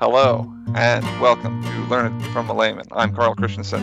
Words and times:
Hello, 0.00 0.48
and 0.76 1.04
welcome 1.20 1.60
to 1.60 1.86
Learn 1.88 2.06
It 2.06 2.26
from 2.26 2.48
a 2.48 2.54
Layman. 2.54 2.86
I'm 2.92 3.12
Carl 3.12 3.34
Christensen. 3.34 3.82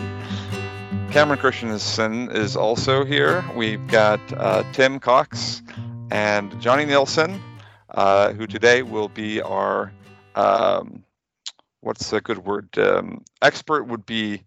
Cameron 1.10 1.38
Christensen 1.38 2.30
is 2.30 2.56
also 2.56 3.04
here. 3.04 3.44
We've 3.54 3.86
got 3.88 4.18
uh, 4.32 4.64
Tim 4.72 4.98
Cox 4.98 5.60
and 6.10 6.58
Johnny 6.58 6.86
Nielsen, 6.86 7.38
uh, 7.90 8.32
who 8.32 8.46
today 8.46 8.80
will 8.80 9.10
be 9.10 9.42
our 9.42 9.92
um, 10.36 11.04
what's 11.82 12.10
a 12.14 12.22
good 12.22 12.38
word? 12.38 12.70
Um, 12.78 13.22
expert 13.42 13.84
would 13.84 14.06
be 14.06 14.42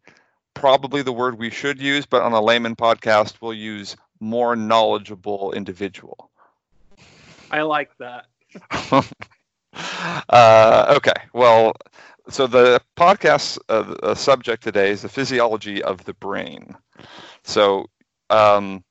probably 0.55 1.04
the 1.04 1.13
word 1.13 1.38
we 1.38 1.52
should 1.52 1.80
use, 1.80 2.08
but 2.08 2.23
on 2.23 2.34
a 2.34 2.41
layman 2.41 2.76
podcast, 2.76 3.36
we'll 3.41 3.54
use 3.54 3.95
more 4.20 4.55
knowledgeable 4.55 5.52
individual. 5.52 6.31
I 7.52 7.62
like 7.62 7.91
that. 7.99 8.26
uh, 9.73 10.94
okay, 10.98 11.14
well, 11.34 11.73
so 12.30 12.48
the 12.48 12.82
podcast 12.96 13.58
uh, 13.70 14.14
subject 14.14 14.64
today 14.64 14.91
is 14.91 15.02
the 15.02 15.10
physiology 15.10 15.82
of 15.82 16.04
the 16.05 16.14
brain. 16.16 16.76
So 17.44 17.90
um, 18.30 18.84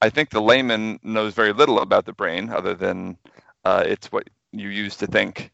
I 0.00 0.10
think 0.10 0.30
the 0.30 0.42
layman 0.42 0.98
knows 1.02 1.34
very 1.34 1.52
little 1.52 1.80
about 1.80 2.04
the 2.04 2.12
brain, 2.12 2.50
other 2.50 2.74
than 2.74 3.16
uh, 3.64 3.84
it's 3.86 4.12
what 4.12 4.28
you 4.52 4.68
use 4.68 4.96
to 4.96 5.06
think. 5.06 5.50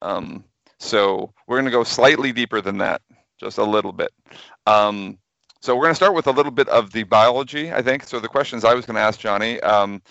Um, 0.00 0.44
so 0.78 1.32
we're 1.46 1.56
going 1.56 1.66
to 1.66 1.70
go 1.70 1.84
slightly 1.84 2.32
deeper 2.32 2.60
than 2.60 2.78
that, 2.78 3.02
just 3.38 3.58
a 3.58 3.64
little 3.64 3.92
bit. 3.92 4.10
Um, 4.66 5.18
so 5.60 5.76
we're 5.76 5.84
going 5.84 5.92
to 5.92 5.96
start 5.96 6.14
with 6.14 6.26
a 6.26 6.32
little 6.32 6.50
bit 6.50 6.68
of 6.68 6.90
the 6.90 7.04
biology, 7.04 7.72
I 7.72 7.82
think. 7.82 8.02
So 8.02 8.18
the 8.18 8.28
questions 8.28 8.64
I 8.64 8.74
was 8.74 8.84
going 8.84 8.96
to 8.96 9.00
ask 9.00 9.20
Johnny. 9.20 9.60
Um, 9.60 10.02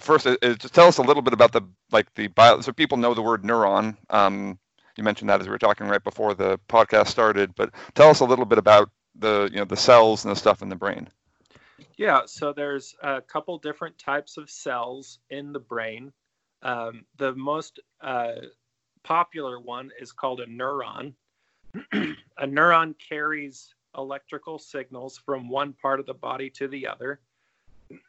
first, 0.00 0.26
is, 0.26 0.56
just 0.58 0.74
tell 0.74 0.86
us 0.86 0.98
a 0.98 1.02
little 1.02 1.22
bit 1.22 1.32
about 1.32 1.52
the 1.52 1.62
like 1.90 2.12
the 2.14 2.28
bio. 2.28 2.60
So 2.60 2.72
people 2.72 2.98
know 2.98 3.14
the 3.14 3.22
word 3.22 3.42
neuron. 3.42 3.96
Um, 4.10 4.58
you 4.96 5.04
mentioned 5.04 5.30
that 5.30 5.40
as 5.40 5.46
we 5.46 5.50
were 5.50 5.58
talking 5.58 5.86
right 5.88 6.02
before 6.02 6.34
the 6.34 6.58
podcast 6.68 7.08
started, 7.08 7.54
but 7.54 7.70
tell 7.94 8.08
us 8.08 8.20
a 8.20 8.24
little 8.24 8.46
bit 8.46 8.58
about 8.58 8.90
the 9.14 9.48
you 9.52 9.58
know 9.58 9.64
the 9.64 9.76
cells 9.76 10.24
and 10.24 10.32
the 10.32 10.38
stuff 10.38 10.62
in 10.62 10.68
the 10.68 10.76
brain. 10.76 11.08
Yeah, 11.96 12.22
so 12.26 12.52
there's 12.52 12.94
a 13.02 13.20
couple 13.22 13.58
different 13.58 13.98
types 13.98 14.36
of 14.36 14.50
cells 14.50 15.18
in 15.30 15.52
the 15.52 15.60
brain. 15.60 16.12
Um, 16.62 17.04
the 17.16 17.34
most 17.34 17.80
uh, 18.00 18.32
popular 19.02 19.60
one 19.60 19.90
is 20.00 20.12
called 20.12 20.40
a 20.40 20.46
neuron. 20.46 21.14
a 21.92 22.46
neuron 22.46 22.94
carries 22.98 23.74
electrical 23.96 24.58
signals 24.58 25.18
from 25.18 25.48
one 25.48 25.72
part 25.72 26.00
of 26.00 26.06
the 26.06 26.14
body 26.14 26.50
to 26.50 26.68
the 26.68 26.86
other. 26.86 27.20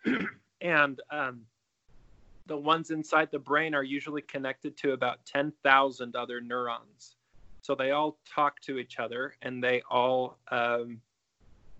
and 0.62 1.02
um, 1.12 1.42
the 2.48 2.58
ones 2.58 2.92
inside 2.92 3.30
the 3.32 3.40
brain 3.40 3.74
are 3.76 3.84
usually 3.84 4.22
connected 4.22 4.78
to 4.78 4.94
about 4.94 5.26
10,000 5.26 6.16
other 6.16 6.42
neurons. 6.42 7.16
So 7.62 7.76
they 7.76 7.92
all 7.92 8.18
talk 8.28 8.62
to 8.62 8.78
each 8.78 9.00
other 9.00 9.34
and 9.42 9.64
they 9.64 9.82
all 9.90 10.38
um, 10.52 11.02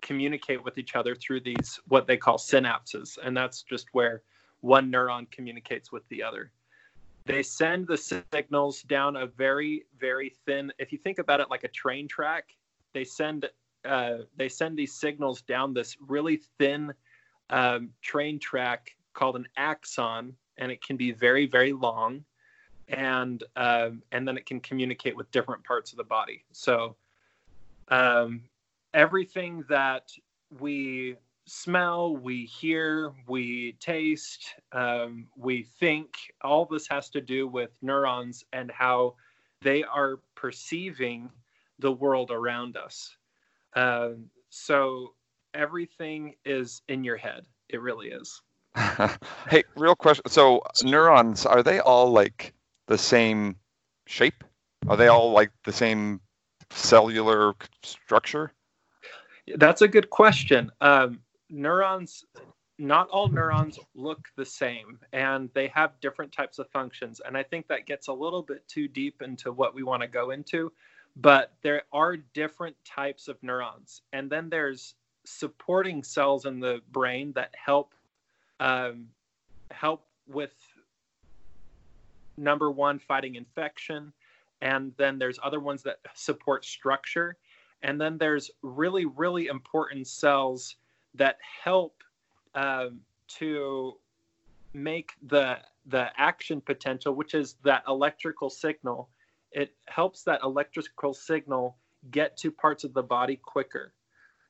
communicate 0.02 0.62
with 0.62 0.76
each 0.78 0.94
other 0.94 1.14
through 1.14 1.40
these, 1.40 1.80
what 1.88 2.06
they 2.06 2.16
call 2.16 2.36
synapses. 2.36 3.18
And 3.22 3.36
that's 3.36 3.62
just 3.62 3.86
where 3.92 4.22
one 4.60 4.92
neuron 4.92 5.30
communicates 5.30 5.90
with 5.90 6.06
the 6.08 6.22
other 6.22 6.50
they 7.28 7.42
send 7.42 7.86
the 7.86 7.96
signals 7.96 8.82
down 8.82 9.16
a 9.16 9.26
very 9.26 9.84
very 10.00 10.32
thin 10.46 10.72
if 10.78 10.90
you 10.92 10.98
think 10.98 11.18
about 11.18 11.40
it 11.40 11.50
like 11.50 11.62
a 11.62 11.68
train 11.68 12.08
track 12.08 12.56
they 12.94 13.04
send 13.04 13.48
uh, 13.84 14.18
they 14.36 14.48
send 14.48 14.76
these 14.76 14.94
signals 14.94 15.42
down 15.42 15.72
this 15.72 15.96
really 16.00 16.40
thin 16.58 16.92
um, 17.50 17.90
train 18.02 18.38
track 18.38 18.90
called 19.14 19.36
an 19.36 19.46
axon 19.56 20.34
and 20.58 20.70
it 20.70 20.82
can 20.82 20.96
be 20.96 21.12
very 21.12 21.46
very 21.46 21.72
long 21.72 22.24
and 22.88 23.44
um, 23.56 24.02
and 24.12 24.26
then 24.26 24.36
it 24.36 24.46
can 24.46 24.60
communicate 24.60 25.16
with 25.16 25.30
different 25.30 25.62
parts 25.64 25.92
of 25.92 25.98
the 25.98 26.04
body 26.04 26.44
so 26.52 26.96
um, 27.88 28.42
everything 28.94 29.64
that 29.68 30.10
we 30.58 31.16
smell, 31.48 32.16
we 32.16 32.44
hear, 32.44 33.12
we 33.26 33.72
taste, 33.80 34.54
um, 34.72 35.26
we 35.36 35.62
think. 35.62 36.14
All 36.42 36.66
this 36.66 36.86
has 36.88 37.08
to 37.10 37.20
do 37.20 37.48
with 37.48 37.70
neurons 37.82 38.44
and 38.52 38.70
how 38.70 39.14
they 39.62 39.82
are 39.82 40.20
perceiving 40.34 41.30
the 41.78 41.92
world 41.92 42.30
around 42.30 42.76
us. 42.76 43.16
Uh, 43.74 44.10
so 44.50 45.14
everything 45.54 46.34
is 46.44 46.82
in 46.88 47.02
your 47.02 47.16
head. 47.16 47.46
It 47.68 47.80
really 47.80 48.08
is. 48.08 48.42
hey, 49.50 49.64
real 49.76 49.96
question. 49.96 50.24
So 50.28 50.62
neurons 50.82 51.46
are 51.46 51.62
they 51.62 51.80
all 51.80 52.10
like 52.10 52.52
the 52.86 52.98
same 52.98 53.56
shape? 54.06 54.44
Are 54.86 54.96
they 54.96 55.08
all 55.08 55.32
like 55.32 55.50
the 55.64 55.72
same 55.72 56.20
cellular 56.70 57.54
structure? 57.82 58.52
That's 59.56 59.82
a 59.82 59.88
good 59.88 60.10
question. 60.10 60.70
Um, 60.80 61.20
neurons 61.50 62.24
not 62.78 63.08
all 63.08 63.28
neurons 63.28 63.78
look 63.96 64.28
the 64.36 64.44
same 64.44 64.98
and 65.12 65.50
they 65.52 65.66
have 65.68 65.98
different 66.00 66.30
types 66.30 66.60
of 66.60 66.70
functions 66.70 67.20
and 67.26 67.36
i 67.36 67.42
think 67.42 67.66
that 67.66 67.86
gets 67.86 68.06
a 68.06 68.12
little 68.12 68.42
bit 68.42 68.66
too 68.68 68.86
deep 68.86 69.20
into 69.20 69.50
what 69.52 69.74
we 69.74 69.82
want 69.82 70.00
to 70.00 70.06
go 70.06 70.30
into 70.30 70.70
but 71.16 71.54
there 71.62 71.82
are 71.92 72.16
different 72.16 72.76
types 72.84 73.26
of 73.26 73.36
neurons 73.42 74.02
and 74.12 74.30
then 74.30 74.48
there's 74.48 74.94
supporting 75.24 76.04
cells 76.04 76.46
in 76.46 76.60
the 76.60 76.80
brain 76.92 77.32
that 77.32 77.52
help 77.56 77.94
um, 78.60 79.06
help 79.70 80.06
with 80.26 80.54
number 82.36 82.70
one 82.70 82.98
fighting 82.98 83.34
infection 83.34 84.12
and 84.60 84.92
then 84.96 85.18
there's 85.18 85.38
other 85.42 85.60
ones 85.60 85.82
that 85.82 85.98
support 86.14 86.64
structure. 86.64 87.36
And 87.82 88.00
then 88.00 88.18
there's 88.18 88.50
really 88.62 89.04
really 89.04 89.46
important 89.46 90.06
cells 90.06 90.76
that 91.14 91.38
help 91.62 92.02
um, 92.54 93.00
to 93.28 93.94
make 94.72 95.12
the 95.22 95.58
the 95.86 96.08
action 96.16 96.60
potential, 96.60 97.14
which 97.14 97.34
is 97.34 97.56
that 97.64 97.82
electrical 97.88 98.50
signal, 98.50 99.08
it 99.52 99.74
helps 99.86 100.22
that 100.24 100.40
electrical 100.42 101.14
signal 101.14 101.76
get 102.10 102.36
to 102.36 102.50
parts 102.50 102.84
of 102.84 102.92
the 102.94 103.02
body 103.02 103.36
quicker 103.36 103.92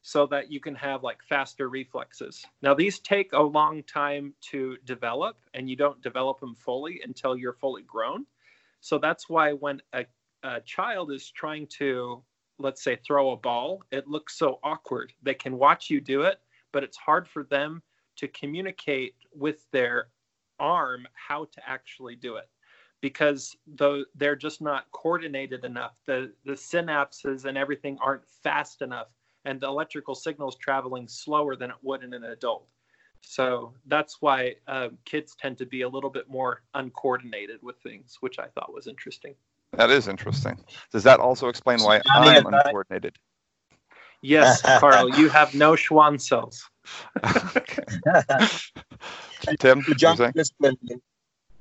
so 0.02 0.26
that 0.26 0.50
you 0.50 0.60
can 0.60 0.74
have 0.74 1.02
like 1.02 1.22
faster 1.22 1.68
reflexes. 1.68 2.44
Now, 2.62 2.74
these 2.74 2.98
take 2.98 3.32
a 3.32 3.42
long 3.42 3.82
time 3.82 4.34
to 4.50 4.76
develop, 4.84 5.36
and 5.54 5.68
you 5.68 5.76
don't 5.76 6.00
develop 6.02 6.40
them 6.40 6.54
fully 6.54 7.00
until 7.04 7.36
you're 7.36 7.52
fully 7.52 7.82
grown. 7.82 8.24
So 8.80 8.98
that's 8.98 9.28
why 9.28 9.52
when 9.52 9.82
a, 9.92 10.06
a 10.44 10.60
child 10.60 11.10
is 11.10 11.30
trying 11.30 11.66
to, 11.78 12.22
let's 12.58 12.82
say, 12.82 12.96
throw 12.96 13.32
a 13.32 13.36
ball, 13.36 13.82
it 13.90 14.06
looks 14.06 14.38
so 14.38 14.60
awkward. 14.62 15.12
They 15.22 15.34
can 15.34 15.58
watch 15.58 15.90
you 15.90 16.00
do 16.00 16.22
it, 16.22 16.38
but 16.72 16.84
it's 16.84 16.96
hard 16.96 17.26
for 17.26 17.44
them 17.44 17.82
to 18.16 18.28
communicate 18.28 19.14
with 19.34 19.66
their 19.72 20.08
arm 20.60 21.06
how 21.14 21.44
to 21.46 21.68
actually 21.68 22.16
do 22.16 22.36
it 22.36 22.48
because 23.00 23.56
though 23.66 24.04
they're 24.16 24.36
just 24.36 24.60
not 24.60 24.90
coordinated 24.90 25.64
enough 25.64 26.00
the 26.06 26.32
the 26.44 26.52
synapses 26.52 27.44
and 27.44 27.56
everything 27.56 27.96
aren't 28.00 28.26
fast 28.42 28.82
enough 28.82 29.08
and 29.44 29.60
the 29.60 29.66
electrical 29.66 30.14
signals 30.14 30.56
traveling 30.56 31.08
slower 31.08 31.56
than 31.56 31.70
it 31.70 31.76
would 31.82 32.02
in 32.02 32.14
an 32.14 32.24
adult. 32.24 32.66
So 33.20 33.74
that's 33.86 34.20
why 34.20 34.56
uh, 34.66 34.88
kids 35.04 35.34
tend 35.34 35.58
to 35.58 35.66
be 35.66 35.82
a 35.82 35.88
little 35.88 36.10
bit 36.10 36.28
more 36.28 36.62
uncoordinated 36.74 37.60
with 37.62 37.76
things 37.82 38.16
which 38.20 38.38
i 38.38 38.46
thought 38.46 38.72
was 38.72 38.86
interesting. 38.86 39.34
That 39.72 39.90
is 39.90 40.08
interesting. 40.08 40.56
Does 40.92 41.02
that 41.04 41.20
also 41.20 41.48
explain 41.48 41.78
why 41.80 42.00
i'm 42.14 42.46
uncoordinated? 42.46 43.16
Yes, 44.22 44.62
Carl, 44.78 45.10
you 45.10 45.28
have 45.28 45.54
no 45.54 45.76
Schwann 45.76 46.18
cells. 46.18 46.68
Tim, 49.58 49.82
to 49.82 51.00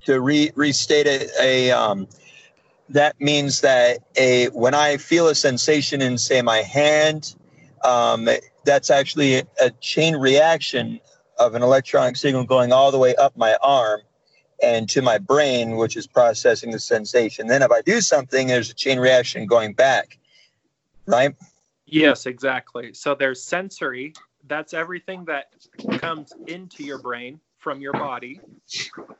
to 0.06 0.22
re- 0.22 0.52
restate 0.56 1.08
it, 1.08 1.30
a 1.40 1.72
um, 1.72 2.08
that 2.90 3.20
means 3.20 3.62
that 3.62 4.00
a 4.16 4.48
when 4.48 4.74
I 4.74 4.98
feel 4.98 5.28
a 5.28 5.36
sensation 5.36 6.02
in 6.02 6.18
say 6.18 6.42
my 6.42 6.60
hand, 6.60 7.36
um, 7.84 8.28
that's 8.66 8.90
actually 8.90 9.44
a, 9.62 9.70
chain 9.80 10.16
reaction 10.16 11.00
of 11.40 11.56
an 11.56 11.62
electronic 11.62 12.16
signal 12.16 12.44
going 12.44 12.72
all 12.72 12.92
the 12.92 12.98
way 12.98 13.16
up 13.16 13.36
my 13.38 13.56
arm 13.62 14.02
and 14.62 14.90
to 14.90 15.02
my 15.02 15.18
brain, 15.18 15.76
which 15.78 15.96
is 15.96 16.08
processing 16.08 16.72
the 16.72 16.80
sensation. 16.80 17.48
Then 17.48 17.62
if 17.62 17.72
I 17.72 17.82
do 17.82 18.02
something, 18.02 18.48
there's 18.48 18.72
a 18.72 18.74
chain 18.74 19.00
reaction 19.00 19.46
going 19.46 19.74
back, 19.74 20.18
right? 21.06 21.36
Yes, 21.86 22.26
exactly. 22.26 22.94
So 22.94 23.16
there's 23.16 23.42
sensory, 23.42 24.14
that's 24.48 24.74
everything 24.74 25.26
that 25.26 25.54
comes 26.00 26.34
into 26.48 26.84
your 26.84 27.00
brain 27.00 27.40
from 27.58 27.82
your 27.82 27.94
body. 27.94 28.40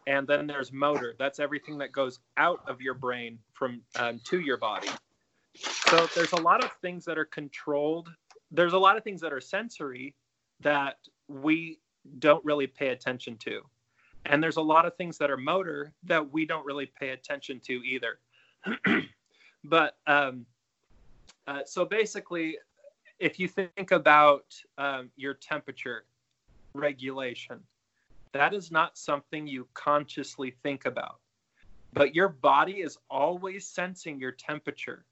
And 0.08 0.28
then 0.28 0.48
there's 0.48 0.72
motor, 0.72 1.16
that's 1.20 1.40
everything 1.40 1.78
that 1.80 1.92
goes 1.92 2.20
out 2.38 2.62
of 2.68 2.82
your 2.82 2.94
brain 2.94 3.40
from 3.54 3.82
um, 3.98 4.20
to 4.26 4.40
your 4.40 4.58
body. 4.58 4.90
So 5.56 6.08
there's 6.16 6.34
a 6.34 6.42
lot 6.42 6.64
of 6.64 6.72
things 6.82 7.06
that 7.06 7.18
are 7.18 7.26
controlled. 7.26 8.10
There's 8.52 8.74
a 8.74 8.78
lot 8.78 8.98
of 8.98 9.04
things 9.04 9.22
that 9.22 9.34
are 9.34 9.42
sensory 9.42 10.16
that 10.62 10.98
we 11.28 11.80
don't 12.20 12.44
really 12.46 12.68
pay 12.68 12.90
attention 12.90 13.38
to. 13.38 13.62
And 14.26 14.44
there's 14.44 14.58
a 14.58 14.62
lot 14.62 14.86
of 14.86 14.96
things 14.96 15.18
that 15.20 15.30
are 15.30 15.38
motor 15.38 15.94
that 16.04 16.32
we 16.32 16.46
don't 16.46 16.66
really 16.66 16.86
pay 17.00 17.10
attention 17.10 17.60
to 17.62 17.74
either. 17.74 18.20
but 19.64 19.98
um, 20.08 20.46
uh, 21.48 21.62
so 21.66 21.86
basically, 21.86 22.58
if 23.20 23.40
you 23.40 23.48
think 23.48 23.92
about 23.92 24.46
um, 24.78 25.10
your 25.16 25.34
temperature 25.34 26.06
regulation, 26.74 27.60
that 28.34 28.54
is 28.54 28.72
not 28.72 28.98
something 28.98 29.48
you 29.48 29.68
consciously 29.74 30.52
think 30.62 30.86
about. 30.86 31.20
But 31.94 32.14
your 32.14 32.30
body 32.30 32.82
is 32.82 32.98
always 33.10 33.66
sensing 33.66 34.20
your 34.20 34.34
temperature 34.34 35.06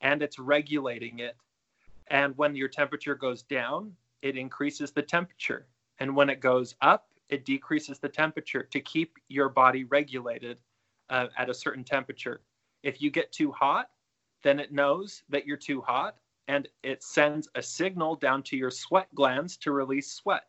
and 0.00 0.22
it's 0.22 0.38
regulating 0.38 1.18
it. 1.18 1.36
And 2.10 2.36
when 2.36 2.54
your 2.54 2.68
temperature 2.68 3.14
goes 3.14 3.42
down, 3.42 3.92
it 4.22 4.36
increases 4.36 4.90
the 4.92 5.02
temperature. 5.02 5.66
And 5.98 6.14
when 6.14 6.30
it 6.30 6.40
goes 6.40 6.74
up, 6.80 7.08
it 7.28 7.44
decreases 7.44 7.98
the 7.98 8.08
temperature 8.08 8.62
to 8.62 8.80
keep 8.80 9.18
your 9.28 9.48
body 9.48 9.84
regulated 9.84 10.58
uh, 11.10 11.26
at 11.36 11.50
a 11.50 11.54
certain 11.54 11.84
temperature. 11.84 12.40
If 12.82 13.02
you 13.02 13.10
get 13.10 13.32
too 13.32 13.52
hot, 13.52 13.90
then 14.42 14.58
it 14.60 14.72
knows 14.72 15.22
that 15.28 15.46
you're 15.46 15.56
too 15.56 15.80
hot 15.80 16.16
and 16.46 16.66
it 16.82 17.02
sends 17.02 17.48
a 17.54 17.62
signal 17.62 18.16
down 18.16 18.42
to 18.44 18.56
your 18.56 18.70
sweat 18.70 19.14
glands 19.14 19.56
to 19.58 19.72
release 19.72 20.10
sweat. 20.10 20.44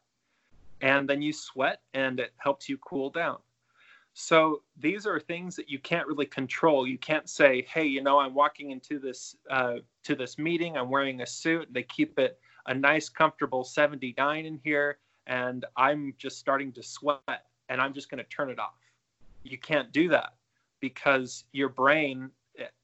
And 0.82 1.10
then 1.10 1.22
you 1.22 1.34
sweat 1.34 1.82
and 1.94 2.20
it 2.20 2.32
helps 2.38 2.70
you 2.70 2.78
cool 2.78 3.10
down. 3.10 3.40
So 4.14 4.64
these 4.78 5.06
are 5.06 5.20
things 5.20 5.56
that 5.56 5.70
you 5.70 5.80
can't 5.80 6.08
really 6.08 6.26
control. 6.26 6.88
You 6.88 6.98
can't 6.98 7.30
say, 7.30 7.62
"Hey, 7.64 7.86
you 7.86 8.02
know, 8.02 8.20
I'm 8.20 8.34
walking 8.34 8.72
into 8.72 9.00
this 9.00 9.36
uh, 9.50 9.78
to 10.04 10.16
this 10.16 10.38
meeting. 10.38 10.78
I'm 10.78 10.90
wearing 10.90 11.22
a 11.22 11.26
suit. 11.26 11.68
They 11.72 11.84
keep 11.84 12.20
it 12.20 12.40
a 12.66 12.74
nice, 12.74 13.08
comfortable 13.10 13.64
79 13.64 14.46
in 14.46 14.60
here, 14.64 15.00
and 15.28 15.66
I'm 15.78 16.14
just 16.18 16.38
starting 16.38 16.72
to 16.74 16.84
sweat, 16.84 17.46
and 17.70 17.82
I'm 17.82 17.94
just 17.94 18.10
going 18.10 18.24
to 18.24 18.30
turn 18.30 18.50
it 18.50 18.60
off." 18.60 18.74
You 19.44 19.58
can't 19.58 19.92
do 19.92 20.10
that 20.10 20.36
because 20.82 21.46
your 21.52 21.70
brain, 21.70 22.30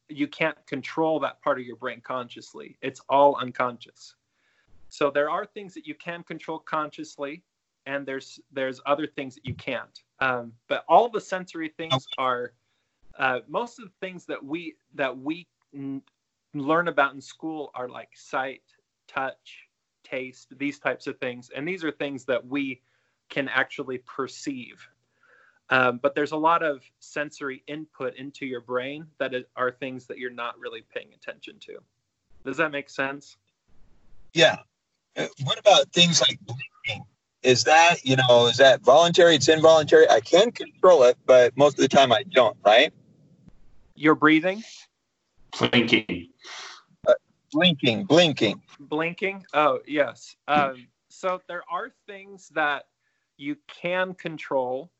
you 0.07 0.28
can't 0.28 0.57
control 0.68 1.19
that 1.19 1.42
part 1.42 1.60
of 1.60 1.66
your 1.66 1.75
brain 1.75 2.01
consciously. 2.01 2.78
It's 2.81 3.01
all 3.10 3.36
unconscious. 3.36 4.16
So 4.89 5.10
there 5.10 5.30
are 5.30 5.45
things 5.45 5.74
that 5.74 5.86
you 5.86 5.95
can 5.95 6.24
control 6.24 6.60
consciously, 6.60 7.44
and 7.86 8.06
there's 8.06 8.39
there's 8.51 8.80
other 8.86 9.07
things 9.07 9.36
that 9.36 9.45
you 9.45 9.54
can't. 9.56 10.01
Um, 10.20 10.54
but 10.68 10.86
all 10.88 11.10
the 11.10 11.22
sensory 11.22 11.70
things 11.70 11.94
okay. 11.94 12.04
are 12.18 12.54
uh, 13.18 13.40
most 13.48 13.80
of 13.80 13.86
the 13.86 13.92
things 14.02 14.26
that 14.26 14.44
we 14.44 14.76
that 14.94 15.18
we 15.18 15.48
n- 15.74 16.02
learn 16.54 16.88
about 16.88 17.14
in 17.14 17.22
school 17.22 17.72
are 17.76 17.90
like 17.90 18.10
sight, 18.14 18.64
touch, 19.08 19.68
taste, 20.04 20.58
these 20.58 20.80
types 20.80 21.08
of 21.08 21.18
things, 21.20 21.50
and 21.56 21.68
these 21.68 21.84
are 21.84 21.92
things 21.92 22.26
that 22.26 22.46
we 22.46 22.82
can 23.30 23.50
actually 23.50 23.98
perceive. 24.00 24.88
Um, 25.70 26.00
but 26.02 26.14
there's 26.14 26.32
a 26.32 26.38
lot 26.38 26.62
of 26.62 26.84
sensory 27.00 27.64
input 27.68 28.16
into 28.18 28.46
your 28.46 28.62
brain 28.62 29.08
that 29.18 29.34
is, 29.34 29.46
are 29.56 29.72
things 29.72 30.06
that 30.08 30.20
you're 30.20 30.30
not 30.30 30.60
really 30.60 30.84
paying 30.94 31.12
attention 31.14 31.56
to. 31.62 31.78
Does 32.46 32.58
that 32.58 32.72
make 32.72 32.90
sense? 32.90 33.38
Yeah. 34.34 34.58
Uh, 35.18 35.28
what 35.44 35.58
about 35.58 35.92
things 35.92 36.22
like 36.22 36.40
blinking? 36.46 37.06
Is 37.45 37.63
that 37.63 38.03
you 38.03 38.15
know 38.15 38.47
is 38.47 38.57
that 38.57 38.81
voluntary? 38.81 39.36
It's 39.36 39.47
involuntary. 39.47 40.09
I 40.09 40.19
can 40.19 40.51
control 40.51 41.03
it 41.03 41.18
but 41.25 41.56
most 41.57 41.77
of 41.77 41.81
the 41.81 41.88
time 41.88 42.12
i 42.12 42.24
don't 42.31 42.57
right? 42.65 42.94
You're 43.95 44.15
breathing? 44.15 44.63
Blinking. 45.57 46.30
Uh, 47.07 47.13
blinking 47.51 48.06
blinking. 48.06 48.62
Blinking? 48.80 49.45
Oh 49.53 49.80
yes. 49.88 50.36
Um, 50.47 50.88
so 51.09 51.42
there 51.47 51.63
are 51.71 51.92
things 52.07 52.50
that 52.50 52.86
you 53.38 53.56
can 53.68 54.13
control 54.13 54.92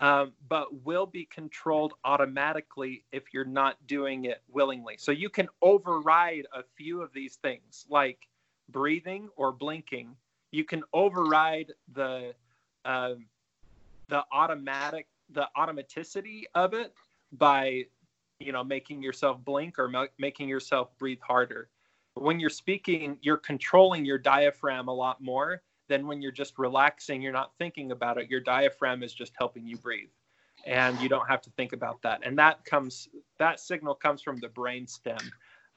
um, 0.00 0.32
but 0.48 0.84
will 0.84 1.06
be 1.06 1.26
controlled 1.26 1.92
automatically 2.04 3.04
if 3.12 3.34
you're 3.34 3.44
not 3.44 3.76
doing 3.86 4.24
it 4.24 4.42
willingly. 4.48 4.96
So 4.98 5.12
you 5.12 5.28
can 5.28 5.48
override 5.60 6.46
a 6.54 6.62
few 6.76 7.02
of 7.02 7.12
these 7.12 7.36
things 7.36 7.84
like 7.88 8.26
breathing 8.70 9.28
or 9.36 9.52
blinking 9.52 10.16
you 10.50 10.64
can 10.64 10.82
override 10.92 11.72
the 11.92 12.34
uh, 12.84 13.14
the 14.08 14.24
automatic 14.32 15.06
the 15.30 15.48
automaticity 15.56 16.42
of 16.54 16.74
it 16.74 16.92
by 17.32 17.84
you 18.38 18.52
know 18.52 18.64
making 18.64 19.02
yourself 19.02 19.42
blink 19.44 19.78
or 19.78 19.88
ma- 19.88 20.06
making 20.18 20.48
yourself 20.48 20.96
breathe 20.98 21.20
harder. 21.22 21.68
When 22.14 22.40
you're 22.40 22.50
speaking 22.50 23.18
you're 23.22 23.36
controlling 23.36 24.04
your 24.04 24.18
diaphragm 24.18 24.88
a 24.88 24.94
lot 24.94 25.20
more 25.22 25.62
than 25.88 26.06
when 26.06 26.22
you're 26.22 26.32
just 26.32 26.58
relaxing 26.58 27.22
you're 27.22 27.32
not 27.32 27.52
thinking 27.58 27.92
about 27.92 28.18
it. 28.18 28.30
Your 28.30 28.40
diaphragm 28.40 29.02
is 29.02 29.12
just 29.14 29.32
helping 29.38 29.66
you 29.66 29.76
breathe 29.76 30.10
and 30.66 31.00
you 31.00 31.08
don't 31.08 31.26
have 31.28 31.40
to 31.42 31.50
think 31.50 31.72
about 31.72 32.02
that. 32.02 32.20
And 32.24 32.38
that 32.38 32.64
comes 32.64 33.08
that 33.38 33.60
signal 33.60 33.94
comes 33.94 34.22
from 34.22 34.38
the 34.38 34.48
brain 34.48 34.86
stem 34.86 35.18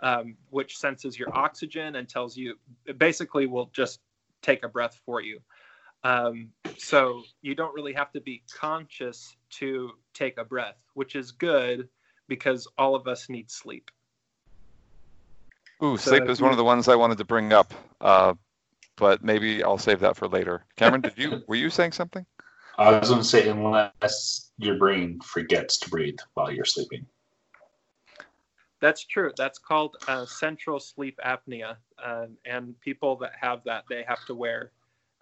um, 0.04 0.36
which 0.50 0.78
senses 0.78 1.18
your 1.18 1.36
oxygen 1.36 1.96
and 1.96 2.10
tells 2.10 2.36
you 2.36 2.56
basically 2.98 3.48
will 3.48 3.70
just 3.74 4.00
take 4.44 4.64
a 4.64 4.68
breath 4.68 5.00
for 5.06 5.22
you. 5.22 5.40
Um, 6.04 6.50
so 6.78 7.24
you 7.42 7.56
don't 7.56 7.74
really 7.74 7.94
have 7.94 8.12
to 8.12 8.22
be 8.22 8.44
conscious 8.54 9.36
to 9.52 9.92
take 10.14 10.38
a 10.38 10.44
breath, 10.44 10.84
which 10.94 11.16
is 11.16 11.32
good 11.32 11.88
because 12.28 12.68
all 12.78 12.94
of 12.94 13.08
us 13.08 13.30
need 13.30 13.50
sleep. 13.50 13.90
Ooh, 15.82 15.98
so 15.98 16.12
sleep 16.12 16.30
is 16.30 16.42
one 16.42 16.52
of 16.52 16.58
the 16.58 16.64
ones 16.64 16.88
I 16.88 16.96
wanted 16.96 17.18
to 17.18 17.26
bring 17.26 17.52
up, 17.54 17.74
uh, 18.02 18.34
but 18.98 19.24
maybe 19.24 19.64
I'll 19.64 19.78
save 19.78 20.02
that 20.02 20.16
for 20.16 20.28
later. 20.28 20.66
Cameron, 20.76 21.02
did 21.02 21.18
you 21.18 21.44
were 21.48 21.56
you 21.56 21.70
saying 21.70 21.94
something? 21.94 22.26
I 22.78 23.00
was 23.00 23.10
going 23.10 23.22
to 23.22 23.28
say 23.28 23.48
unless 23.50 24.52
your 24.58 24.78
brain 24.78 25.20
forgets 25.22 25.78
to 25.80 25.90
breathe 25.90 26.18
while 26.34 26.52
you're 26.52 26.66
sleeping. 26.66 27.06
That's 28.84 29.06
true. 29.06 29.32
That's 29.38 29.60
called 29.60 29.96
uh, 30.10 30.26
central 30.26 30.78
sleep 30.78 31.18
apnea, 31.26 31.78
uh, 32.04 32.26
and 32.44 32.78
people 32.82 33.16
that 33.16 33.32
have 33.40 33.64
that 33.64 33.86
they 33.90 34.04
have 34.06 34.26
to 34.26 34.36
wear 34.36 34.74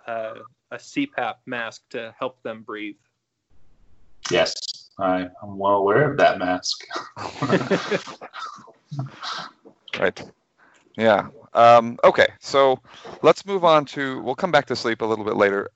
uh, 0.07 0.39
a 0.71 0.77
CPAP 0.77 1.35
mask 1.45 1.83
to 1.91 2.11
help 2.17 2.41
them 2.41 2.63
breathe. 2.63 2.95
Yes, 4.31 4.55
I, 4.97 5.29
am 5.43 5.59
well 5.59 5.75
aware 5.75 6.09
of 6.09 6.17
that 6.17 6.39
mask. 6.39 6.87
right. 9.99 10.31
Yeah. 10.97 11.27
Um, 11.53 11.99
okay. 12.03 12.29
So 12.39 12.79
let's 13.21 13.45
move 13.45 13.63
on 13.63 13.85
to. 13.85 14.23
We'll 14.23 14.33
come 14.33 14.51
back 14.51 14.65
to 14.65 14.75
sleep 14.75 15.03
a 15.03 15.05
little 15.05 15.23
bit 15.23 15.37
later. 15.37 15.69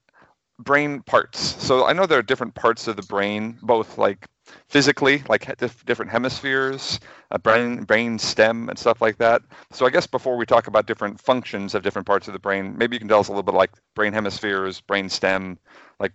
Brain 0.57 1.03
parts. 1.03 1.39
So 1.63 1.85
I 1.85 1.93
know 1.93 2.07
there 2.07 2.17
are 2.17 2.23
different 2.23 2.55
parts 2.55 2.87
of 2.87 2.95
the 2.95 3.03
brain, 3.03 3.59
both 3.61 3.99
like 3.99 4.25
physically, 4.67 5.23
like 5.27 5.57
different 5.85 6.11
hemispheres, 6.11 6.99
a 7.31 7.39
brain 7.39 7.83
brain 7.83 8.19
stem, 8.19 8.69
and 8.69 8.77
stuff 8.77 9.01
like 9.01 9.17
that. 9.17 9.41
So 9.71 9.85
I 9.85 9.89
guess 9.89 10.07
before 10.07 10.37
we 10.37 10.45
talk 10.45 10.67
about 10.67 10.85
different 10.85 11.19
functions 11.19 11.75
of 11.75 11.83
different 11.83 12.07
parts 12.07 12.27
of 12.27 12.33
the 12.33 12.39
brain, 12.39 12.77
maybe 12.77 12.95
you 12.95 12.99
can 12.99 13.07
tell 13.07 13.19
us 13.19 13.27
a 13.27 13.31
little 13.31 13.43
bit 13.43 13.55
like 13.55 13.71
brain 13.95 14.13
hemispheres, 14.13 14.81
brain 14.81 15.09
stem, 15.09 15.57
like 15.99 16.13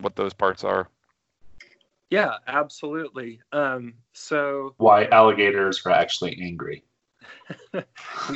what 0.00 0.16
those 0.16 0.32
parts 0.32 0.64
are. 0.64 0.88
Yeah, 2.10 2.34
absolutely. 2.46 3.40
Um, 3.52 3.94
so 4.12 4.74
why 4.76 5.06
alligators 5.06 5.84
are 5.84 5.92
actually 5.92 6.38
angry. 6.40 6.84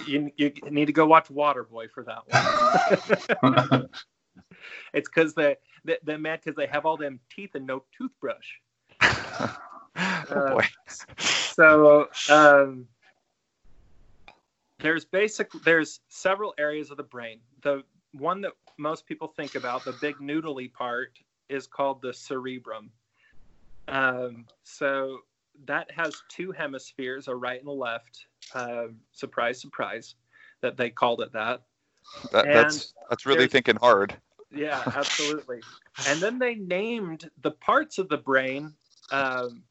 you, 0.07 0.31
you 0.37 0.53
need 0.71 0.87
to 0.87 0.93
go 0.93 1.07
watch 1.07 1.29
Waterboy 1.29 1.91
for 1.91 2.03
that 2.05 2.23
one. 3.41 3.89
it's 4.93 5.09
because 5.09 5.35
they, 5.35 5.57
they 5.85 5.99
they're 6.03 6.19
mad 6.19 6.41
because 6.43 6.57
they 6.57 6.67
have 6.67 6.87
all 6.87 6.97
them 6.97 7.21
teeth 7.31 7.55
and 7.55 7.67
no 7.67 7.85
toothbrush. 7.97 8.47
oh 10.31 10.51
boy. 10.51 10.67
So 11.19 12.09
um, 12.29 12.87
there's 14.81 15.05
basic 15.05 15.51
there's 15.65 16.01
several 16.09 16.55
areas 16.59 16.91
of 16.91 16.97
the 16.97 17.03
brain. 17.03 17.41
The 17.63 17.83
one 18.13 18.41
that 18.43 18.53
most 18.79 19.07
people 19.07 19.29
think 19.29 19.55
about, 19.55 19.85
the 19.85 19.95
big 20.01 20.17
noodly 20.17 20.73
part, 20.73 21.19
is 21.49 21.67
called 21.67 22.03
the 22.03 22.13
cerebrum. 22.13 22.91
Um, 23.89 24.47
so 24.63 25.19
that 25.67 25.91
has 25.91 26.15
two 26.29 26.53
hemispheres, 26.53 27.29
a 27.29 27.35
right 27.35 27.61
and 27.61 27.69
a 27.69 27.73
left. 27.73 28.27
Uh, 28.55 28.87
surprise, 29.13 29.61
surprise, 29.61 30.15
that 30.61 30.77
they 30.77 30.91
called 30.91 31.21
it 31.21 31.33
that. 31.33 31.63
that 32.33 32.47
that's 32.47 32.95
that's 33.09 33.27
really 33.27 33.49
thinking 33.49 33.77
hard. 33.77 34.17
Yeah, 34.53 34.83
absolutely. 34.97 35.61
and 36.09 36.21
then 36.21 36.39
they 36.39 36.55
named 36.57 37.31
the 37.43 37.53
parts 37.53 37.99
of 37.99 38.09
the 38.09 38.17
brain 38.17 38.75
um, 39.11 39.63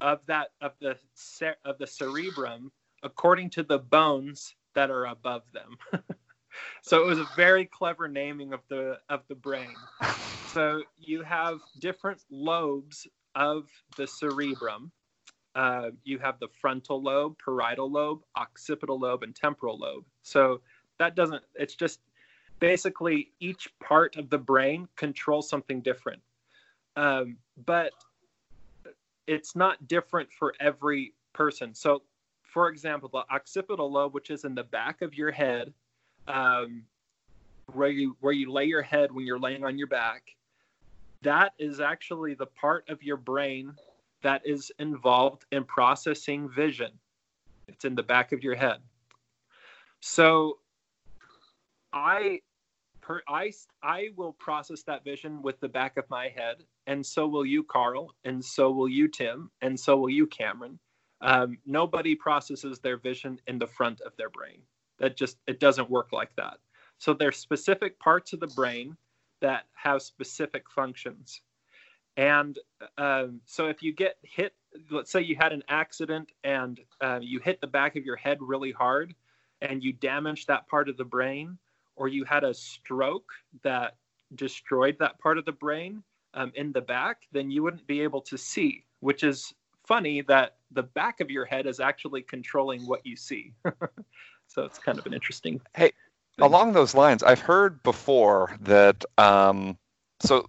of 0.00 0.20
that 0.26 0.48
of 0.60 0.72
the 0.80 0.96
of 1.64 1.78
the 1.78 1.86
cerebrum 1.86 2.70
according 3.02 3.50
to 3.50 3.62
the 3.62 3.78
bones 3.78 4.54
that 4.74 4.90
are 4.90 5.06
above 5.06 5.42
them. 5.52 5.76
so 6.82 7.02
it 7.02 7.06
was 7.06 7.18
a 7.18 7.28
very 7.36 7.66
clever 7.66 8.08
naming 8.08 8.52
of 8.52 8.60
the 8.68 8.98
of 9.08 9.22
the 9.28 9.34
brain. 9.34 9.74
So 10.48 10.82
you 10.98 11.22
have 11.22 11.58
different 11.80 12.22
lobes 12.30 13.06
of 13.34 13.68
the 13.96 14.06
cerebrum. 14.06 14.90
Uh, 15.54 15.90
you 16.02 16.18
have 16.18 16.38
the 16.40 16.48
frontal 16.60 17.00
lobe, 17.00 17.36
parietal 17.44 17.90
lobe, 17.90 18.22
occipital 18.36 18.98
lobe, 18.98 19.22
and 19.22 19.34
temporal 19.34 19.78
lobe. 19.78 20.04
So 20.22 20.60
that 20.98 21.14
doesn't. 21.14 21.42
It's 21.54 21.74
just 21.74 22.00
basically 22.58 23.32
each 23.40 23.68
part 23.80 24.16
of 24.16 24.30
the 24.30 24.38
brain 24.38 24.88
controls 24.96 25.48
something 25.48 25.80
different. 25.80 26.22
Um, 26.96 27.36
but 27.64 27.92
it's 29.26 29.56
not 29.56 29.88
different 29.88 30.32
for 30.32 30.54
every 30.60 31.14
person. 31.32 31.74
So 31.74 32.02
for 32.42 32.68
example, 32.68 33.10
the 33.12 33.24
occipital 33.34 33.90
lobe, 33.90 34.14
which 34.14 34.30
is 34.30 34.44
in 34.44 34.54
the 34.54 34.62
back 34.62 35.02
of 35.02 35.14
your 35.14 35.32
head, 35.32 35.72
um, 36.28 36.84
where 37.72 37.88
you 37.88 38.16
where 38.20 38.32
you 38.32 38.52
lay 38.52 38.64
your 38.64 38.82
head 38.82 39.10
when 39.10 39.26
you're 39.26 39.38
laying 39.38 39.64
on 39.64 39.76
your 39.76 39.88
back, 39.88 40.22
that 41.22 41.52
is 41.58 41.80
actually 41.80 42.34
the 42.34 42.46
part 42.46 42.88
of 42.88 43.02
your 43.02 43.16
brain 43.16 43.72
that 44.22 44.42
is 44.44 44.70
involved 44.78 45.44
in 45.50 45.64
processing 45.64 46.48
vision. 46.48 46.92
It's 47.66 47.84
in 47.84 47.94
the 47.94 48.02
back 48.02 48.32
of 48.32 48.42
your 48.42 48.54
head. 48.54 48.78
So 50.00 50.58
I 51.92 52.40
per, 53.04 53.22
I 53.28 53.52
I 53.82 54.08
will 54.16 54.32
process 54.32 54.82
that 54.84 55.04
vision 55.04 55.42
with 55.42 55.60
the 55.60 55.68
back 55.68 55.96
of 55.96 56.08
my 56.08 56.28
head, 56.28 56.64
and 56.86 57.04
so 57.04 57.26
will 57.28 57.44
you, 57.44 57.62
Carl, 57.62 58.14
and 58.24 58.44
so 58.44 58.70
will 58.70 58.88
you, 58.88 59.08
Tim, 59.08 59.50
and 59.60 59.78
so 59.78 59.96
will 59.96 60.10
you, 60.10 60.26
Cameron. 60.26 60.78
Um, 61.20 61.58
nobody 61.66 62.14
processes 62.14 62.80
their 62.80 62.96
vision 62.96 63.38
in 63.46 63.58
the 63.58 63.66
front 63.66 64.00
of 64.00 64.16
their 64.16 64.30
brain. 64.30 64.62
That 64.98 65.16
just 65.16 65.38
it 65.46 65.60
doesn't 65.60 65.90
work 65.90 66.12
like 66.12 66.34
that. 66.36 66.58
So 66.98 67.12
there's 67.12 67.36
specific 67.36 67.98
parts 67.98 68.32
of 68.32 68.40
the 68.40 68.46
brain 68.48 68.96
that 69.40 69.64
have 69.74 70.00
specific 70.02 70.70
functions. 70.70 71.42
And 72.16 72.58
um, 72.96 73.40
so 73.44 73.66
if 73.66 73.82
you 73.82 73.92
get 73.92 74.16
hit, 74.22 74.54
let's 74.90 75.10
say 75.10 75.20
you 75.20 75.36
had 75.38 75.52
an 75.52 75.64
accident 75.68 76.30
and 76.44 76.80
uh, 77.00 77.18
you 77.20 77.40
hit 77.40 77.60
the 77.60 77.66
back 77.66 77.96
of 77.96 78.04
your 78.04 78.16
head 78.16 78.38
really 78.40 78.72
hard 78.72 79.14
and 79.60 79.82
you 79.82 79.92
damage 79.92 80.46
that 80.46 80.68
part 80.68 80.88
of 80.88 80.96
the 80.96 81.04
brain, 81.04 81.58
or 81.96 82.08
you 82.08 82.24
had 82.24 82.44
a 82.44 82.54
stroke 82.54 83.30
that 83.62 83.96
destroyed 84.34 84.96
that 84.98 85.18
part 85.18 85.38
of 85.38 85.44
the 85.44 85.52
brain 85.52 86.02
um, 86.34 86.52
in 86.54 86.72
the 86.72 86.80
back, 86.80 87.22
then 87.32 87.50
you 87.50 87.62
wouldn't 87.62 87.86
be 87.86 88.00
able 88.00 88.20
to 88.22 88.36
see, 88.36 88.84
which 89.00 89.22
is 89.22 89.54
funny 89.86 90.22
that 90.22 90.56
the 90.72 90.82
back 90.82 91.20
of 91.20 91.30
your 91.30 91.44
head 91.44 91.66
is 91.66 91.80
actually 91.80 92.22
controlling 92.22 92.86
what 92.86 93.04
you 93.04 93.16
see. 93.16 93.52
so 94.48 94.62
it's 94.64 94.78
kind 94.78 94.98
of 94.98 95.06
an 95.06 95.14
interesting. 95.14 95.60
Hey, 95.74 95.92
thing. 96.36 96.46
along 96.46 96.72
those 96.72 96.94
lines, 96.94 97.22
I've 97.22 97.40
heard 97.40 97.82
before 97.82 98.56
that 98.60 99.04
um, 99.18 99.78
so 100.20 100.48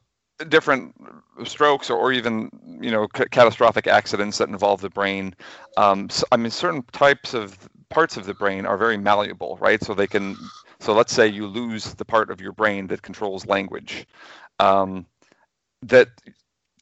different 0.50 0.94
strokes 1.46 1.90
or, 1.90 1.98
or 1.98 2.12
even 2.12 2.50
you 2.82 2.92
know 2.92 3.08
c- 3.16 3.26
catastrophic 3.32 3.88
accidents 3.88 4.38
that 4.38 4.50
involve 4.50 4.82
the 4.82 4.90
brain 4.90 5.34
um, 5.78 6.10
so, 6.10 6.26
i 6.32 6.38
mean 6.38 6.52
certain 6.52 6.84
types 6.92 7.34
of 7.34 7.70
parts 7.90 8.18
of 8.18 8.26
the 8.26 8.34
brain 8.34 8.66
are 8.66 8.78
very 8.78 8.98
malleable 8.98 9.58
right 9.62 9.82
so 9.82 9.94
they 9.94 10.08
can 10.08 10.36
so 10.86 10.94
let's 10.94 11.12
say 11.12 11.28
you 11.28 11.48
lose 11.48 11.96
the 11.96 12.06
part 12.06 12.30
of 12.30 12.40
your 12.40 12.52
brain 12.52 12.86
that 12.88 13.02
controls 13.02 13.48
language 13.48 14.06
um, 14.60 15.06
that 15.82 16.10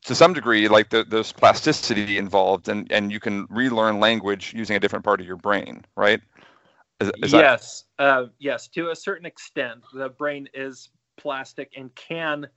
to 0.04 0.14
some 0.14 0.34
degree 0.34 0.68
like 0.68 0.90
the, 0.90 1.06
there's 1.06 1.32
plasticity 1.32 2.18
involved 2.18 2.68
and, 2.68 2.92
and 2.92 3.12
you 3.12 3.20
can 3.22 3.48
relearn 3.50 4.02
language 4.02 4.54
using 4.54 4.76
a 4.76 4.80
different 4.80 5.06
part 5.06 5.22
of 5.22 5.26
your 5.26 5.38
brain 5.38 5.86
right? 5.96 6.22
Is, 7.00 7.12
is 7.24 7.32
yes 7.32 7.86
that... 7.98 8.04
uh, 8.04 8.26
yes 8.40 8.68
to 8.70 8.90
a 8.90 8.96
certain 8.96 9.26
extent 9.26 9.82
the 9.94 10.10
brain 10.10 10.50
is 10.54 10.90
plastic 11.16 11.72
and 11.78 11.94
can 11.96 12.48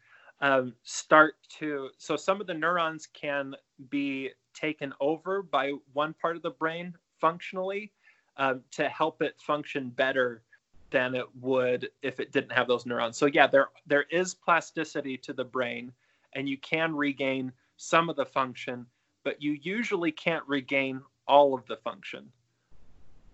um, 0.41 0.75
start 0.83 1.37
to 1.61 1.91
so 1.97 2.17
some 2.17 2.41
of 2.41 2.49
the 2.49 2.55
neurons 2.55 3.07
can 3.07 3.55
be 3.88 4.31
taken 4.53 4.93
over 5.00 5.43
by 5.43 5.73
one 5.93 6.12
part 6.21 6.35
of 6.35 6.43
the 6.43 6.50
brain 6.50 6.93
functionally 7.21 7.93
um, 8.37 8.62
to 8.73 8.88
help 8.88 9.23
it 9.23 9.35
function 9.41 9.91
better 9.91 10.43
than 10.90 11.14
it 11.14 11.26
would 11.40 11.88
if 12.02 12.21
it 12.21 12.33
didn't 12.33 12.52
have 12.52 12.69
those 12.69 12.87
neurons 12.87 13.16
so 13.16 13.26
yeah 13.26 13.47
there 13.47 13.69
there 13.87 14.07
is 14.11 14.35
plasticity 14.35 15.16
to 15.16 15.33
the 15.33 15.45
brain 15.45 15.93
and 16.35 16.49
you 16.49 16.59
can 16.59 16.95
regain 16.95 17.52
some 17.76 18.09
of 18.09 18.16
the 18.16 18.25
function 18.25 18.87
but 19.25 19.40
you 19.43 19.59
usually 19.62 20.12
can't 20.12 20.45
regain 20.47 21.00
all 21.26 21.55
of 21.55 21.66
the 21.66 21.76
function 21.76 22.31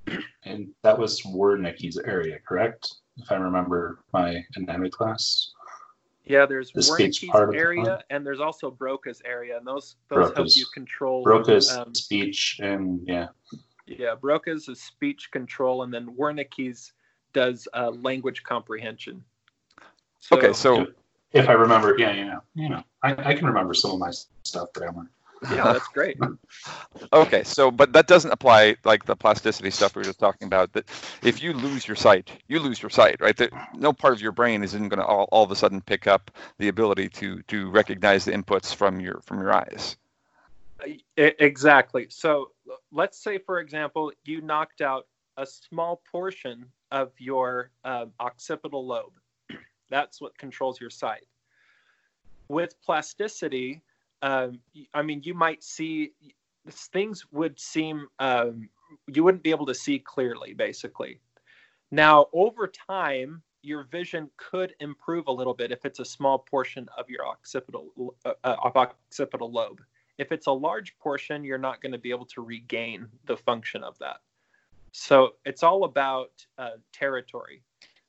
and 0.44 0.68
that 0.82 0.98
was 0.98 1.22
Wernicke's 1.22 1.98
area 1.98 2.38
correct 2.46 2.94
if 3.18 3.30
i 3.30 3.36
remember 3.36 4.04
my 4.12 4.44
anatomy 4.56 4.90
class 4.90 5.52
yeah, 6.24 6.46
there's 6.46 6.70
the 6.70 6.80
Wernicke's 6.80 7.54
area, 7.54 8.02
and 8.10 8.24
there's 8.24 8.40
also 8.40 8.70
Broca's 8.70 9.20
area, 9.24 9.56
and 9.56 9.66
those 9.66 9.96
those 10.08 10.30
Broca's. 10.30 10.36
help 10.36 10.48
you 10.56 10.66
control. 10.72 11.24
Broca's 11.24 11.70
um, 11.70 11.94
speech 11.94 12.60
and 12.62 13.00
yeah. 13.06 13.28
Yeah, 13.86 14.14
Broca's 14.14 14.68
is 14.68 14.80
speech 14.80 15.30
control, 15.32 15.82
and 15.82 15.92
then 15.92 16.14
Wernicke's 16.16 16.92
does 17.32 17.68
uh, 17.74 17.90
language 17.90 18.42
comprehension. 18.42 19.24
So, 20.18 20.36
okay, 20.36 20.52
so 20.52 20.86
if 21.32 21.48
I 21.48 21.52
remember, 21.52 21.96
yeah, 21.98 22.12
you 22.12 22.24
know, 22.26 22.40
you 22.54 22.68
know, 22.68 22.82
I, 23.02 23.30
I 23.30 23.34
can 23.34 23.46
remember 23.46 23.74
some 23.74 23.92
of 23.92 23.98
my 23.98 24.12
stuff, 24.44 24.68
but 24.74 24.84
I'm 24.84 25.08
yeah, 25.50 25.72
that's 25.72 25.88
great. 25.88 26.18
okay, 27.12 27.42
so 27.42 27.70
but 27.70 27.92
that 27.92 28.06
doesn't 28.06 28.30
apply 28.30 28.76
like 28.84 29.04
the 29.04 29.16
plasticity 29.16 29.70
stuff 29.70 29.96
we 29.96 30.00
were 30.00 30.04
just 30.04 30.18
talking 30.18 30.46
about. 30.46 30.72
That 30.72 30.88
if 31.22 31.42
you 31.42 31.52
lose 31.52 31.86
your 31.86 31.96
sight, 31.96 32.30
you 32.48 32.60
lose 32.60 32.80
your 32.80 32.90
sight, 32.90 33.20
right? 33.20 33.36
That 33.36 33.50
no 33.74 33.92
part 33.92 34.14
of 34.14 34.22
your 34.22 34.32
brain 34.32 34.62
isn't 34.62 34.88
going 34.88 35.00
to 35.00 35.04
all, 35.04 35.28
all 35.32 35.42
of 35.42 35.50
a 35.50 35.56
sudden 35.56 35.80
pick 35.80 36.06
up 36.06 36.30
the 36.58 36.68
ability 36.68 37.08
to 37.10 37.42
to 37.42 37.70
recognize 37.70 38.24
the 38.24 38.32
inputs 38.32 38.74
from 38.74 39.00
your 39.00 39.20
from 39.22 39.40
your 39.40 39.52
eyes. 39.52 39.96
Exactly. 41.16 42.06
So 42.10 42.50
let's 42.90 43.22
say, 43.22 43.38
for 43.38 43.60
example, 43.60 44.12
you 44.24 44.40
knocked 44.40 44.80
out 44.80 45.06
a 45.36 45.46
small 45.46 46.02
portion 46.10 46.66
of 46.92 47.10
your 47.18 47.70
uh, 47.84 48.06
occipital 48.20 48.86
lobe. 48.86 49.14
That's 49.90 50.20
what 50.20 50.38
controls 50.38 50.80
your 50.80 50.90
sight. 50.90 51.26
With 52.48 52.80
plasticity, 52.82 53.82
um, 54.20 54.60
I 54.94 55.02
mean, 55.02 55.22
you 55.24 55.34
might 55.34 55.64
see 55.64 56.12
things 56.70 57.24
would 57.32 57.58
seem 57.58 58.06
um, 58.20 58.68
you 59.12 59.24
wouldn't 59.24 59.42
be 59.42 59.50
able 59.50 59.66
to 59.66 59.74
see 59.74 59.98
clearly, 59.98 60.52
basically. 60.52 61.18
Now, 61.90 62.26
over 62.32 62.68
time, 62.68 63.42
your 63.62 63.84
vision 63.84 64.30
could 64.36 64.74
improve 64.80 65.28
a 65.28 65.32
little 65.32 65.54
bit 65.54 65.72
if 65.72 65.84
it's 65.84 65.98
a 65.98 66.04
small 66.04 66.38
portion 66.38 66.88
of 66.98 67.08
your 67.08 67.26
occipital 67.26 68.14
uh, 68.24 68.32
uh 68.44 68.56
of 68.62 68.76
occipital 68.76 69.50
lobe. 69.50 69.80
If 70.18 70.30
it's 70.30 70.46
a 70.46 70.52
large 70.52 70.96
portion, 70.98 71.42
you're 71.42 71.58
not 71.58 71.80
going 71.80 71.92
to 71.92 71.98
be 71.98 72.10
able 72.10 72.26
to 72.26 72.42
regain 72.42 73.08
the 73.24 73.36
function 73.36 73.82
of 73.82 73.98
that. 73.98 74.18
So 74.92 75.32
it's 75.44 75.62
all 75.62 75.84
about 75.84 76.30
uh, 76.58 76.76
territory, 76.92 77.62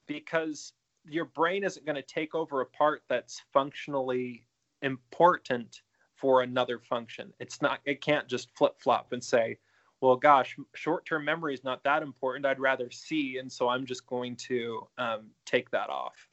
because 0.05 0.73
your 1.05 1.25
brain 1.25 1.63
isn't 1.63 1.85
going 1.85 1.95
to 1.95 2.01
take 2.01 2.35
over 2.35 2.61
a 2.61 2.65
part 2.65 3.03
that's 3.09 3.41
functionally 3.51 4.45
important 4.81 5.81
for 6.15 6.41
another 6.41 6.79
function. 6.79 7.33
It's 7.39 7.61
not 7.61 7.79
it 7.85 8.01
can't 8.01 8.27
just 8.27 8.55
flip 8.55 8.75
flop 8.79 9.11
and 9.11 9.23
say, 9.23 9.57
well, 10.01 10.15
gosh, 10.15 10.57
short 10.75 11.05
term 11.05 11.25
memory 11.25 11.53
is 11.53 11.63
not 11.63 11.83
that 11.83 12.03
important. 12.03 12.45
I'd 12.45 12.59
rather 12.59 12.91
see, 12.91 13.37
and 13.37 13.51
so 13.51 13.69
I'm 13.69 13.85
just 13.85 14.05
going 14.05 14.35
to 14.35 14.87
um, 14.97 15.29
take 15.45 15.69
that 15.71 15.89
off. 15.89 16.27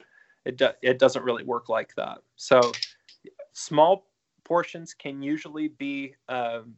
It 0.45 0.57
do, 0.57 0.69
it 0.81 0.99
doesn't 0.99 1.23
really 1.23 1.43
work 1.43 1.69
like 1.69 1.95
that. 1.95 2.19
So 2.35 2.71
small 3.53 4.07
portions 4.43 4.93
can 4.93 5.21
usually 5.21 5.69
be 5.69 6.15
um, 6.27 6.75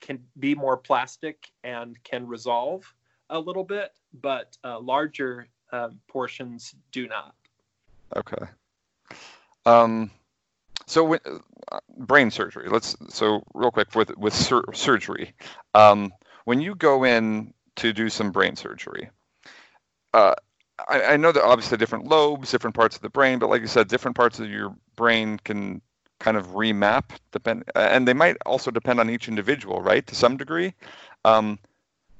can 0.00 0.22
be 0.38 0.54
more 0.54 0.76
plastic 0.76 1.50
and 1.64 2.02
can 2.04 2.26
resolve 2.26 2.92
a 3.30 3.38
little 3.38 3.64
bit, 3.64 3.92
but 4.12 4.56
uh, 4.64 4.78
larger 4.80 5.48
um, 5.72 6.00
portions 6.08 6.74
do 6.92 7.08
not. 7.08 7.34
Okay. 8.16 8.46
Um, 9.66 10.10
so 10.86 11.14
uh, 11.14 11.18
brain 11.98 12.30
surgery. 12.30 12.68
Let's 12.68 12.96
so 13.08 13.42
real 13.54 13.70
quick 13.70 13.94
with 13.94 14.16
with 14.16 14.34
sur- 14.34 14.72
surgery. 14.72 15.34
Um, 15.74 16.12
when 16.44 16.60
you 16.60 16.74
go 16.74 17.04
in 17.04 17.52
to 17.76 17.92
do 17.92 18.08
some 18.08 18.32
brain 18.32 18.56
surgery, 18.56 19.10
uh, 20.14 20.34
I, 20.88 21.02
I, 21.02 21.16
know 21.16 21.32
that 21.32 21.44
obviously 21.44 21.76
different 21.76 22.06
lobes, 22.06 22.50
different 22.50 22.74
parts 22.74 22.96
of 22.96 23.02
the 23.02 23.10
brain, 23.10 23.38
but 23.38 23.50
like 23.50 23.60
you 23.60 23.66
said, 23.66 23.88
different 23.88 24.16
parts 24.16 24.40
of 24.40 24.48
your 24.48 24.74
brain 24.96 25.38
can 25.44 25.82
kind 26.20 26.36
of 26.36 26.48
remap 26.48 27.04
depend, 27.32 27.64
and 27.74 28.06
they 28.06 28.14
might 28.14 28.36
also 28.46 28.70
depend 28.70 29.00
on 29.00 29.10
each 29.10 29.28
individual, 29.28 29.80
right, 29.80 30.06
to 30.06 30.14
some 30.14 30.36
degree. 30.36 30.74
Um, 31.24 31.58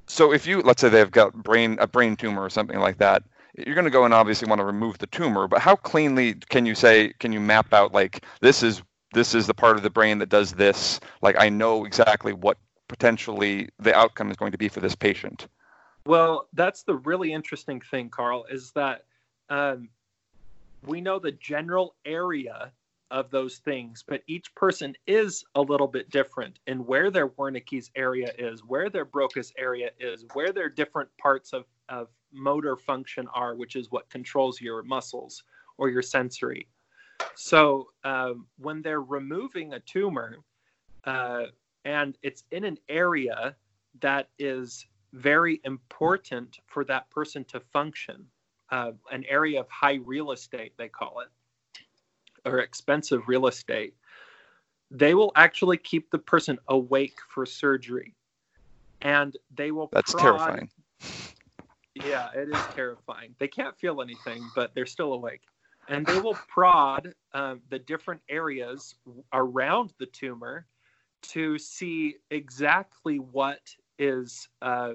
so 0.06 0.32
if 0.32 0.46
you 0.46 0.62
let's 0.62 0.80
say 0.80 0.88
they've 0.88 1.10
got 1.10 1.34
brain 1.34 1.76
a 1.80 1.86
brain 1.86 2.16
tumor 2.16 2.42
or 2.42 2.50
something 2.50 2.78
like 2.78 2.98
that 2.98 3.22
you're 3.66 3.74
going 3.74 3.84
to 3.84 3.90
go 3.90 4.04
and 4.04 4.14
obviously 4.14 4.48
want 4.48 4.60
to 4.60 4.64
remove 4.64 4.98
the 4.98 5.06
tumor, 5.08 5.48
but 5.48 5.60
how 5.60 5.74
cleanly 5.74 6.34
can 6.34 6.66
you 6.66 6.74
say, 6.74 7.12
can 7.18 7.32
you 7.32 7.40
map 7.40 7.72
out 7.72 7.92
like 7.92 8.24
this 8.40 8.62
is 8.62 8.82
this 9.14 9.34
is 9.34 9.46
the 9.46 9.54
part 9.54 9.76
of 9.76 9.82
the 9.82 9.90
brain 9.90 10.18
that 10.18 10.28
does 10.28 10.52
this? 10.52 11.00
Like 11.22 11.36
I 11.38 11.48
know 11.48 11.84
exactly 11.84 12.32
what 12.32 12.58
potentially 12.88 13.68
the 13.78 13.94
outcome 13.94 14.30
is 14.30 14.36
going 14.36 14.52
to 14.52 14.58
be 14.58 14.68
for 14.68 14.80
this 14.80 14.94
patient. 14.94 15.48
Well, 16.06 16.48
that's 16.52 16.84
the 16.84 16.94
really 16.94 17.32
interesting 17.32 17.80
thing, 17.80 18.10
Carl, 18.10 18.46
is 18.50 18.70
that 18.72 19.04
um, 19.50 19.88
we 20.86 21.00
know 21.00 21.18
the 21.18 21.32
general 21.32 21.96
area 22.04 22.72
of 23.10 23.30
those 23.30 23.58
things, 23.58 24.04
but 24.06 24.22
each 24.26 24.54
person 24.54 24.94
is 25.06 25.44
a 25.54 25.62
little 25.62 25.86
bit 25.86 26.10
different 26.10 26.58
in 26.66 26.84
where 26.84 27.10
their 27.10 27.28
Wernicke's 27.28 27.90
area 27.96 28.32
is, 28.38 28.62
where 28.64 28.90
their 28.90 29.06
Broca's 29.06 29.52
area 29.56 29.90
is, 29.98 30.24
where 30.34 30.52
their 30.52 30.68
different 30.68 31.08
parts 31.18 31.52
of, 31.52 31.64
of 31.88 32.08
motor 32.32 32.76
function 32.76 33.26
are, 33.32 33.54
which 33.54 33.76
is 33.76 33.90
what 33.90 34.10
controls 34.10 34.60
your 34.60 34.82
muscles 34.82 35.42
or 35.78 35.88
your 35.88 36.02
sensory. 36.02 36.68
So 37.34 37.88
um, 38.04 38.46
when 38.58 38.82
they're 38.82 39.00
removing 39.00 39.72
a 39.72 39.80
tumor 39.80 40.38
uh, 41.04 41.46
and 41.84 42.18
it's 42.22 42.44
in 42.50 42.64
an 42.64 42.78
area 42.88 43.56
that 44.00 44.28
is 44.38 44.86
very 45.12 45.60
important 45.64 46.58
for 46.66 46.84
that 46.84 47.10
person 47.10 47.44
to 47.44 47.60
function. 47.60 48.26
Uh, 48.70 48.92
an 49.10 49.24
area 49.28 49.60
of 49.60 49.66
high 49.70 49.98
real 50.04 50.32
estate, 50.32 50.72
they 50.76 50.88
call 50.88 51.20
it, 51.20 51.28
or 52.48 52.60
expensive 52.60 53.22
real 53.28 53.46
estate. 53.46 53.94
They 54.90 55.14
will 55.14 55.32
actually 55.36 55.76
keep 55.76 56.10
the 56.10 56.18
person 56.18 56.58
awake 56.68 57.18
for 57.28 57.44
surgery, 57.44 58.14
and 59.02 59.36
they 59.54 59.70
will. 59.70 59.88
That's 59.92 60.12
prod- 60.12 60.40
terrifying. 60.40 60.70
Yeah, 61.94 62.28
it 62.32 62.48
is 62.48 62.62
terrifying. 62.74 63.34
They 63.40 63.48
can't 63.48 63.76
feel 63.76 64.00
anything, 64.00 64.48
but 64.54 64.72
they're 64.72 64.86
still 64.86 65.14
awake. 65.14 65.40
And 65.88 66.06
they 66.06 66.20
will 66.20 66.38
prod 66.46 67.12
um, 67.32 67.60
the 67.70 67.78
different 67.80 68.20
areas 68.28 68.94
around 69.32 69.92
the 69.98 70.06
tumor 70.06 70.66
to 71.22 71.58
see 71.58 72.16
exactly 72.30 73.18
what 73.18 73.74
is 73.98 74.48
uh, 74.62 74.92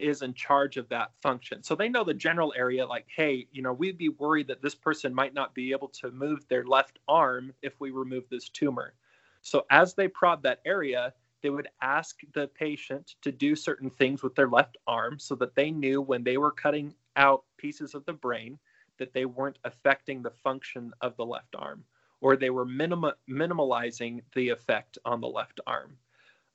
is 0.00 0.22
in 0.22 0.34
charge 0.34 0.76
of 0.76 0.88
that 0.88 1.12
function. 1.22 1.62
So 1.62 1.74
they 1.74 1.88
know 1.88 2.04
the 2.04 2.14
general 2.14 2.52
area, 2.56 2.86
like, 2.86 3.06
hey, 3.14 3.46
you 3.52 3.62
know, 3.62 3.72
we'd 3.72 3.98
be 3.98 4.08
worried 4.08 4.48
that 4.48 4.62
this 4.62 4.74
person 4.74 5.14
might 5.14 5.34
not 5.34 5.54
be 5.54 5.72
able 5.72 5.88
to 5.88 6.10
move 6.10 6.46
their 6.48 6.64
left 6.64 6.98
arm 7.08 7.52
if 7.62 7.80
we 7.80 7.90
remove 7.90 8.24
this 8.28 8.48
tumor. 8.48 8.94
So 9.42 9.64
as 9.70 9.94
they 9.94 10.08
prod 10.08 10.42
that 10.42 10.60
area, 10.64 11.12
they 11.42 11.50
would 11.50 11.68
ask 11.80 12.20
the 12.34 12.48
patient 12.48 13.14
to 13.22 13.32
do 13.32 13.56
certain 13.56 13.90
things 13.90 14.22
with 14.22 14.34
their 14.34 14.48
left 14.48 14.76
arm 14.86 15.18
so 15.18 15.34
that 15.36 15.54
they 15.54 15.70
knew 15.70 16.02
when 16.02 16.22
they 16.22 16.36
were 16.36 16.52
cutting 16.52 16.94
out 17.16 17.44
pieces 17.56 17.94
of 17.94 18.04
the 18.04 18.12
brain 18.12 18.58
that 18.98 19.12
they 19.14 19.24
weren't 19.24 19.58
affecting 19.64 20.22
the 20.22 20.30
function 20.30 20.92
of 21.00 21.16
the 21.16 21.24
left 21.24 21.54
arm 21.56 21.84
or 22.20 22.36
they 22.36 22.50
were 22.50 22.66
minima- 22.66 23.16
minimalizing 23.28 24.20
the 24.34 24.50
effect 24.50 24.98
on 25.04 25.20
the 25.20 25.28
left 25.28 25.60
arm. 25.66 25.96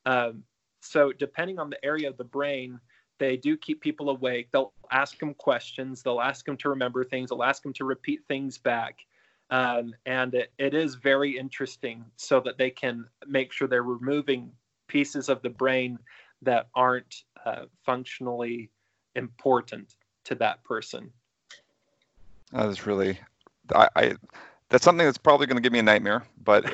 Um, 0.05 0.43
so, 0.81 1.11
depending 1.11 1.57
on 1.57 1.71
the 1.71 1.83
area 1.83 2.07
of 2.07 2.17
the 2.17 2.23
brain, 2.23 2.79
they 3.17 3.37
do 3.37 3.57
keep 3.57 3.81
people 3.81 4.09
awake. 4.09 4.49
They'll 4.51 4.73
ask 4.91 5.17
them 5.19 5.33
questions. 5.33 6.01
They'll 6.01 6.21
ask 6.21 6.45
them 6.45 6.57
to 6.57 6.69
remember 6.69 7.03
things. 7.03 7.29
They'll 7.29 7.43
ask 7.43 7.63
them 7.63 7.73
to 7.73 7.85
repeat 7.85 8.21
things 8.27 8.57
back. 8.57 8.99
Um, 9.49 9.93
and 10.05 10.33
it, 10.33 10.51
it 10.57 10.73
is 10.73 10.95
very 10.95 11.37
interesting 11.37 12.03
so 12.15 12.39
that 12.41 12.57
they 12.57 12.71
can 12.71 13.05
make 13.27 13.51
sure 13.51 13.67
they're 13.67 13.83
removing 13.83 14.51
pieces 14.87 15.29
of 15.29 15.41
the 15.41 15.49
brain 15.49 15.99
that 16.41 16.67
aren't 16.75 17.23
uh, 17.45 17.65
functionally 17.85 18.69
important 19.15 19.95
to 20.25 20.35
that 20.35 20.63
person. 20.63 21.11
That 22.51 22.69
is 22.69 22.85
really, 22.85 23.19
I, 23.73 23.89
I 23.95 24.15
that's 24.69 24.83
something 24.83 25.05
that's 25.05 25.17
probably 25.17 25.47
going 25.47 25.57
to 25.57 25.61
give 25.61 25.73
me 25.73 25.79
a 25.79 25.83
nightmare, 25.83 26.23
but 26.43 26.65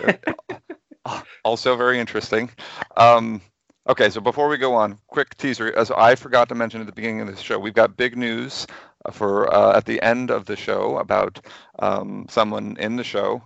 uh, 1.06 1.22
also 1.44 1.76
very 1.76 2.00
interesting. 2.00 2.50
Um, 2.96 3.42
okay, 3.92 4.10
so 4.10 4.22
before 4.22 4.48
we 4.48 4.58
go 4.58 4.74
on, 4.74 4.98
quick 5.08 5.38
teaser. 5.38 5.74
As 5.76 5.92
I 5.92 6.16
forgot 6.16 6.48
to 6.50 6.56
mention 6.56 6.80
at 6.80 6.88
the 6.88 6.94
beginning 6.94 7.22
of 7.22 7.28
the 7.28 7.36
show, 7.36 7.60
we've 7.60 7.74
got 7.74 7.98
big 7.98 8.18
news 8.18 8.66
for 9.12 9.54
uh, 9.54 9.76
at 9.76 9.86
the 9.86 10.02
end 10.02 10.32
of 10.32 10.46
the 10.46 10.56
show 10.56 10.98
about 10.98 11.46
um, 11.80 12.26
someone 12.30 12.78
in 12.80 12.96
the 12.96 13.04
show. 13.04 13.44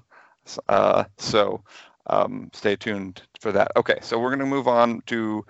Uh, 0.70 1.06
so 1.18 1.64
um, 2.08 2.52
stay 2.54 2.76
tuned 2.76 3.24
for 3.40 3.52
that. 3.52 3.72
Okay, 3.76 3.98
so 4.02 4.20
we're 4.20 4.30
going 4.30 4.40
to 4.40 4.46
move 4.46 4.68
on 4.68 5.02
to. 5.08 5.44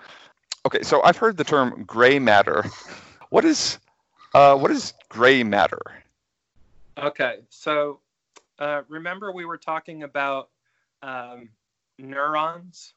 Okay, 0.64 0.82
so 0.82 1.02
I've 1.02 1.18
heard 1.18 1.36
the 1.36 1.44
term 1.44 1.84
gray 1.84 2.18
matter. 2.18 2.64
What 3.30 3.44
is 3.44 3.80
uh, 4.34 4.56
what 4.56 4.70
is 4.70 4.94
gray 5.08 5.42
matter? 5.42 5.82
Okay, 6.96 7.40
so 7.50 7.98
uh, 8.60 8.82
remember 8.88 9.32
we 9.32 9.44
were 9.44 9.58
talking 9.58 10.04
about 10.04 10.48
um, 11.02 11.48
neurons, 11.98 12.94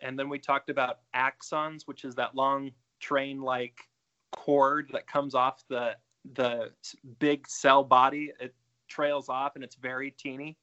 and 0.00 0.18
then 0.18 0.28
we 0.28 0.38
talked 0.38 0.70
about 0.70 1.00
axons, 1.14 1.82
which 1.86 2.04
is 2.04 2.14
that 2.16 2.34
long 2.34 2.72
train-like 3.00 3.78
cord 4.32 4.90
that 4.92 5.06
comes 5.06 5.34
off 5.34 5.64
the 5.68 5.96
the 6.34 6.70
big 7.18 7.48
cell 7.48 7.82
body. 7.82 8.32
It 8.40 8.54
trails 8.88 9.28
off, 9.28 9.54
and 9.54 9.64
it's 9.64 9.76
very 9.76 10.10
teeny. 10.10 10.56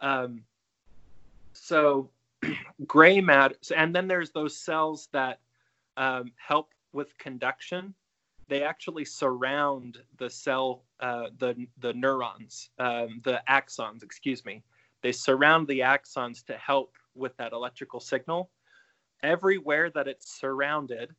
Um, 0.00 0.42
so 1.52 2.10
gray 2.86 3.20
matter, 3.20 3.56
and 3.76 3.94
then 3.94 4.08
there's 4.08 4.30
those 4.30 4.56
cells 4.56 5.08
that 5.12 5.40
um, 5.96 6.32
help 6.36 6.72
with 6.92 7.16
conduction 7.18 7.94
they 8.48 8.62
actually 8.62 9.04
surround 9.04 9.98
the 10.16 10.28
cell, 10.28 10.82
uh, 11.00 11.28
the 11.38 11.66
the 11.78 11.92
neurons, 11.92 12.70
um, 12.78 13.20
the 13.22 13.40
axons, 13.48 14.02
excuse 14.02 14.44
me. 14.44 14.62
They 15.02 15.12
surround 15.12 15.68
the 15.68 15.80
axons 15.80 16.44
to 16.46 16.54
help 16.54 16.94
with 17.18 17.36
that 17.36 17.52
electrical 17.52 18.00
signal. 18.00 18.50
Everywhere 19.22 19.90
that 19.90 20.08
it's 20.08 20.30
surrounded 20.38 21.14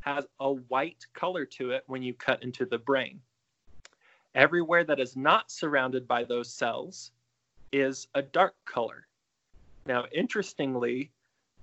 has 0.00 0.26
a 0.40 0.52
white 0.52 1.06
color 1.14 1.44
to 1.46 1.70
it 1.70 1.84
when 1.86 2.02
you 2.02 2.12
cut 2.14 2.42
into 2.42 2.66
the 2.66 2.78
brain. 2.78 3.20
Everywhere 4.34 4.84
that 4.84 5.00
is 5.00 5.16
not 5.16 5.50
surrounded 5.50 6.06
by 6.08 6.24
those 6.24 6.52
cells 6.52 7.12
is 7.72 8.08
a 8.14 8.22
dark 8.22 8.54
color. 8.64 9.06
Now, 9.86 10.04
interestingly, 10.12 11.10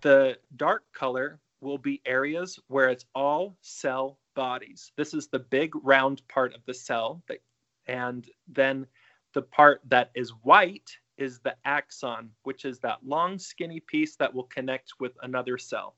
the 0.02 0.38
dark 0.56 0.84
color 0.94 1.40
will 1.62 1.78
be 1.78 2.02
areas 2.06 2.60
where 2.68 2.90
it's 2.90 3.06
all 3.14 3.58
cell 3.62 4.18
bodies. 4.36 4.92
This 4.96 5.14
is 5.14 5.28
the 5.28 5.40
big 5.40 5.72
round 5.84 6.26
part 6.28 6.54
of 6.54 6.62
the 6.66 6.74
cell, 6.74 7.22
that, 7.28 7.40
and 7.88 8.30
then 8.48 8.88
the 9.34 9.42
part 9.42 9.82
that 9.90 10.12
is 10.16 10.30
white 10.44 10.98
is 11.20 11.40
the 11.40 11.56
axon, 11.66 12.32
which 12.44 12.66
is 12.66 12.80
that 12.80 12.98
long, 13.06 13.38
skinny 13.38 13.82
piece 13.82 14.16
that 14.16 14.34
will 14.34 14.46
connect 14.46 14.94
with 15.00 15.12
another 15.22 15.58
cell. 15.58 15.96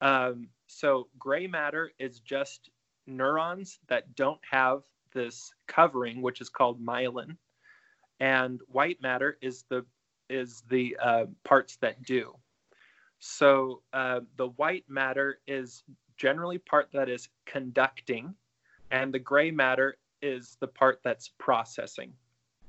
Um, 0.00 0.48
so, 0.68 1.08
gray 1.18 1.46
matter 1.48 1.90
is 1.98 2.20
just 2.20 2.70
neurons 3.06 3.80
that 3.88 4.14
don't 4.14 4.40
have 4.48 4.82
this 5.12 5.52
covering, 5.66 6.22
which 6.22 6.40
is 6.40 6.48
called 6.48 6.80
myelin, 6.80 7.36
and 8.20 8.60
white 8.68 9.02
matter 9.02 9.38
is 9.42 9.64
the 9.68 9.84
is 10.30 10.62
the 10.68 10.96
uh, 11.02 11.24
parts 11.42 11.76
that 11.76 12.02
do. 12.02 12.34
So, 13.18 13.82
uh, 13.92 14.20
the 14.36 14.48
white 14.50 14.84
matter 14.88 15.40
is 15.48 15.82
generally 16.16 16.58
part 16.58 16.90
that 16.92 17.08
is 17.08 17.28
conducting, 17.44 18.34
and 18.92 19.12
the 19.12 19.18
gray 19.18 19.50
matter 19.50 19.96
is 20.22 20.56
the 20.60 20.68
part 20.68 21.00
that's 21.02 21.30
processing. 21.38 22.12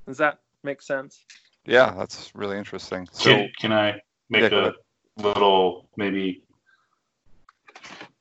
Does 0.06 0.18
that 0.18 0.40
make 0.64 0.82
sense? 0.82 1.24
Yeah, 1.66 1.94
that's 1.96 2.34
really 2.34 2.58
interesting. 2.58 3.08
So, 3.12 3.30
Can, 3.30 3.50
can 3.58 3.72
I 3.72 4.00
make 4.28 4.50
Yeah, 4.50 4.70
a 5.18 5.22
little 5.22 5.88
maybe 5.96 6.42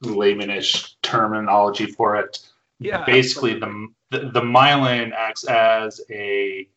laymanish 0.04 0.96
terminology 1.02 1.86
for 1.88 2.16
it? 2.16 2.40
Yeah. 2.80 3.04
Basically, 3.06 3.54
absolutely. 3.56 3.88
the, 4.12 4.20
the 4.20 4.32
the 4.32 4.42
myelin 4.42 5.12
acts 5.14 5.44
as 5.46 6.02
a 6.10 6.68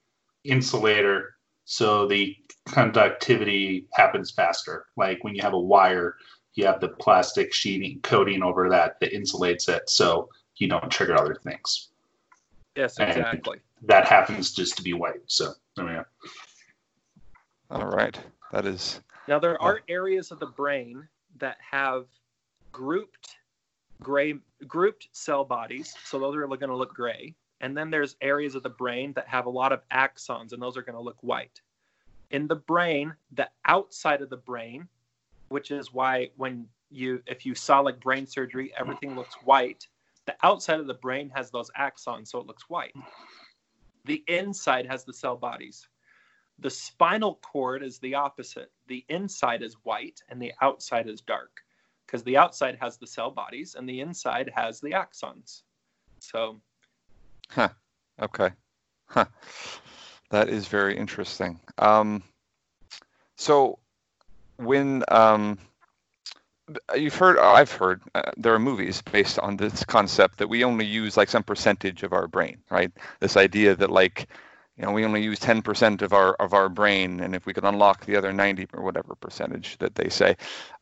insulator, 0.44 1.36
so 1.64 2.06
the 2.06 2.36
conductivity 2.66 3.86
happens 3.92 4.30
faster. 4.30 4.86
Like 4.96 5.22
when 5.24 5.34
you 5.34 5.42
have 5.42 5.52
a 5.52 5.60
wire, 5.60 6.16
you 6.54 6.66
have 6.66 6.80
the 6.80 6.88
plastic 6.88 7.52
sheeting 7.52 8.00
coating 8.02 8.42
over 8.42 8.68
that 8.68 8.98
that 9.00 9.12
insulates 9.12 9.68
it, 9.68 9.88
so 9.88 10.28
you 10.56 10.68
don't 10.68 10.90
trigger 10.90 11.16
other 11.18 11.34
things. 11.34 11.88
Yes, 12.76 12.98
and- 12.98 13.10
exactly. 13.10 13.58
That 13.84 14.06
happens 14.06 14.52
just 14.52 14.76
to 14.76 14.82
be 14.84 14.92
white. 14.92 15.22
So 15.26 15.54
there 15.74 15.84
we 15.84 15.92
go. 15.92 16.04
All 17.72 17.86
right, 17.86 18.18
that 18.52 18.66
is 18.66 19.00
Now 19.26 19.38
there 19.38 19.60
are 19.60 19.80
areas 19.88 20.30
of 20.30 20.38
the 20.38 20.46
brain 20.46 21.08
that 21.38 21.56
have 21.70 22.06
grouped 22.70 23.36
gray 24.02 24.34
grouped 24.66 25.08
cell 25.12 25.44
bodies, 25.44 25.94
so 26.04 26.18
those 26.18 26.36
are 26.36 26.46
going 26.46 26.68
to 26.68 26.76
look 26.76 26.94
gray. 26.94 27.34
And 27.60 27.76
then 27.76 27.90
there's 27.90 28.16
areas 28.20 28.54
of 28.54 28.62
the 28.62 28.70
brain 28.70 29.12
that 29.14 29.28
have 29.28 29.46
a 29.46 29.50
lot 29.50 29.72
of 29.72 29.80
axons, 29.90 30.52
and 30.52 30.60
those 30.60 30.76
are 30.76 30.82
going 30.82 30.96
to 30.96 31.00
look 31.00 31.18
white. 31.20 31.60
In 32.30 32.48
the 32.48 32.56
brain, 32.56 33.14
the 33.30 33.48
outside 33.64 34.20
of 34.20 34.30
the 34.30 34.36
brain, 34.36 34.88
which 35.48 35.70
is 35.70 35.92
why 35.92 36.30
when 36.36 36.66
you 36.90 37.22
if 37.26 37.46
you 37.46 37.54
saw 37.54 37.80
like 37.80 38.00
brain 38.00 38.26
surgery, 38.26 38.72
everything 38.78 39.14
looks 39.14 39.34
white. 39.44 39.86
The 40.26 40.34
outside 40.42 40.80
of 40.80 40.86
the 40.86 40.94
brain 40.94 41.30
has 41.34 41.50
those 41.50 41.70
axons, 41.78 42.28
so 42.28 42.38
it 42.38 42.46
looks 42.46 42.68
white. 42.68 42.94
The 44.04 44.22
inside 44.28 44.86
has 44.86 45.04
the 45.04 45.12
cell 45.12 45.36
bodies. 45.36 45.88
The 46.62 46.70
spinal 46.70 47.40
cord 47.42 47.82
is 47.82 47.98
the 47.98 48.14
opposite. 48.14 48.70
The 48.86 49.04
inside 49.08 49.62
is 49.62 49.74
white 49.82 50.22
and 50.28 50.40
the 50.40 50.52
outside 50.62 51.08
is 51.08 51.20
dark 51.20 51.50
because 52.06 52.22
the 52.22 52.36
outside 52.36 52.78
has 52.80 52.98
the 52.98 53.06
cell 53.06 53.32
bodies 53.32 53.74
and 53.74 53.88
the 53.88 54.00
inside 54.00 54.48
has 54.54 54.80
the 54.80 54.92
axons. 54.92 55.62
So, 56.20 56.60
huh. 57.50 57.70
okay. 58.20 58.50
Huh. 59.06 59.24
That 60.30 60.48
is 60.48 60.68
very 60.68 60.96
interesting. 60.96 61.58
Um, 61.78 62.22
so, 63.36 63.80
when 64.56 65.02
um, 65.08 65.58
you've 66.94 67.16
heard, 67.16 67.38
I've 67.38 67.72
heard, 67.72 68.02
uh, 68.14 68.30
there 68.36 68.54
are 68.54 68.60
movies 68.60 69.02
based 69.02 69.40
on 69.40 69.56
this 69.56 69.84
concept 69.84 70.38
that 70.38 70.48
we 70.48 70.62
only 70.62 70.86
use 70.86 71.16
like 71.16 71.28
some 71.28 71.42
percentage 71.42 72.04
of 72.04 72.12
our 72.12 72.28
brain, 72.28 72.58
right? 72.70 72.92
This 73.18 73.36
idea 73.36 73.74
that 73.74 73.90
like, 73.90 74.28
you 74.82 74.88
know 74.88 74.94
we 74.94 75.04
only 75.06 75.22
use 75.22 75.40
10% 75.40 76.02
of 76.02 76.12
our 76.12 76.34
of 76.34 76.54
our 76.54 76.68
brain 76.68 77.20
and 77.20 77.36
if 77.36 77.46
we 77.46 77.54
could 77.54 77.64
unlock 77.64 78.04
the 78.06 78.16
other 78.16 78.32
90 78.32 78.68
or 78.74 78.82
whatever 78.82 79.14
percentage 79.16 79.78
that 79.78 79.94
they 79.94 80.08
say 80.10 80.36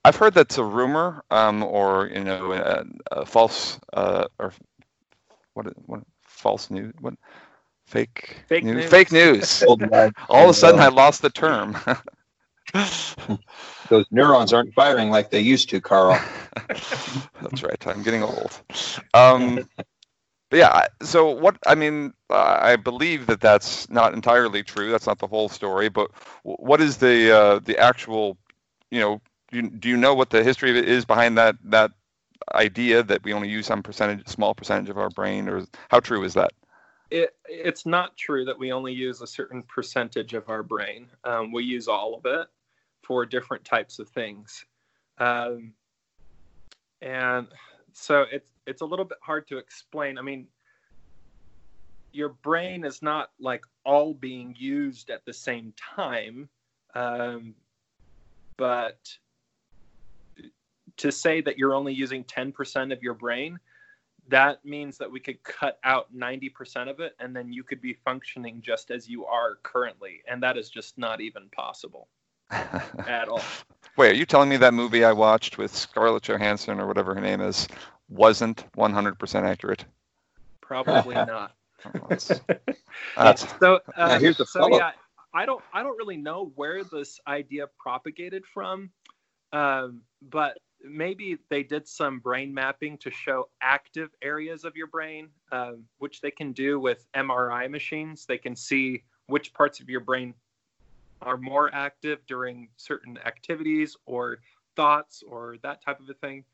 i've 0.07 0.17
heard 0.17 0.35
that's 0.35 0.59
a 0.59 0.65
rumor 0.65 1.23
um, 1.31 1.63
or 1.63 2.09
you 2.09 2.25
know 2.25 2.53
a, 2.53 2.85
a 3.13 3.27
false 3.27 3.79
uh, 3.93 4.27
or 4.39 4.53
what 5.55 5.67
what 5.87 6.01
false 6.23 6.71
news 6.71 6.95
what 7.01 7.15
fake 7.87 8.39
Fake 8.49 8.65
news, 8.65 8.77
news. 8.77 8.91
fake 8.91 9.13
news 9.13 9.63
all 10.29 10.45
of 10.45 10.51
a 10.51 10.55
sudden 10.55 10.81
i 10.81 10.89
lost 10.89 11.23
the 11.23 11.31
term 11.31 11.77
Those 13.89 14.07
neurons 14.13 14.53
aren't 14.53 14.75
firing 14.75 15.11
like 15.11 15.31
they 15.31 15.41
used 15.41 15.71
to, 15.71 15.81
Carl. 15.81 16.21
That's 16.69 17.63
right. 17.63 17.87
I'm 17.87 18.03
getting 18.03 18.23
old. 18.23 18.63
Um, 19.15 19.69
but 20.51 20.59
yeah, 20.59 20.87
so 21.03 21.31
what? 21.31 21.57
I 21.67 21.75
mean, 21.75 22.13
I 22.29 22.77
believe 22.77 23.27
that 23.27 23.41
that's 23.41 23.89
not 23.89 24.15
entirely 24.15 24.63
true. 24.63 24.91
That's 24.91 25.07
not 25.07 25.19
the 25.19 25.27
whole 25.27 25.49
story. 25.49 25.89
But 25.89 26.11
what 26.43 26.81
is 26.81 26.99
the 26.99 27.31
uh, 27.37 27.59
the 27.61 27.79
actual? 27.79 28.37
You 28.91 29.01
know, 29.01 29.21
do 29.51 29.59
you, 29.59 29.71
do 29.71 29.89
you 29.89 29.97
know 29.97 30.15
what 30.15 30.31
the 30.31 30.43
history 30.43 30.71
of 30.71 30.77
it 30.77 30.89
is 30.89 31.05
behind 31.05 31.39
that 31.39 31.57
that 31.65 31.93
idea 32.55 33.03
that 33.05 33.23
we 33.23 33.33
only 33.33 33.49
use 33.49 33.67
some 33.67 33.83
percentage, 33.83 34.27
small 34.27 34.55
percentage 34.55 34.91
of 34.91 34.99
our 34.99 35.11
brain, 35.11 35.49
or 35.49 35.65
how 35.89 36.01
true 36.01 36.25
is 36.25 36.35
that? 36.35 36.53
it, 37.11 37.35
it's 37.49 37.85
not 37.85 38.17
true 38.17 38.45
that 38.45 38.59
we 38.59 38.73
only 38.73 38.93
use 38.93 39.21
a 39.21 39.27
certain 39.27 39.63
percentage 39.65 40.33
of 40.35 40.49
our 40.49 40.63
brain. 40.63 41.09
Um, 41.25 41.53
we 41.53 41.65
use 41.65 41.89
all 41.89 42.15
of 42.15 42.25
it 42.25 42.47
for 43.03 43.27
different 43.27 43.65
types 43.65 43.99
of 43.99 44.09
things, 44.09 44.65
um, 45.19 45.73
and 47.03 47.49
so 47.93 48.25
it's 48.31 48.50
it's 48.71 48.83
a 48.83 48.87
little 48.87 49.05
bit 49.05 49.19
hard 49.21 49.47
to 49.49 49.59
explain. 49.59 50.19
I 50.19 50.23
mean, 50.23 50.47
your 52.13 52.31
brain 52.31 52.85
is 52.85 53.03
not 53.03 53.31
like 53.39 53.63
all 53.85 54.15
being 54.15 54.55
used 54.59 55.11
at 55.11 55.25
the 55.25 55.33
same 55.33 55.75
time, 55.95 56.49
um, 56.95 57.55
but 58.57 58.99
to 60.97 61.11
say 61.11 61.41
that 61.41 61.59
you're 61.59 61.75
only 61.75 61.95
using 61.95 62.25
10% 62.25 62.93
of 62.93 63.03
your 63.03 63.15
brain 63.15 63.59
that 64.29 64.65
means 64.65 64.97
that 64.99 65.11
we 65.11 65.19
could 65.19 65.43
cut 65.43 65.79
out 65.83 66.15
90% 66.15 66.89
of 66.89 67.01
it 67.01 67.15
and 67.19 67.35
then 67.35 67.53
you 67.53 67.65
could 67.65 67.81
be 67.81 67.95
functioning 68.05 68.61
just 68.63 68.91
as 68.91 69.09
you 69.09 69.27
are 69.27 69.57
currently 69.63 70.23
and 70.29 70.43
that 70.43 70.57
is 70.57 70.71
just 70.71 70.97
not 70.99 71.21
even 71.21 71.49
possible 71.51 72.09
at 72.51 73.29
all 73.29 73.43
Wait, 73.97 74.13
are 74.13 74.15
you 74.15 74.27
telling 74.27 74.49
me 74.49 74.57
that 74.57 74.73
movie 74.73 75.05
I 75.05 75.13
watched 75.13 75.59
with 75.59 75.75
Scarlett 75.75 76.23
Johansson 76.23 76.81
or 76.81 76.87
whatever 76.87 77.15
her 77.15 77.21
name 77.21 77.41
is 77.41 77.67
wasn't 78.11 78.65
100% 78.77 79.43
accurate? 79.43 79.85
probably 80.71 81.15
not 81.27 81.55
that's, 82.09 82.29
that's 83.17 83.59
so 83.59 83.81
uh, 83.97 84.19
here's 84.21 84.37
the 84.37 84.47
so 84.47 84.61
follow-up. 84.61 84.79
yeah 84.81 84.91
i 85.35 85.45
don't 85.45 85.63
i 85.73 85.83
don't 85.83 85.97
really 85.97 86.17
know 86.17 86.53
where 86.55 86.85
this 86.85 87.19
idea 87.27 87.67
propagated 87.79 88.45
from 88.47 88.91
um, 89.53 90.03
but 90.31 90.59
maybe 90.85 91.37
they 91.49 91.65
did 91.65 91.89
some 91.89 92.21
brain 92.21 92.55
mapping 92.55 92.97
to 92.99 93.11
show 93.11 93.49
active 93.61 94.11
areas 94.23 94.65
of 94.65 94.77
your 94.77 94.87
brain 94.87 95.29
um, 95.51 95.83
which 95.99 96.21
they 96.21 96.31
can 96.31 96.53
do 96.53 96.79
with 96.79 97.05
mri 97.17 97.69
machines 97.69 98.25
they 98.27 98.39
can 98.39 98.55
see 98.55 99.03
which 99.27 99.53
parts 99.53 99.81
of 99.81 99.89
your 99.89 100.01
brain 100.01 100.33
are 101.23 101.37
more 101.37 101.69
active 101.75 102.21
during 102.29 102.69
certain 102.77 103.19
activities 103.27 103.97
or 104.07 104.39
thoughts 104.77 105.25
or 105.29 105.57
that 105.63 105.85
type 105.85 105.99
of 105.99 106.09
a 106.09 106.15
thing 106.15 106.45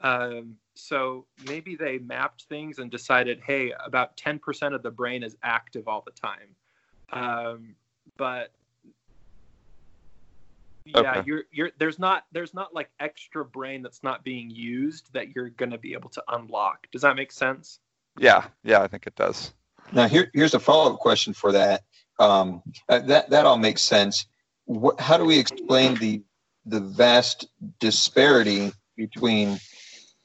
um, 0.00 0.56
so 0.74 1.26
maybe 1.46 1.76
they 1.76 1.98
mapped 1.98 2.44
things 2.44 2.78
and 2.78 2.90
decided, 2.90 3.40
hey, 3.46 3.72
about 3.84 4.16
10% 4.16 4.74
of 4.74 4.82
the 4.82 4.90
brain 4.90 5.22
is 5.22 5.36
active 5.42 5.86
all 5.88 6.02
the 6.04 6.12
time. 6.12 6.56
Um, 7.12 7.76
but 8.16 8.52
yeah, 10.84 11.16
Okay. 11.16 11.22
you're 11.26 11.44
you're 11.52 11.70
there's 11.78 11.98
not 11.98 12.24
there's 12.32 12.54
not 12.54 12.74
like 12.74 12.90
extra 12.98 13.44
brain 13.44 13.82
that's 13.82 14.02
not 14.02 14.24
being 14.24 14.50
used 14.50 15.12
that 15.12 15.34
you're 15.34 15.50
gonna 15.50 15.78
be 15.78 15.92
able 15.92 16.10
to 16.10 16.24
unlock. 16.28 16.88
Does 16.90 17.02
that 17.02 17.14
make 17.14 17.30
sense? 17.30 17.78
yeah, 18.18 18.46
yeah, 18.62 18.82
I 18.82 18.88
think 18.88 19.06
it 19.06 19.14
does. 19.14 19.52
Now, 19.92 20.08
here, 20.08 20.30
here's 20.34 20.54
a 20.54 20.60
follow-up 20.60 20.98
question 20.98 21.32
for 21.34 21.52
that. 21.52 21.82
Um, 22.18 22.62
uh, 22.88 23.00
that 23.00 23.30
that 23.30 23.46
all 23.46 23.58
makes 23.58 23.82
sense. 23.82 24.26
What, 24.64 25.00
how 25.00 25.16
do 25.16 25.24
we 25.24 25.38
explain 25.38 25.96
the 25.96 26.22
the 26.66 26.80
vast 26.80 27.48
disparity 27.80 28.72
between, 28.96 29.58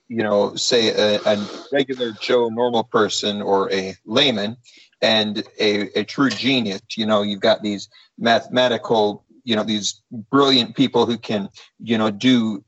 you 0.07 0.23
know, 0.23 0.55
say 0.55 0.89
a, 0.89 1.19
a 1.25 1.47
regular 1.71 2.11
Joe 2.21 2.49
normal 2.49 2.83
person 2.83 3.41
or 3.41 3.71
a 3.71 3.95
layman 4.05 4.57
and 5.01 5.43
a, 5.59 5.99
a 5.99 6.03
true 6.03 6.29
genius? 6.29 6.81
You 6.95 7.05
know, 7.05 7.21
you've 7.21 7.41
got 7.41 7.61
these 7.61 7.89
mathematical, 8.17 9.25
you 9.43 9.55
know, 9.55 9.63
these 9.63 10.01
brilliant 10.31 10.75
people 10.75 11.05
who 11.05 11.17
can, 11.17 11.49
you 11.79 11.97
know, 11.97 12.11
do 12.11 12.63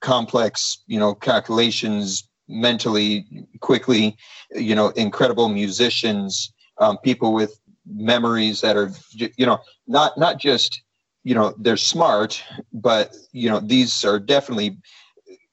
complex, 0.00 0.82
you 0.86 0.98
know, 0.98 1.14
calculations 1.14 2.28
mentally 2.48 3.46
quickly 3.60 4.16
you 4.54 4.74
know 4.74 4.88
incredible 4.90 5.48
musicians 5.48 6.52
um, 6.78 6.98
people 6.98 7.32
with 7.32 7.58
memories 7.86 8.60
that 8.60 8.76
are 8.76 8.90
you 9.14 9.46
know 9.46 9.58
not 9.86 10.16
not 10.18 10.38
just 10.38 10.82
you 11.22 11.34
know 11.34 11.54
they're 11.58 11.76
smart 11.76 12.42
but 12.72 13.14
you 13.32 13.48
know 13.48 13.60
these 13.60 14.04
are 14.04 14.18
definitely 14.18 14.76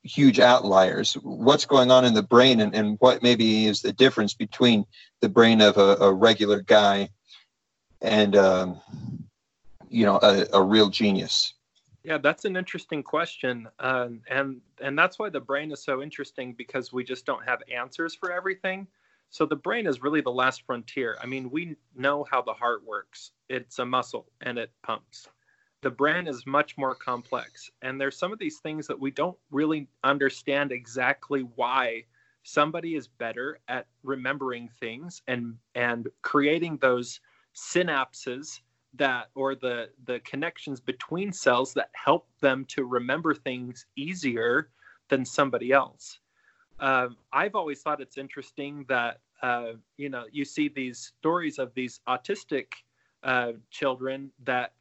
huge 0.04 0.40
outliers 0.40 1.14
what's 1.22 1.66
going 1.66 1.92
on 1.92 2.06
in 2.06 2.14
the 2.14 2.24
brain 2.24 2.60
and, 2.60 2.74
and 2.74 2.98
what 3.00 3.22
maybe 3.22 3.66
is 3.66 3.82
the 3.82 3.94
difference 3.94 4.34
between 4.34 4.84
the 5.22 5.30
brain 5.30 5.62
of 5.62 5.78
a, 5.78 5.96
a 5.98 6.14
regular 6.14 6.62
guy 6.62 7.08
and 8.02 8.36
um, 8.36 8.82
you 9.90 10.06
know 10.06 10.20
a, 10.22 10.46
a 10.54 10.62
real 10.62 10.90
genius 10.90 11.54
Yeah, 12.04 12.18
that's 12.18 12.46
an 12.46 12.56
interesting 12.58 13.04
question, 13.04 13.68
um, 13.80 14.22
and 14.28 14.62
and 14.82 14.98
that's 14.98 15.20
why 15.20 15.30
the 15.30 15.40
brain 15.40 15.72
is 15.72 15.84
so 15.84 16.02
interesting 16.02 16.54
because 16.54 16.92
we 16.92 17.04
just 17.04 17.28
don't 17.28 17.46
have 17.46 17.62
answers 17.72 18.16
for 18.16 18.32
everything. 18.32 18.88
So 19.30 19.46
the 19.46 19.56
brain 19.56 19.88
is 19.88 20.02
really 20.02 20.22
the 20.22 20.32
last 20.32 20.64
frontier. 20.66 21.18
I 21.22 21.26
mean, 21.26 21.50
we 21.50 21.78
know 21.96 22.26
how 22.30 22.42
the 22.42 22.54
heart 22.54 22.84
works. 22.86 23.32
It's 23.48 23.80
a 23.80 23.86
muscle 23.86 24.26
and 24.42 24.58
it 24.58 24.72
pumps. 24.84 25.30
The 25.82 25.90
brain 25.90 26.28
is 26.28 26.46
much 26.46 26.78
more 26.78 26.94
complex, 26.94 27.72
and 27.82 28.00
there's 28.00 28.16
some 28.16 28.32
of 28.32 28.38
these 28.38 28.60
things 28.60 28.86
that 28.86 29.00
we 29.00 29.10
don't 29.10 29.38
really 29.50 29.88
understand 30.04 30.72
exactly 30.72 31.42
why 31.56 32.06
somebody 32.44 32.96
is 32.96 33.08
better 33.08 33.60
at 33.68 33.88
remembering 34.04 34.70
things 34.80 35.24
and 35.28 35.58
and 35.74 36.08
creating 36.22 36.78
those 36.78 37.20
synapses 37.56 38.62
that 38.94 39.30
or 39.34 39.56
the 39.56 39.90
the 40.06 40.20
connections 40.20 40.80
between 40.80 41.34
cells 41.34 41.74
that 41.74 41.90
help 41.94 42.28
them 42.42 42.64
to 42.66 42.86
remember 42.86 43.34
things 43.34 43.88
easier 43.96 44.70
than 45.10 45.26
somebody 45.26 45.72
else. 45.72 46.20
Um, 46.80 47.18
I've 47.34 47.56
always 47.56 47.82
thought 47.82 48.02
it's 48.02 48.20
interesting 48.20 48.86
that 48.88 49.20
uh, 49.42 49.74
you 49.98 50.10
know 50.10 50.26
you 50.32 50.46
see 50.46 50.70
these 50.70 51.14
stories 51.18 51.58
of 51.58 51.74
these 51.74 52.02
autistic 52.08 52.68
uh, 53.24 53.54
children 53.72 54.32
that 54.44 54.74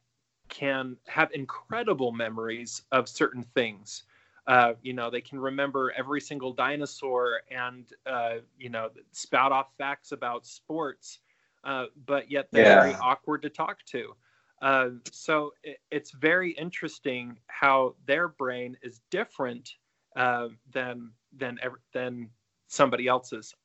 can 0.51 0.97
have 1.07 1.31
incredible 1.33 2.11
memories 2.11 2.83
of 2.91 3.09
certain 3.09 3.43
things. 3.43 4.03
Uh, 4.47 4.73
you 4.83 4.93
know, 4.93 5.09
they 5.09 5.21
can 5.21 5.39
remember 5.39 5.93
every 5.97 6.21
single 6.21 6.53
dinosaur 6.53 7.41
and 7.51 7.93
uh, 8.07 8.37
you 8.59 8.69
know 8.69 8.89
spout 9.11 9.51
off 9.51 9.67
facts 9.77 10.11
about 10.13 10.45
sports 10.45 11.19
uh, 11.63 11.85
but 12.05 12.31
yet 12.31 12.49
they're 12.53 12.65
Yeah. 12.65 12.71
very 12.71 12.95
awkward 12.97 13.41
to 13.43 13.49
talk 13.49 13.83
to. 13.85 14.15
Uh, 14.61 14.89
so 15.11 15.51
it, 15.63 15.79
it's 15.91 16.11
very 16.11 16.51
interesting 16.51 17.39
how 17.47 17.95
their 18.05 18.27
brain 18.29 18.77
is 18.83 19.01
different 19.11 19.75
uh, 20.15 20.49
than 20.71 21.11
than 21.37 21.57
ever, 21.61 21.81
than 21.93 22.29
somebody 22.67 23.07
else's. 23.07 23.55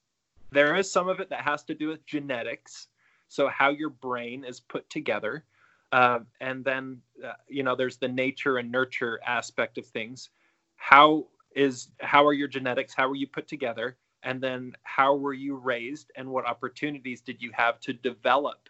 There 0.52 0.76
is 0.76 0.90
some 0.90 1.08
of 1.08 1.20
it 1.20 1.30
that 1.30 1.42
has 1.42 1.64
to 1.64 1.74
do 1.74 1.88
with 1.88 2.06
genetics, 2.06 2.88
so 3.28 3.48
how 3.48 3.70
your 3.70 3.90
brain 3.90 4.44
is 4.44 4.60
put 4.60 4.88
together, 4.90 5.44
uh, 5.92 6.20
and 6.40 6.64
then 6.64 6.98
uh, 7.24 7.32
you 7.48 7.62
know 7.62 7.76
there's 7.76 7.98
the 7.98 8.08
nature 8.08 8.58
and 8.58 8.70
nurture 8.70 9.20
aspect 9.26 9.78
of 9.78 9.86
things. 9.86 10.30
How 10.76 11.26
is 11.54 11.90
how 12.00 12.26
are 12.26 12.32
your 12.32 12.48
genetics? 12.48 12.94
How 12.94 13.08
are 13.08 13.16
you 13.16 13.26
put 13.26 13.48
together? 13.48 13.96
and 14.22 14.42
then 14.42 14.72
how 14.82 15.14
were 15.14 15.32
you 15.32 15.56
raised 15.56 16.10
and 16.16 16.28
what 16.28 16.46
opportunities 16.46 17.20
did 17.20 17.40
you 17.42 17.50
have 17.54 17.80
to 17.80 17.92
develop 17.92 18.68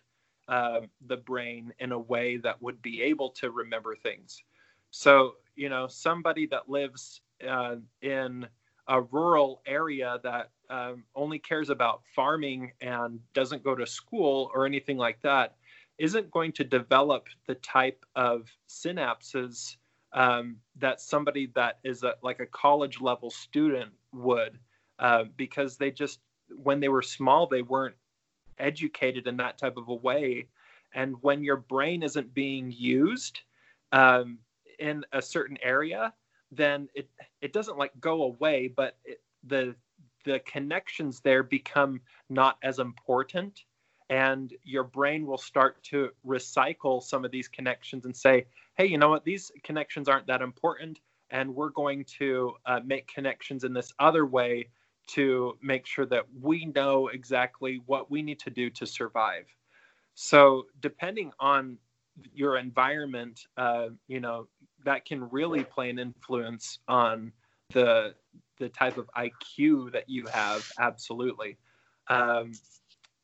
uh, 0.48 0.80
the 1.06 1.16
brain 1.16 1.72
in 1.80 1.92
a 1.92 1.98
way 1.98 2.36
that 2.36 2.60
would 2.62 2.80
be 2.82 3.02
able 3.02 3.30
to 3.30 3.50
remember 3.50 3.94
things 3.96 4.42
so 4.90 5.34
you 5.56 5.68
know 5.68 5.86
somebody 5.86 6.46
that 6.46 6.68
lives 6.68 7.22
uh, 7.48 7.76
in 8.02 8.46
a 8.88 9.00
rural 9.02 9.62
area 9.66 10.18
that 10.22 10.50
um, 10.70 11.04
only 11.14 11.38
cares 11.38 11.70
about 11.70 12.02
farming 12.14 12.72
and 12.80 13.20
doesn't 13.34 13.64
go 13.64 13.74
to 13.74 13.86
school 13.86 14.50
or 14.54 14.66
anything 14.66 14.96
like 14.96 15.20
that 15.22 15.54
isn't 15.98 16.30
going 16.30 16.52
to 16.52 16.64
develop 16.64 17.28
the 17.46 17.54
type 17.56 18.04
of 18.14 18.50
synapses 18.68 19.76
um, 20.12 20.56
that 20.78 21.00
somebody 21.00 21.50
that 21.54 21.78
is 21.84 22.02
a, 22.02 22.14
like 22.22 22.40
a 22.40 22.46
college 22.46 23.00
level 23.00 23.30
student 23.30 23.90
would 24.12 24.58
uh, 24.98 25.24
because 25.36 25.76
they 25.76 25.90
just 25.90 26.20
when 26.62 26.80
they 26.80 26.88
were 26.88 27.02
small 27.02 27.46
they 27.46 27.62
weren't 27.62 27.96
educated 28.58 29.26
in 29.26 29.36
that 29.36 29.58
type 29.58 29.76
of 29.76 29.88
a 29.88 29.94
way. 29.94 30.48
And 30.94 31.16
when 31.22 31.42
your 31.42 31.56
brain 31.56 32.02
isn't 32.02 32.32
being 32.32 32.70
used 32.70 33.40
um, 33.92 34.38
in 34.78 35.04
a 35.12 35.20
certain 35.20 35.58
area, 35.62 36.12
then 36.50 36.88
it 36.94 37.08
it 37.40 37.52
doesn't 37.52 37.78
like 37.78 37.92
go 38.00 38.22
away, 38.22 38.72
but 38.74 38.96
it, 39.04 39.20
the 39.44 39.74
the 40.24 40.40
connections 40.40 41.20
there 41.20 41.42
become 41.42 42.00
not 42.28 42.58
as 42.62 42.78
important 42.78 43.64
and 44.08 44.54
your 44.64 44.84
brain 44.84 45.26
will 45.26 45.38
start 45.38 45.82
to 45.82 46.10
recycle 46.26 47.02
some 47.02 47.24
of 47.24 47.30
these 47.30 47.48
connections 47.48 48.04
and 48.04 48.16
say 48.16 48.46
hey 48.76 48.86
you 48.86 48.98
know 48.98 49.08
what? 49.08 49.24
These 49.24 49.50
connections 49.62 50.08
aren't 50.08 50.26
that 50.26 50.42
important 50.42 51.00
and 51.30 51.54
we're 51.54 51.70
going 51.70 52.04
to 52.18 52.54
uh, 52.66 52.80
make 52.84 53.12
connections 53.12 53.64
in 53.64 53.72
this 53.72 53.92
other 53.98 54.26
way 54.26 54.68
to 55.08 55.56
make 55.62 55.86
sure 55.86 56.06
that 56.06 56.24
we 56.40 56.66
know 56.66 57.08
exactly 57.08 57.80
what 57.86 58.10
we 58.10 58.22
need 58.22 58.38
to 58.40 58.50
do 58.50 58.70
to 58.70 58.86
survive. 58.86 59.46
So 60.14 60.66
depending 60.80 61.32
on 61.40 61.78
your 62.34 62.56
environment 62.56 63.46
uh, 63.56 63.88
you 64.08 64.20
know 64.20 64.48
that 64.84 65.04
can 65.04 65.28
really 65.30 65.64
play 65.64 65.90
an 65.90 65.98
influence 65.98 66.78
on 66.86 67.32
the 67.72 68.14
the 68.58 68.68
type 68.68 68.96
of 68.96 69.10
iq 69.18 69.92
that 69.92 70.08
you 70.08 70.26
have 70.26 70.70
absolutely. 70.78 71.58
Um, 72.08 72.52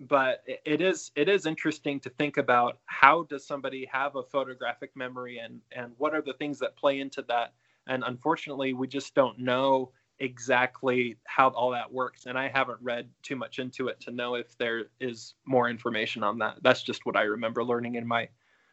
but 0.09 0.43
it 0.47 0.81
is 0.81 1.11
it 1.15 1.29
is 1.29 1.47
interesting 1.47 2.01
to 2.01 2.11
think 2.11 2.37
about 2.37 2.79
how 2.87 3.25
does 3.25 3.47
somebody 3.47 3.89
have 3.91 4.17
a 4.17 4.23
photographic 4.23 4.91
memory 4.97 5.39
and 5.39 5.61
and 5.73 5.93
what 5.99 6.15
are 6.15 6.23
the 6.23 6.33
things 6.35 6.59
that 6.59 6.77
play 6.77 7.01
into 7.01 7.23
that? 7.23 7.53
And 7.87 8.03
unfortunately 8.07 8.73
we 8.75 8.87
just 8.87 9.15
don't 9.15 9.39
know 9.39 9.91
exactly 10.19 11.17
how 11.25 11.49
all 11.49 11.71
that 11.71 11.91
works 11.91 12.27
and 12.27 12.39
i 12.39 12.47
haven't 12.47 12.79
read 12.81 13.09
too 13.23 13.35
much 13.35 13.59
into 13.59 13.89
it 13.89 13.99
to 13.99 14.13
know 14.13 14.37
if 14.37 14.57
there 14.57 14.85
is 15.01 15.35
more 15.47 15.69
information 15.69 16.23
on 16.23 16.39
that. 16.39 16.59
That's 16.63 16.83
just 16.83 17.05
what 17.07 17.17
i 17.17 17.23
remember 17.23 17.65
learning 17.65 17.97
in 17.97 18.07
my 18.07 18.29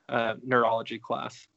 uh, 0.10 0.36
neurology 0.44 1.00
class. 1.00 1.48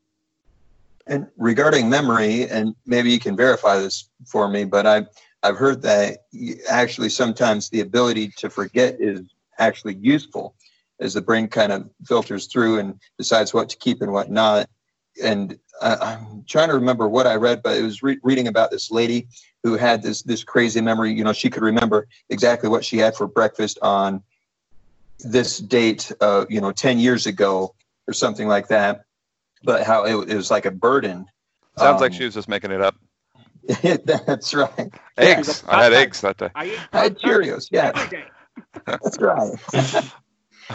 And 1.07 1.27
regarding 1.37 1.91
memory 1.91 2.49
and 2.49 2.75
maybe 2.87 3.11
you 3.11 3.19
can 3.19 3.37
verify 3.37 3.79
this 3.79 4.09
for 4.25 4.49
me 4.49 4.65
but 4.65 4.87
i 4.87 5.07
I've 5.43 5.57
heard 5.57 5.83
that 5.83 6.27
actually 6.71 7.09
sometimes 7.09 7.69
the 7.69 7.81
ability 7.81 8.29
to 8.39 8.49
forget 8.49 8.97
is 9.01 9.23
actually 9.59 9.95
useful 9.95 10.55
as 11.01 11.15
the 11.15 11.21
brain 11.21 11.49
kind 11.49 11.73
of 11.73 11.91
filters 12.07 12.47
through 12.47 12.79
and 12.79 13.01
decides 13.19 13.53
what 13.53 13.69
to 13.69 13.77
keep 13.77 14.03
and 14.03 14.13
what 14.13 14.31
not. 14.31 14.69
And 15.23 15.59
I, 15.83 16.15
am 16.15 16.45
trying 16.49 16.69
to 16.69 16.75
remember 16.75 17.09
what 17.09 17.27
I 17.27 17.35
read, 17.35 17.63
but 17.63 17.77
it 17.77 17.83
was 17.83 18.03
re- 18.03 18.21
reading 18.23 18.49
about 18.49 18.71
this 18.71 18.91
lady 18.91 19.29
who 19.63 19.77
had 19.77 20.03
this 20.03 20.23
this 20.23 20.43
crazy 20.45 20.81
memory. 20.81 21.13
You 21.13 21.25
know, 21.25 21.33
she 21.33 21.51
could 21.51 21.63
remember 21.63 22.09
exactly 22.31 22.69
what 22.69 22.85
she 22.85 22.99
had 22.99 23.15
for 23.15 23.27
breakfast 23.27 23.79
on 23.83 24.23
this 25.21 25.59
date, 25.59 26.11
uh, 26.21 26.47
you 26.49 26.61
know, 26.61 26.73
ten 26.73 26.99
years 26.99 27.27
ago 27.27 27.75
or 28.09 28.15
something 28.15 28.49
like 28.49 28.69
that. 28.69 29.05
But 29.65 29.85
how 29.85 30.05
it, 30.05 30.31
it 30.31 30.37
was 30.37 30.51
like 30.51 30.67
a 30.67 30.71
burden. 30.71 31.27
Sounds 31.77 31.97
um, 31.97 32.01
like 32.01 32.13
she 32.13 32.25
was 32.25 32.35
just 32.35 32.49
making 32.49 32.71
it 32.71 32.81
up. 32.81 32.97
that's 34.05 34.55
right. 34.55 34.93
Eggs. 35.17 35.63
Yeah. 35.67 35.77
I 35.77 35.85
had 35.85 35.93
eggs 35.93 36.21
that 36.23 36.37
day. 36.37 36.51
I, 36.55 36.79
I 36.93 37.03
had 37.05 37.19
Cheerios. 37.19 37.69
Yeah. 37.71 37.93
That's 38.87 39.19
right. 39.19 39.59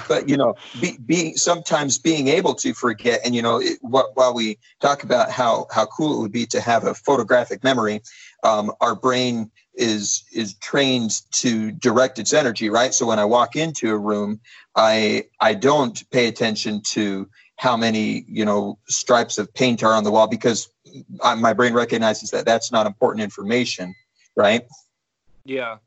but 0.07 0.29
you 0.29 0.37
know, 0.37 0.55
be, 0.79 0.97
being 1.05 1.35
sometimes 1.35 1.97
being 1.97 2.27
able 2.27 2.53
to 2.55 2.73
forget, 2.73 3.21
and 3.25 3.35
you 3.35 3.41
know, 3.41 3.59
it, 3.61 3.77
while 3.81 4.33
we 4.33 4.57
talk 4.79 5.03
about 5.03 5.31
how 5.31 5.67
how 5.71 5.85
cool 5.85 6.17
it 6.17 6.21
would 6.21 6.31
be 6.31 6.45
to 6.47 6.61
have 6.61 6.85
a 6.85 6.93
photographic 6.93 7.63
memory, 7.63 8.01
um, 8.43 8.71
our 8.81 8.95
brain 8.95 9.51
is 9.75 10.23
is 10.33 10.55
trained 10.55 11.21
to 11.31 11.71
direct 11.71 12.19
its 12.19 12.33
energy, 12.33 12.69
right? 12.69 12.93
So 12.93 13.05
when 13.05 13.19
I 13.19 13.25
walk 13.25 13.55
into 13.55 13.91
a 13.91 13.97
room, 13.97 14.39
I 14.75 15.25
I 15.39 15.53
don't 15.53 16.09
pay 16.11 16.27
attention 16.27 16.81
to 16.91 17.29
how 17.57 17.75
many 17.75 18.25
you 18.27 18.45
know 18.45 18.79
stripes 18.87 19.37
of 19.37 19.53
paint 19.53 19.83
are 19.83 19.93
on 19.93 20.03
the 20.03 20.11
wall 20.11 20.27
because 20.27 20.69
I, 21.23 21.35
my 21.35 21.53
brain 21.53 21.73
recognizes 21.73 22.31
that 22.31 22.45
that's 22.45 22.71
not 22.71 22.87
important 22.87 23.23
information, 23.23 23.93
right? 24.35 24.63
Yeah. 25.45 25.77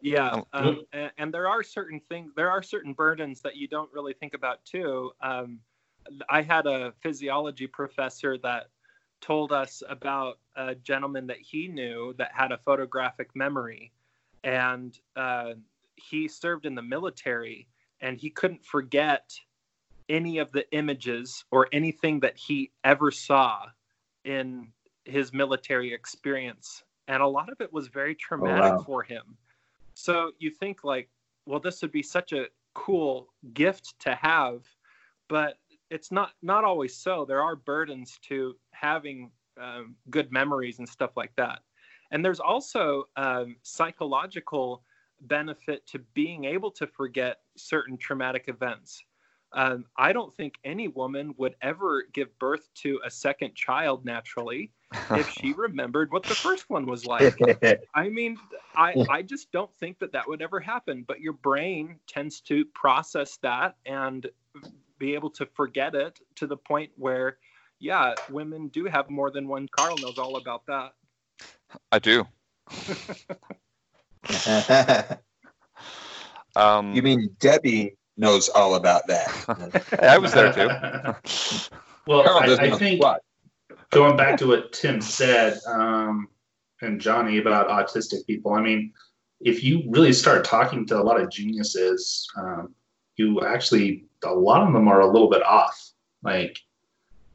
Yeah, 0.00 0.40
um, 0.52 0.82
and, 0.92 1.12
and, 1.18 1.32
there 1.32 1.48
are 1.48 1.62
certain 1.62 2.00
things, 2.08 2.32
there 2.34 2.50
are 2.50 2.62
certain 2.62 2.92
burdens 2.92 3.40
that 3.42 3.56
you 3.56 3.68
don't 3.68 3.92
really 3.92 4.12
think 4.12 4.34
about 4.34 4.64
too. 4.64 5.12
Um, 5.22 5.60
I 6.28 6.42
had 6.42 6.66
a 6.66 6.92
physiology 7.00 7.68
professor 7.68 8.36
that 8.38 8.66
told 9.20 9.52
us 9.52 9.82
about 9.88 10.40
a 10.56 10.74
gentleman 10.74 11.28
that 11.28 11.38
he 11.38 11.68
knew 11.68 12.12
that 12.18 12.32
had 12.34 12.50
a 12.50 12.58
photographic 12.58 13.30
memory, 13.36 13.92
and 14.42 14.98
uh, 15.14 15.52
he 15.94 16.26
served 16.26 16.66
in 16.66 16.74
the 16.74 16.82
military, 16.82 17.68
and 18.00 18.18
he 18.18 18.30
couldn't 18.30 18.64
forget 18.64 19.32
any 20.08 20.38
of 20.38 20.50
the 20.50 20.68
images 20.72 21.44
or 21.52 21.68
anything 21.72 22.18
that 22.20 22.36
he 22.36 22.72
ever 22.82 23.12
saw 23.12 23.66
in 24.24 24.68
his 25.04 25.32
military 25.32 25.92
experience. 25.94 26.82
And 27.06 27.22
a 27.22 27.26
lot 27.26 27.50
of 27.50 27.60
it 27.60 27.72
was 27.72 27.88
very 27.88 28.14
traumatic 28.16 28.64
oh, 28.64 28.76
wow. 28.76 28.82
for 28.82 29.02
him 29.02 29.36
so 29.94 30.32
you 30.38 30.50
think 30.50 30.84
like, 30.84 31.08
well, 31.46 31.60
this 31.60 31.82
would 31.82 31.92
be 31.92 32.02
such 32.02 32.32
a 32.32 32.46
cool 32.74 33.32
gift 33.52 33.94
to 34.00 34.14
have, 34.14 34.62
but 35.28 35.54
it's 35.90 36.10
not 36.10 36.30
not 36.42 36.64
always 36.64 36.96
so. 36.96 37.24
There 37.24 37.42
are 37.42 37.56
burdens 37.56 38.18
to 38.28 38.54
having 38.72 39.30
um, 39.60 39.96
good 40.10 40.32
memories 40.32 40.78
and 40.78 40.88
stuff 40.88 41.10
like 41.16 41.32
that. 41.36 41.60
And 42.10 42.24
there's 42.24 42.40
also 42.40 43.04
um, 43.16 43.56
psychological 43.62 44.82
benefit 45.22 45.86
to 45.88 45.98
being 46.14 46.44
able 46.44 46.70
to 46.72 46.86
forget 46.86 47.38
certain 47.56 47.96
traumatic 47.96 48.44
events. 48.48 49.02
Um, 49.54 49.84
I 49.96 50.12
don't 50.12 50.34
think 50.34 50.54
any 50.64 50.88
woman 50.88 51.34
would 51.36 51.56
ever 51.60 52.04
give 52.12 52.38
birth 52.38 52.68
to 52.76 53.00
a 53.04 53.10
second 53.10 53.54
child 53.54 54.04
naturally 54.04 54.70
if 55.10 55.28
she 55.28 55.52
remembered 55.52 56.10
what 56.10 56.22
the 56.22 56.34
first 56.34 56.70
one 56.70 56.86
was 56.86 57.04
like. 57.04 57.38
I 57.94 58.08
mean, 58.08 58.38
I, 58.74 58.94
I 59.10 59.22
just 59.22 59.52
don't 59.52 59.74
think 59.78 59.98
that 59.98 60.12
that 60.12 60.26
would 60.26 60.40
ever 60.40 60.58
happen. 60.60 61.04
But 61.06 61.20
your 61.20 61.34
brain 61.34 61.96
tends 62.06 62.40
to 62.42 62.64
process 62.66 63.38
that 63.42 63.76
and 63.84 64.26
be 64.98 65.14
able 65.14 65.30
to 65.30 65.46
forget 65.46 65.94
it 65.94 66.20
to 66.36 66.46
the 66.46 66.56
point 66.56 66.90
where, 66.96 67.36
yeah, 67.78 68.14
women 68.30 68.68
do 68.68 68.86
have 68.86 69.10
more 69.10 69.30
than 69.30 69.48
one. 69.48 69.68
Carl 69.68 69.96
knows 69.98 70.18
all 70.18 70.36
about 70.36 70.64
that. 70.66 70.92
I 71.90 71.98
do. 71.98 72.26
um, 76.56 76.94
you 76.94 77.02
mean 77.02 77.34
Debbie 77.38 77.96
knows 78.16 78.48
all 78.48 78.74
about 78.74 79.06
that. 79.06 79.94
I 80.02 80.18
was 80.18 80.32
there 80.32 80.52
too. 80.52 80.68
well, 82.06 82.28
I, 82.28 82.56
I 82.56 82.70
think 82.70 83.02
what? 83.02 83.22
going 83.90 84.16
back 84.16 84.38
to 84.38 84.48
what 84.48 84.72
Tim 84.72 85.00
said 85.00 85.60
um, 85.66 86.28
and 86.80 87.00
Johnny 87.00 87.38
about 87.38 87.68
autistic 87.68 88.26
people, 88.26 88.54
I 88.54 88.60
mean, 88.60 88.92
if 89.40 89.62
you 89.62 89.84
really 89.88 90.12
start 90.12 90.44
talking 90.44 90.86
to 90.86 90.98
a 90.98 91.02
lot 91.02 91.20
of 91.20 91.30
geniuses, 91.30 92.26
um, 92.36 92.74
you 93.16 93.44
actually, 93.44 94.06
a 94.24 94.32
lot 94.32 94.66
of 94.66 94.72
them 94.72 94.88
are 94.88 95.00
a 95.00 95.06
little 95.06 95.28
bit 95.30 95.42
off. 95.42 95.90
Like, 96.22 96.58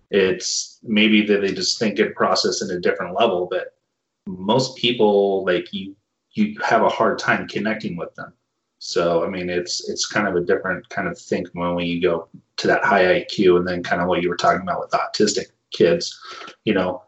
it's 0.09 0.79
maybe 0.83 1.25
that 1.25 1.41
they 1.41 1.53
just 1.53 1.79
think 1.79 1.99
and 1.99 2.15
process 2.15 2.61
in 2.61 2.71
a 2.71 2.79
different 2.79 3.13
level, 3.13 3.47
but 3.49 3.75
most 4.25 4.77
people, 4.77 5.45
like, 5.45 5.71
you, 5.73 5.95
you 6.31 6.57
have 6.63 6.81
a 6.81 6.89
hard 6.89 7.19
time 7.19 7.47
connecting 7.47 7.97
with 7.97 8.13
them. 8.15 8.33
So 8.79 9.23
I 9.23 9.29
mean, 9.29 9.49
it's 9.49 9.89
it's 9.89 10.05
kind 10.05 10.27
of 10.27 10.35
a 10.35 10.41
different 10.41 10.87
kind 10.89 11.07
of 11.07 11.17
think 11.17 11.49
when 11.53 11.75
we 11.75 11.99
go 11.99 12.27
to 12.57 12.67
that 12.67 12.83
high 12.83 13.21
IQ, 13.21 13.57
and 13.57 13.67
then 13.67 13.83
kind 13.83 14.01
of 14.01 14.07
what 14.07 14.21
you 14.21 14.29
were 14.29 14.37
talking 14.37 14.61
about 14.61 14.79
with 14.79 14.91
autistic 14.91 15.47
kids. 15.71 16.19
You 16.63 16.75
know, 16.75 17.03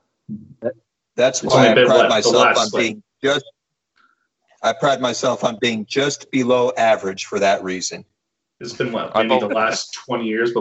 that's 1.16 1.44
why 1.44 1.70
I 1.70 1.74
pride 1.74 1.88
what, 1.88 2.10
myself 2.10 2.58
on 2.58 2.68
being 2.76 3.04
just. 3.24 3.46
I 4.62 4.74
pride 4.74 5.00
myself 5.00 5.46
on 5.46 5.58
being 5.62 5.86
just 5.86 6.30
below 6.32 6.74
average 6.76 7.26
for 7.26 7.40
that 7.40 7.64
reason. 7.64 8.04
It's 8.60 8.74
been 8.74 8.92
what 8.92 9.16
maybe 9.16 9.40
the 9.40 9.48
last 9.48 9.94
twenty 9.94 10.26
years 10.26 10.52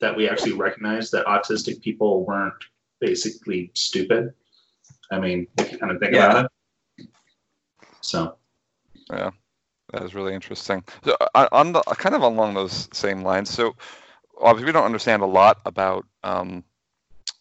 that 0.00 0.16
we 0.16 0.28
actually 0.28 0.52
recognized 0.52 1.10
that 1.12 1.26
autistic 1.26 1.80
people 1.80 2.24
weren't 2.24 2.54
basically 3.00 3.70
stupid. 3.74 4.34
I 5.10 5.18
mean, 5.18 5.46
if 5.58 5.72
you 5.72 5.78
kind 5.78 5.92
of 5.92 5.98
think 5.98 6.14
yeah. 6.14 6.30
about 6.30 6.50
it. 6.98 7.08
So. 8.00 8.36
Yeah. 9.10 9.30
That 9.94 10.02
was 10.02 10.14
really 10.14 10.34
interesting. 10.34 10.82
So, 11.04 11.16
uh, 11.36 11.48
on 11.52 11.72
the 11.72 11.80
kind 11.82 12.16
of 12.16 12.22
along 12.22 12.54
those 12.54 12.88
same 12.92 13.22
lines. 13.22 13.48
So, 13.48 13.76
obviously, 14.40 14.66
we 14.66 14.72
don't 14.72 14.84
understand 14.84 15.22
a 15.22 15.26
lot 15.26 15.60
about 15.66 16.04
um, 16.24 16.64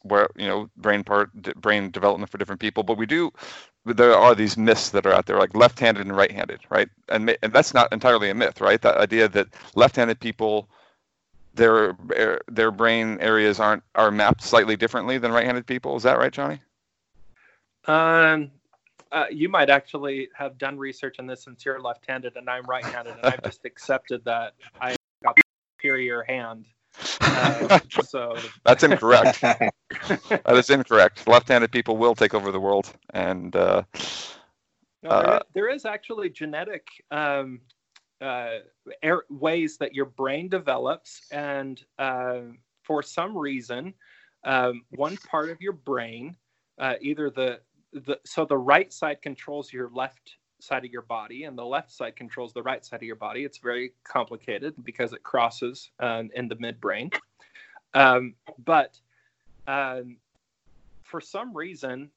where 0.04 0.30
you 0.36 0.46
know 0.46 0.70
brain 0.78 1.04
part 1.04 1.32
brain 1.60 1.90
development 1.90 2.32
for 2.32 2.38
different 2.38 2.62
people, 2.62 2.84
but 2.84 2.98
we 2.98 3.08
do. 3.08 3.32
There 3.86 4.14
are 4.16 4.36
these 4.36 4.56
myths 4.56 4.92
that 4.92 5.08
are 5.08 5.14
out 5.14 5.26
there, 5.26 5.40
like 5.40 5.56
left-handed 5.56 6.06
and 6.06 6.16
right-handed, 6.16 6.62
right? 6.70 6.90
And 7.10 7.36
and 7.42 7.52
that's 7.52 7.74
not 7.74 7.92
entirely 7.92 8.30
a 8.30 8.36
myth, 8.36 8.62
right? 8.62 8.80
That 8.82 8.98
idea 8.98 9.28
that 9.30 9.48
left-handed 9.74 10.20
people 10.20 10.70
their 11.56 11.98
their 12.48 12.70
brain 12.70 13.18
areas 13.20 13.60
aren't 13.60 13.84
are 13.96 14.12
mapped 14.12 14.44
slightly 14.44 14.76
differently 14.76 15.18
than 15.18 15.32
right-handed 15.32 15.66
people. 15.66 15.96
Is 15.96 16.04
that 16.04 16.20
right, 16.20 16.32
Johnny? 16.32 16.62
Um, 17.86 18.52
uh, 19.14 19.26
you 19.32 19.48
might 19.48 19.70
actually 19.70 20.30
have 20.36 20.58
done 20.58 20.78
research 20.78 21.20
on 21.20 21.28
this 21.28 21.44
since 21.44 21.64
you're 21.66 21.80
left-handed 21.80 22.36
and 22.36 22.50
I'm 22.50 22.66
right-handed, 22.66 23.16
and 23.16 23.28
I've 23.28 23.44
just 23.44 23.64
accepted 23.66 24.26
that 24.26 24.56
I 24.82 24.96
got 25.24 25.38
a 25.38 25.42
superior 25.78 26.24
hand. 26.24 26.66
Uh, 27.22 27.80
so 28.02 28.36
That's 28.66 28.84
incorrect. 28.84 29.42
that 29.42 30.56
is 30.56 30.70
incorrect. 30.70 31.28
Left-handed 31.28 31.72
people 31.72 31.98
will 31.98 32.16
take 32.16 32.34
over 32.34 32.52
the 32.52 32.60
world, 32.60 32.92
and 33.12 33.56
uh, 33.56 33.84
no, 35.04 35.10
there, 35.10 35.30
Uh, 35.30 35.38
is, 35.38 35.44
there 35.54 35.70
is 35.70 35.86
actually 35.86 36.30
genetic 36.30 36.88
um, 37.12 37.62
uh, 38.22 38.60
er- 39.06 39.26
ways 39.30 39.78
that 39.78 39.94
your 39.94 40.06
brain 40.06 40.50
develops, 40.50 41.22
and 41.32 41.84
uh, 42.00 42.42
for 42.84 43.04
some 43.04 43.38
reason, 43.38 43.94
um, 44.44 44.84
one 44.90 45.18
part 45.30 45.50
of 45.50 45.62
your 45.62 45.74
brain, 45.74 46.36
uh, 46.80 46.96
either 47.02 47.30
the 47.30 47.60
the 47.94 48.20
so 48.26 48.46
the 48.46 48.58
right 48.58 48.92
side 48.92 49.22
controls 49.22 49.72
your 49.72 49.90
left 49.94 50.38
side 50.60 50.86
of 50.86 50.92
your 50.92 51.02
body, 51.04 51.44
and 51.44 51.58
the 51.58 51.66
left 51.66 51.92
side 51.92 52.16
controls 52.16 52.54
the 52.54 52.64
right 52.64 52.86
side 52.86 52.98
of 52.98 53.04
your 53.04 53.16
body. 53.16 53.44
It's 53.44 53.58
very 53.58 53.94
complicated 54.04 54.76
because 54.84 55.14
it 55.14 55.24
crosses 55.24 55.92
um, 56.00 56.30
in 56.36 56.48
the 56.48 56.56
midbrain, 56.56 57.14
um, 57.94 58.36
but 58.66 59.00
um, 59.68 60.18
for 61.04 61.22
some 61.22 61.56
reason 61.56 62.10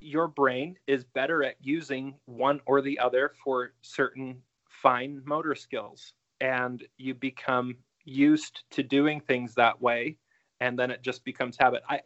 your 0.00 0.28
brain 0.28 0.76
is 0.86 1.04
better 1.04 1.42
at 1.42 1.56
using 1.60 2.14
one 2.26 2.60
or 2.66 2.80
the 2.80 2.98
other 2.98 3.32
for 3.42 3.72
certain 3.82 4.40
fine 4.68 5.22
motor 5.24 5.54
skills. 5.54 6.12
And 6.40 6.84
you 6.98 7.14
become 7.14 7.76
used 8.04 8.62
to 8.70 8.82
doing 8.82 9.20
things 9.20 9.54
that 9.54 9.80
way. 9.80 10.16
And 10.60 10.78
then 10.78 10.90
it 10.90 11.02
just 11.02 11.24
becomes 11.24 11.56
habit. 11.58 11.82
I 11.88 12.00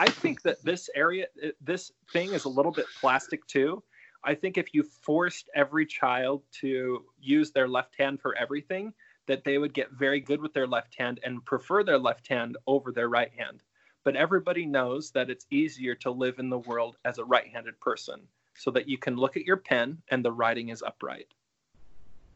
i 0.00 0.10
think 0.10 0.42
that 0.42 0.56
this 0.64 0.88
area 0.94 1.26
this 1.60 1.92
thing 2.12 2.34
is 2.34 2.44
a 2.44 2.48
little 2.48 2.72
bit 2.72 2.86
plastic 2.94 3.46
too. 3.46 3.82
I 4.22 4.34
think 4.34 4.58
if 4.58 4.74
you 4.74 4.82
forced 4.82 5.48
every 5.54 5.86
child 5.86 6.42
to 6.60 7.04
use 7.18 7.52
their 7.52 7.68
left 7.68 7.94
hand 7.98 8.20
for 8.20 8.36
everything 8.36 8.92
that 9.26 9.44
they 9.44 9.58
would 9.58 9.72
get 9.72 9.92
very 9.92 10.20
good 10.20 10.40
with 10.42 10.52
their 10.52 10.66
left 10.66 10.94
hand 10.98 11.20
and 11.24 11.44
prefer 11.44 11.82
their 11.82 11.98
left 11.98 12.28
hand 12.28 12.56
over 12.66 12.92
their 12.92 13.08
right 13.08 13.32
hand. 13.36 13.62
But 14.04 14.16
everybody 14.16 14.66
knows 14.66 15.10
that 15.12 15.30
it's 15.30 15.46
easier 15.50 15.94
to 15.96 16.10
live 16.10 16.38
in 16.38 16.50
the 16.50 16.58
world 16.58 16.96
as 17.04 17.18
a 17.18 17.24
right-handed 17.24 17.78
person 17.80 18.20
so 18.56 18.70
that 18.72 18.88
you 18.88 18.98
can 18.98 19.16
look 19.16 19.36
at 19.36 19.44
your 19.44 19.58
pen 19.58 19.98
and 20.08 20.24
the 20.24 20.32
writing 20.32 20.70
is 20.70 20.82
upright. 20.82 21.28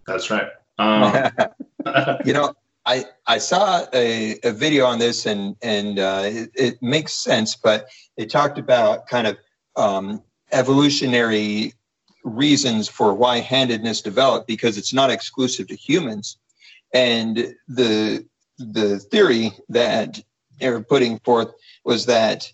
That's 0.07 0.31
right. 0.31 0.49
Um, 0.79 1.31
you 2.25 2.33
know, 2.33 2.55
I 2.87 3.07
I 3.27 3.39
saw 3.39 3.87
a, 3.93 4.39
a 4.43 4.53
video 4.53 4.85
on 4.87 4.99
this 4.99 5.27
and 5.27 5.57
and 5.63 5.99
uh, 5.99 6.23
it, 6.25 6.51
it 6.55 6.83
makes 6.83 7.13
sense, 7.15 7.57
but 7.57 7.87
they 8.17 8.27
talked 8.27 8.59
about 8.59 9.07
kind 9.07 9.27
of 9.27 9.37
um, 9.77 10.23
evolutionary 10.53 11.73
reasons 12.23 12.89
for 12.89 13.15
why 13.15 13.39
handedness 13.41 14.01
developed 14.01 14.47
because 14.47 14.79
it's 14.79 14.93
not 14.93 15.11
exclusive 15.11 15.69
to 15.69 15.77
humans, 15.77 16.39
and 16.93 17.55
the 17.69 18.27
the 18.59 18.99
theory 18.99 19.53
that 19.69 20.23
they're 20.61 20.83
putting 20.83 21.19
forth 21.21 21.53
was 21.85 22.07
that 22.07 22.51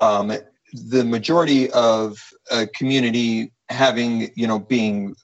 um, 0.00 0.32
the 0.72 1.04
majority 1.04 1.70
of 1.72 2.18
a 2.50 2.66
community 2.68 3.52
having 3.68 4.30
you 4.36 4.46
know 4.46 4.60
being 4.60 5.14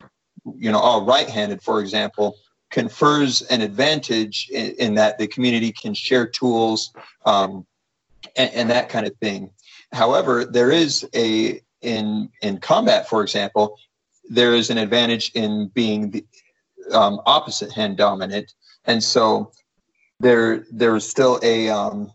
you 0.56 0.70
know 0.72 0.78
all 0.78 1.04
right-handed 1.04 1.62
for 1.62 1.80
example 1.80 2.36
confers 2.72 3.42
an 3.42 3.60
advantage 3.60 4.48
in, 4.50 4.74
in 4.78 4.94
that 4.94 5.18
the 5.18 5.28
community 5.28 5.70
can 5.70 5.94
share 5.94 6.26
tools 6.26 6.92
um, 7.24 7.64
and, 8.36 8.50
and 8.54 8.70
that 8.70 8.88
kind 8.88 9.06
of 9.06 9.14
thing. 9.16 9.50
However 9.92 10.44
there 10.44 10.72
is 10.72 11.06
a 11.14 11.60
in 11.82 12.30
in 12.42 12.58
combat 12.58 13.08
for 13.08 13.22
example 13.22 13.76
there 14.28 14.54
is 14.54 14.70
an 14.70 14.78
advantage 14.78 15.30
in 15.34 15.68
being 15.74 16.10
the 16.10 16.24
um, 16.92 17.20
opposite 17.26 17.72
hand 17.72 17.96
dominant. 17.96 18.54
And 18.84 19.02
so 19.02 19.52
there 20.20 20.64
there's 20.72 21.08
still 21.08 21.38
a 21.42 21.68
um, 21.68 22.12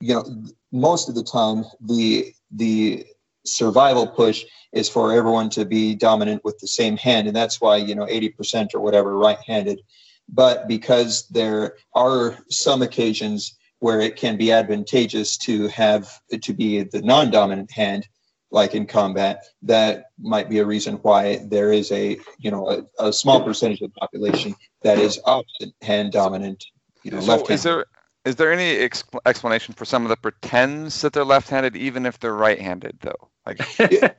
you 0.00 0.14
know 0.14 0.24
most 0.72 1.08
of 1.08 1.14
the 1.14 1.24
time 1.24 1.64
the 1.80 2.32
the 2.50 3.06
survival 3.46 4.06
push 4.06 4.44
is 4.72 4.88
for 4.88 5.12
everyone 5.12 5.48
to 5.50 5.64
be 5.64 5.94
dominant 5.94 6.44
with 6.44 6.58
the 6.58 6.68
same 6.68 6.96
hand. 6.96 7.26
And 7.26 7.36
that's 7.36 7.60
why 7.60 7.76
you 7.76 7.94
know 7.94 8.06
80% 8.06 8.74
or 8.74 8.80
whatever 8.80 9.16
right-handed. 9.16 9.80
But 10.28 10.68
because 10.68 11.28
there 11.28 11.76
are 11.94 12.36
some 12.50 12.82
occasions 12.82 13.56
where 13.78 14.00
it 14.00 14.16
can 14.16 14.36
be 14.36 14.52
advantageous 14.52 15.36
to 15.38 15.68
have 15.68 16.20
to 16.42 16.52
be 16.52 16.82
the 16.82 17.02
non-dominant 17.02 17.70
hand 17.70 18.08
like 18.52 18.74
in 18.74 18.86
combat 18.86 19.44
that 19.60 20.04
might 20.20 20.48
be 20.48 20.60
a 20.60 20.64
reason 20.64 20.94
why 21.02 21.44
there 21.48 21.72
is 21.72 21.90
a 21.90 22.16
you 22.38 22.50
know 22.50 22.86
a, 22.98 23.06
a 23.08 23.12
small 23.12 23.42
percentage 23.42 23.80
of 23.82 23.92
the 23.92 24.00
population 24.00 24.54
that 24.82 24.98
is 24.98 25.20
opposite 25.24 25.74
hand 25.82 26.12
dominant 26.12 26.64
you 27.02 27.10
know 27.10 27.20
so 27.20 27.26
left 27.26 27.50
is 27.50 27.64
there 27.64 27.84
is 28.26 28.34
there 28.34 28.52
any 28.52 28.78
ex- 28.78 29.04
explanation 29.24 29.72
for 29.72 29.84
someone 29.84 30.10
that 30.10 30.20
pretends 30.20 31.00
that 31.00 31.12
they're 31.12 31.24
left-handed 31.24 31.76
even 31.76 32.04
if 32.04 32.18
they're 32.18 32.34
right-handed 32.34 32.98
though? 33.00 33.30
Like, 33.46 33.60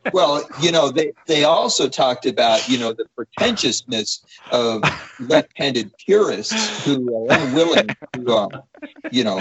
well, 0.13 0.47
you 0.61 0.71
know, 0.71 0.89
they, 0.89 1.11
they 1.25 1.43
also 1.43 1.89
talked 1.89 2.25
about, 2.25 2.67
you 2.69 2.79
know, 2.79 2.93
the 2.93 3.05
pretentiousness 3.15 4.25
of 4.51 4.81
left-handed 5.19 5.91
purists 5.97 6.85
who 6.85 7.29
are 7.29 7.37
unwilling 7.37 7.89
to, 8.13 8.29
um, 8.29 8.49
you 9.11 9.25
know, 9.25 9.35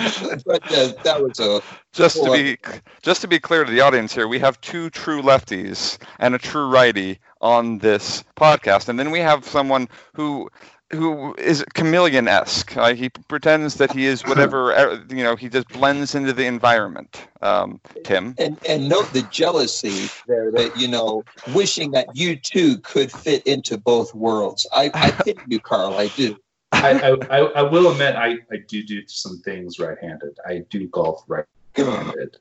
but 0.45 0.63
uh, 0.73 0.93
that 1.05 1.23
was 1.23 1.39
a 1.39 1.63
just 1.93 2.23
to 2.23 2.33
be 2.33 2.59
just 3.03 3.21
to 3.23 3.29
be 3.29 3.39
clear 3.39 3.65
to 3.65 3.71
the 3.71 3.81
audience 3.81 4.15
here, 4.15 4.29
we 4.29 4.39
have 4.41 4.61
two 4.61 4.91
true 4.91 5.23
lefties 5.23 5.99
and 6.19 6.35
a 6.35 6.39
true 6.39 6.69
righty 6.69 7.21
on 7.41 7.79
this 7.79 8.25
podcast, 8.37 8.89
and 8.89 8.99
then 8.99 9.11
we 9.11 9.21
have 9.21 9.45
someone 9.45 9.89
who 10.15 10.49
who 10.91 11.35
is 11.35 11.65
chameleon-esque. 11.75 12.77
Uh, 12.77 12.95
he 12.95 13.09
pretends 13.09 13.75
that 13.75 13.93
he 13.93 14.07
is 14.07 14.23
whatever 14.25 14.73
uh, 14.77 15.01
you 15.11 15.25
know. 15.25 15.37
He 15.37 15.49
just 15.49 15.69
blends 15.69 16.15
into 16.15 16.33
the 16.33 16.47
environment. 16.47 17.27
Um, 17.43 17.81
Tim, 18.05 18.35
and 18.39 18.59
and 18.69 18.89
note 18.89 19.13
the 19.13 19.23
jealousy 19.23 20.09
there 20.27 20.51
that 20.53 20.77
you 20.77 20.89
know 20.89 21.25
wishing 21.49 21.91
that 21.93 22.09
you 22.15 22.37
too 22.37 22.79
could 22.79 23.11
fit 23.11 23.47
into 23.47 23.79
both 23.79 24.15
worlds 24.15 24.67
i 24.73 24.91
i 24.95 25.11
pity 25.11 25.41
you 25.47 25.61
carl 25.61 25.95
i 25.95 26.09
do 26.09 26.37
I, 26.73 26.93
I, 26.93 27.11
I, 27.31 27.39
I 27.39 27.63
will 27.63 27.91
admit 27.91 28.17
I, 28.17 28.39
I 28.53 28.59
do 28.69 28.83
do 28.83 29.07
some 29.07 29.39
things 29.43 29.79
right-handed. 29.79 30.37
I 30.47 30.65
do 30.69 30.89
golf 30.89 31.23
right-handed, 31.29 32.37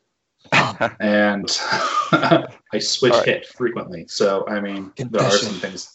and 1.00 1.60
I 2.12 2.80
switch 2.80 3.14
All 3.14 3.20
right. 3.20 3.28
hit 3.28 3.46
frequently. 3.46 4.08
So 4.08 4.46
I 4.48 4.60
mean, 4.60 4.92
there 4.98 5.22
are 5.22 5.32
some 5.32 5.54
things. 5.54 5.94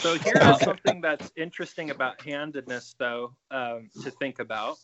So 0.00 0.16
here's 0.16 0.60
something 0.60 1.00
that's 1.00 1.32
interesting 1.36 1.90
about 1.90 2.20
handedness, 2.22 2.94
though, 2.98 3.34
um, 3.50 3.90
to 4.02 4.12
think 4.12 4.38
about, 4.38 4.78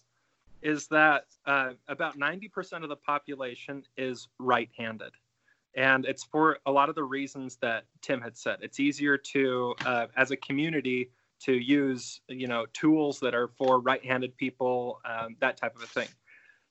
is 0.61 0.89
that 0.89 1.27
uh, 1.47 1.71
about 1.87 2.19
90% 2.19 2.83
of 2.83 2.89
the 2.89 2.97
population 2.97 3.85
is 3.97 4.27
right-handed, 4.41 5.13
and 5.77 6.05
it's 6.05 6.25
for 6.25 6.59
a 6.67 6.73
lot 6.73 6.89
of 6.89 6.97
the 6.97 7.05
reasons 7.05 7.57
that 7.63 7.85
Tim 8.03 8.21
had 8.21 8.37
said. 8.37 8.59
It's 8.63 8.81
easier 8.81 9.17
to, 9.17 9.75
uh, 9.87 10.07
as 10.17 10.33
a 10.33 10.37
community, 10.37 11.11
to 11.43 11.53
use 11.53 12.21
you 12.29 12.49
know 12.49 12.67
tools 12.73 13.21
that 13.21 13.35
are 13.35 13.49
for 13.49 13.81
right-handed 13.81 14.37
people, 14.37 15.01
um, 15.05 15.37
that 15.41 15.57
type 15.57 15.77
of 15.77 15.83
a 15.83 15.87
thing. 15.87 16.09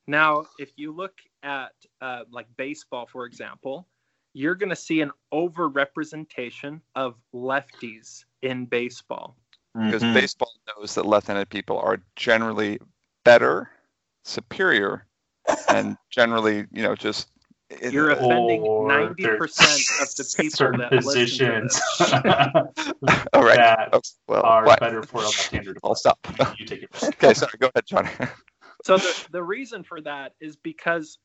Now, 0.05 0.47
if 0.59 0.71
you 0.75 0.91
look 0.91 1.13
at 1.43 1.71
uh, 2.01 2.23
like 2.29 2.47
baseball, 2.57 3.05
for 3.05 3.25
example, 3.25 3.87
you're 4.33 4.55
going 4.55 4.69
to 4.69 4.75
see 4.75 5.01
an 5.01 5.11
overrepresentation 5.33 6.81
of 6.95 7.15
lefties 7.33 8.25
in 8.41 8.65
baseball. 8.65 9.37
because 9.75 10.03
Mhm. 10.03 10.13
baseball 10.13 10.51
knows 10.67 10.93
that 10.95 11.05
left-handed 11.05 11.49
people 11.49 11.79
are 11.79 11.97
generally 12.15 12.79
better, 13.23 13.71
superior, 14.23 15.07
and 15.67 15.97
generally, 16.11 16.67
you 16.71 16.83
know, 16.83 16.95
just 16.95 17.29
You're 17.89 18.11
offending 18.11 18.61
90% 18.63 19.79
of 19.99 20.15
the 20.15 20.23
people 20.37 20.49
certain 20.51 20.79
that 20.79 20.91
listen 20.91 21.01
to 21.01 21.61
positions 21.65 21.81
all 23.33 23.43
right. 23.43 23.55
that 23.57 23.89
Oh, 23.93 24.01
well, 24.27 24.43
are 24.45 24.65
what? 24.65 24.79
better 24.79 25.01
for 25.01 25.21
a 25.23 25.25
left-hander. 25.25 25.75
I'll 25.83 25.95
stop. 25.95 26.19
You 26.59 26.65
take 26.65 26.83
it. 26.83 27.03
okay, 27.03 27.33
sorry. 27.33 27.53
Go 27.59 27.71
ahead, 27.73 27.85
John. 27.87 28.07
So 28.83 28.97
the, 28.97 29.15
the 29.31 29.43
reason 29.43 29.83
for 29.83 30.01
that 30.01 30.33
is 30.39 30.55
because 30.55 31.17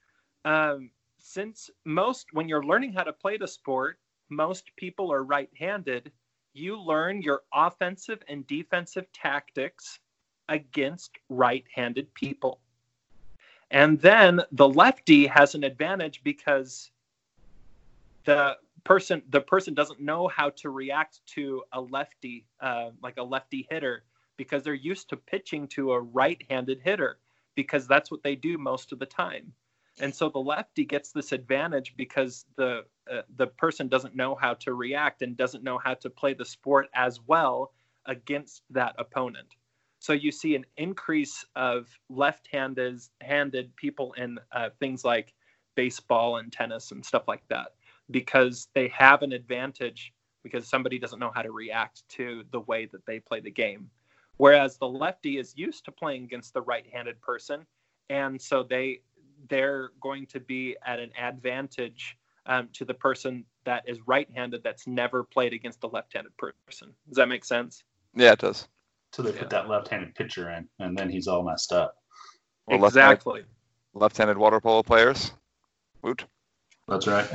um, 0.45 0.91
since 1.19 1.71
most, 1.85 2.27
when 2.33 2.49
you're 2.49 2.65
learning 2.65 2.93
how 2.93 3.03
to 3.03 3.13
play 3.13 3.37
the 3.37 3.49
sport, 3.49 3.99
most 4.29 4.71
people 4.77 5.13
are 5.13 5.25
right 5.25 5.51
handed, 5.59 6.13
you 6.53 6.81
learn 6.81 7.23
your 7.23 7.43
offensive 7.53 8.21
and 8.29 8.47
defensive 8.47 9.07
tactics 9.13 10.01
against 10.49 11.13
right 11.29 11.65
handed 11.75 12.13
people. 12.15 12.61
And 13.71 14.01
then 14.01 14.41
the 14.53 14.69
lefty 14.69 15.27
has 15.27 15.55
an 15.55 15.65
advantage 15.65 16.23
because 16.25 16.91
the 18.25 18.57
person 18.85 19.23
the 19.29 19.41
person 19.41 19.75
doesn't 19.75 20.01
know 20.01 20.29
how 20.29 20.51
to 20.51 20.71
react 20.71 21.21
to 21.27 21.63
a 21.73 21.81
lefty 21.81 22.47
uh, 22.61 22.91
like 23.03 23.19
a 23.19 23.23
lefty 23.23 23.67
hitter 23.71 24.05
because 24.37 24.63
they're 24.63 24.75
used 24.75 25.11
to 25.11 25.17
pitching 25.17 25.67
to 25.67 25.93
a 25.93 26.01
right-handed 26.01 26.81
hitter 26.81 27.19
because 27.55 27.87
that's 27.87 28.11
what 28.11 28.23
they 28.23 28.35
do 28.35 28.57
most 28.57 28.93
of 28.93 28.99
the 28.99 29.07
time 29.07 29.53
and 30.01 30.15
so 30.15 30.29
the 30.31 30.39
lefty 30.39 30.85
gets 30.85 31.13
this 31.13 31.33
advantage 31.33 31.95
because 31.97 32.47
the 32.57 32.85
uh, 33.13 33.23
the 33.37 33.47
person 33.49 33.89
doesn't 33.89 34.17
know 34.17 34.37
how 34.37 34.55
to 34.55 34.75
react 34.75 35.23
and 35.23 35.37
doesn't 35.37 35.65
know 35.65 35.79
how 35.79 35.95
to 35.95 36.11
play 36.11 36.35
the 36.35 36.45
sport 36.45 36.89
as 36.95 37.21
well 37.27 37.73
against 38.07 38.63
that 38.71 38.95
opponent 38.99 39.49
So 40.01 40.13
you 40.13 40.33
see 40.33 40.55
an 40.57 40.67
increase 40.77 41.45
of 41.57 41.89
left-handed 42.11 43.01
handed 43.23 43.75
people 43.77 44.15
in 44.15 44.39
uh, 44.53 44.71
things 44.81 45.05
like 45.05 45.35
baseball 45.77 46.39
and 46.39 46.53
tennis 46.53 46.93
and 46.93 47.05
stuff 47.05 47.25
like 47.29 47.45
that 47.51 47.69
because 48.11 48.69
they 48.75 48.89
have 48.89 49.23
an 49.23 49.33
advantage 49.33 50.13
because 50.45 50.69
somebody 50.69 50.99
doesn't 50.99 51.21
know 51.21 51.33
how 51.35 51.43
to 51.43 51.53
react 51.53 52.09
to 52.11 52.45
the 52.53 52.61
way 52.61 52.87
that 52.87 53.05
they 53.07 53.21
play 53.21 53.41
the 53.41 53.51
game. 53.51 53.91
Whereas 54.39 54.79
the 54.79 54.89
lefty 54.89 55.39
is 55.39 55.57
used 55.57 55.85
to 55.87 55.93
playing 55.93 56.25
against 56.25 56.55
the 56.55 56.63
right-handed 56.63 57.21
person, 57.23 57.67
and 58.11 58.41
so 58.41 58.63
they 58.63 59.01
they're 59.49 59.91
going 60.01 60.27
to 60.27 60.41
be 60.41 60.77
at 60.85 60.99
an 60.99 61.11
advantage 61.21 62.17
um, 62.47 62.69
to 62.73 62.85
the 62.85 62.95
person 62.95 63.45
that 63.65 63.85
is 63.87 63.99
right-handed 64.07 64.63
that's 64.63 64.87
never 64.87 65.23
played 65.23 65.53
against 65.53 65.85
a 65.85 65.87
left-handed 65.87 66.33
person. 66.37 66.95
Does 67.09 67.17
that 67.17 67.29
make 67.29 67.45
sense? 67.45 67.85
Yeah, 68.15 68.33
it 68.33 68.39
does. 68.39 68.69
So 69.13 69.23
they 69.23 69.33
Yeah. 69.33 69.41
put 69.41 69.51
that 69.51 69.69
left-handed 69.69 70.15
pitcher 70.15 70.51
in, 70.51 70.69
and 70.79 70.97
then 70.97 71.11
he's 71.11 71.29
all 71.29 71.43
messed 71.43 71.73
up. 71.73 71.97
Or 72.67 72.79
left-handed- 72.79 73.13
exactly. 73.13 73.45
Left-handed 73.95 74.39
water 74.39 74.61
polo 74.61 74.83
players. 74.83 75.33
Woot. 76.03 76.25
That's 76.87 77.07
right. 77.07 77.27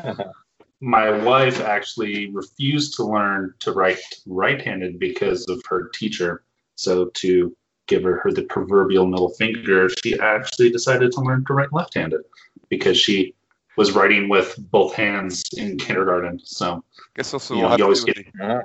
My 0.82 1.12
wife 1.24 1.62
actually 1.62 2.32
refused 2.32 2.96
to 2.96 3.04
learn 3.04 3.54
to 3.60 3.72
write 3.72 4.00
right-handed 4.26 5.00
because 5.00 5.48
of 5.48 5.62
her 5.70 5.90
teacher. 5.94 6.44
So 6.76 7.06
to 7.06 7.56
give 7.88 8.04
her, 8.04 8.20
her 8.24 8.32
the 8.32 8.44
proverbial 8.44 9.06
middle 9.06 9.30
finger, 9.30 9.90
she 10.04 10.18
actually 10.20 10.70
decided 10.70 11.12
to 11.14 11.22
learn 11.22 11.44
to 11.46 11.54
write 11.54 11.74
left-handed 11.74 12.22
because 12.70 12.98
she 12.98 13.34
was 13.78 13.92
writing 13.92 14.30
with 14.30 14.56
both 14.72 14.94
hands 14.94 15.44
in 15.58 15.78
kindergarten. 15.78 16.40
So 16.40 16.84
guess 17.16 17.34
also 17.34 17.56
You 17.56 17.62
know, 17.64 17.78
you 17.78 17.84
always 17.84 18.04
get- 18.04 18.16
the, 18.16 18.64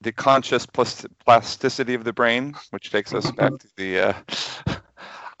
the 0.00 0.12
conscious 0.12 0.66
plas- 0.66 1.06
plasticity 1.24 1.94
of 1.94 2.04
the 2.04 2.12
brain, 2.12 2.54
which 2.70 2.90
takes 2.90 3.12
us 3.14 3.30
back 3.32 3.52
to 3.58 3.68
the. 3.76 3.98
Uh, 4.00 4.74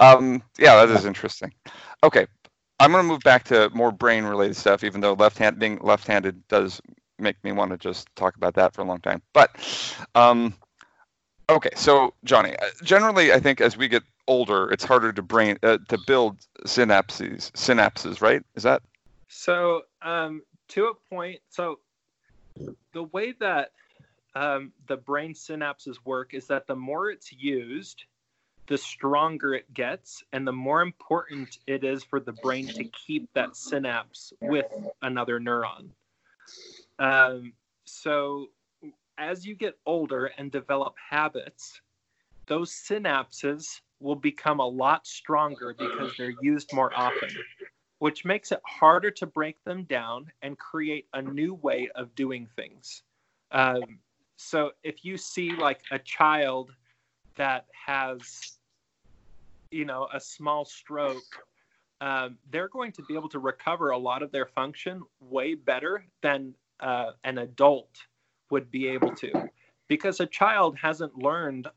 um, 0.00 0.42
yeah, 0.58 0.84
that 0.84 0.90
is 0.90 1.04
interesting. 1.04 1.52
Okay, 2.02 2.26
I'm 2.80 2.92
going 2.92 3.04
to 3.04 3.08
move 3.08 3.20
back 3.20 3.44
to 3.44 3.70
more 3.70 3.92
brain-related 3.92 4.56
stuff, 4.56 4.84
even 4.84 5.00
though 5.00 5.12
left 5.14 5.38
hand 5.38 5.58
being 5.58 5.78
left-handed 5.80 6.46
does 6.48 6.80
make 7.18 7.36
me 7.44 7.52
want 7.52 7.70
to 7.70 7.78
just 7.78 8.08
talk 8.16 8.36
about 8.36 8.54
that 8.54 8.74
for 8.74 8.82
a 8.82 8.84
long 8.84 9.00
time. 9.00 9.22
But 9.32 9.50
um, 10.14 10.54
okay, 11.48 11.70
so 11.76 12.14
Johnny, 12.24 12.56
uh, 12.56 12.66
generally, 12.82 13.32
I 13.32 13.40
think 13.40 13.60
as 13.60 13.76
we 13.76 13.88
get 13.88 14.02
older, 14.26 14.70
it's 14.70 14.84
harder 14.84 15.12
to 15.12 15.22
brain 15.22 15.58
uh, 15.62 15.78
to 15.88 15.98
build 16.06 16.38
synapses. 16.66 17.50
Synapses, 17.52 18.20
right? 18.20 18.42
Is 18.54 18.62
that 18.62 18.82
So, 19.28 19.82
um, 20.02 20.42
to 20.68 20.86
a 20.86 20.94
point, 21.14 21.40
so 21.48 21.80
the 22.92 23.04
way 23.04 23.34
that 23.40 23.72
um, 24.34 24.72
the 24.86 24.96
brain 24.96 25.34
synapses 25.34 25.96
work 26.04 26.34
is 26.34 26.46
that 26.48 26.66
the 26.66 26.76
more 26.76 27.10
it's 27.10 27.32
used, 27.32 28.04
the 28.66 28.78
stronger 28.78 29.54
it 29.54 29.72
gets, 29.74 30.24
and 30.32 30.46
the 30.46 30.52
more 30.52 30.82
important 30.82 31.58
it 31.66 31.84
is 31.84 32.02
for 32.02 32.20
the 32.20 32.32
brain 32.32 32.66
to 32.66 32.84
keep 32.84 33.28
that 33.34 33.56
synapse 33.56 34.32
with 34.40 34.66
another 35.02 35.38
neuron. 35.38 35.90
Um, 36.98 37.52
so, 37.84 38.48
as 39.18 39.46
you 39.46 39.54
get 39.54 39.78
older 39.86 40.26
and 40.38 40.50
develop 40.50 40.94
habits, 41.10 41.80
those 42.46 42.72
synapses 42.72 43.80
will 44.00 44.16
become 44.16 44.60
a 44.60 44.66
lot 44.66 45.06
stronger 45.06 45.74
because 45.78 46.12
they're 46.18 46.34
used 46.42 46.72
more 46.72 46.92
often 46.94 47.30
which 48.04 48.22
makes 48.22 48.52
it 48.52 48.60
harder 48.66 49.10
to 49.10 49.24
break 49.24 49.56
them 49.64 49.84
down 49.84 50.30
and 50.42 50.58
create 50.58 51.06
a 51.14 51.22
new 51.22 51.54
way 51.54 51.88
of 51.94 52.14
doing 52.14 52.46
things. 52.54 53.02
Um, 53.50 53.98
so 54.36 54.72
if 54.82 55.06
you 55.06 55.16
see 55.16 55.52
like 55.52 55.80
a 55.90 55.98
child 55.98 56.74
that 57.36 57.64
has, 57.86 58.58
you 59.70 59.86
know, 59.86 60.08
a 60.12 60.20
small 60.20 60.66
stroke, 60.66 61.46
um, 62.02 62.36
they're 62.50 62.68
going 62.68 62.92
to 62.92 63.02
be 63.04 63.14
able 63.14 63.30
to 63.30 63.38
recover 63.38 63.88
a 63.88 63.98
lot 63.98 64.22
of 64.22 64.30
their 64.32 64.44
function 64.44 65.02
way 65.20 65.54
better 65.54 66.04
than 66.20 66.54
uh, 66.80 67.12
an 67.24 67.38
adult 67.38 67.88
would 68.50 68.70
be 68.70 68.88
able 68.88 69.14
to, 69.16 69.50
because 69.88 70.20
a 70.20 70.26
child 70.26 70.76
hasn't 70.78 71.16
learned 71.16 71.68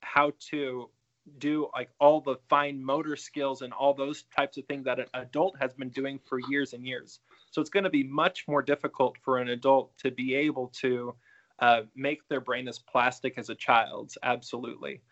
how 0.00 0.32
to 0.50 0.90
do 1.38 1.68
like 1.74 1.90
all 2.00 2.20
the 2.20 2.36
fine 2.48 2.82
motor 2.82 3.16
skills 3.16 3.62
and 3.62 3.72
all 3.72 3.92
those 3.92 4.24
types 4.34 4.56
of 4.56 4.64
things 4.64 4.84
that 4.84 4.98
an 4.98 5.06
adult 5.14 5.56
has 5.60 5.74
been 5.74 5.90
doing 5.90 6.18
for 6.24 6.40
years 6.48 6.72
and 6.72 6.86
years. 6.86 7.20
So 7.50 7.60
it's 7.60 7.70
going 7.70 7.84
to 7.84 7.90
be 7.90 8.02
much 8.02 8.46
more 8.48 8.62
difficult 8.62 9.16
for 9.22 9.38
an 9.38 9.48
adult 9.48 9.96
to 9.98 10.10
be 10.10 10.34
able 10.34 10.68
to 10.80 11.14
uh, 11.58 11.82
make 11.94 12.26
their 12.28 12.40
brain 12.40 12.68
as 12.68 12.78
plastic 12.78 13.36
as 13.36 13.50
a 13.50 13.54
child's. 13.54 14.16
Absolutely. 14.22 15.02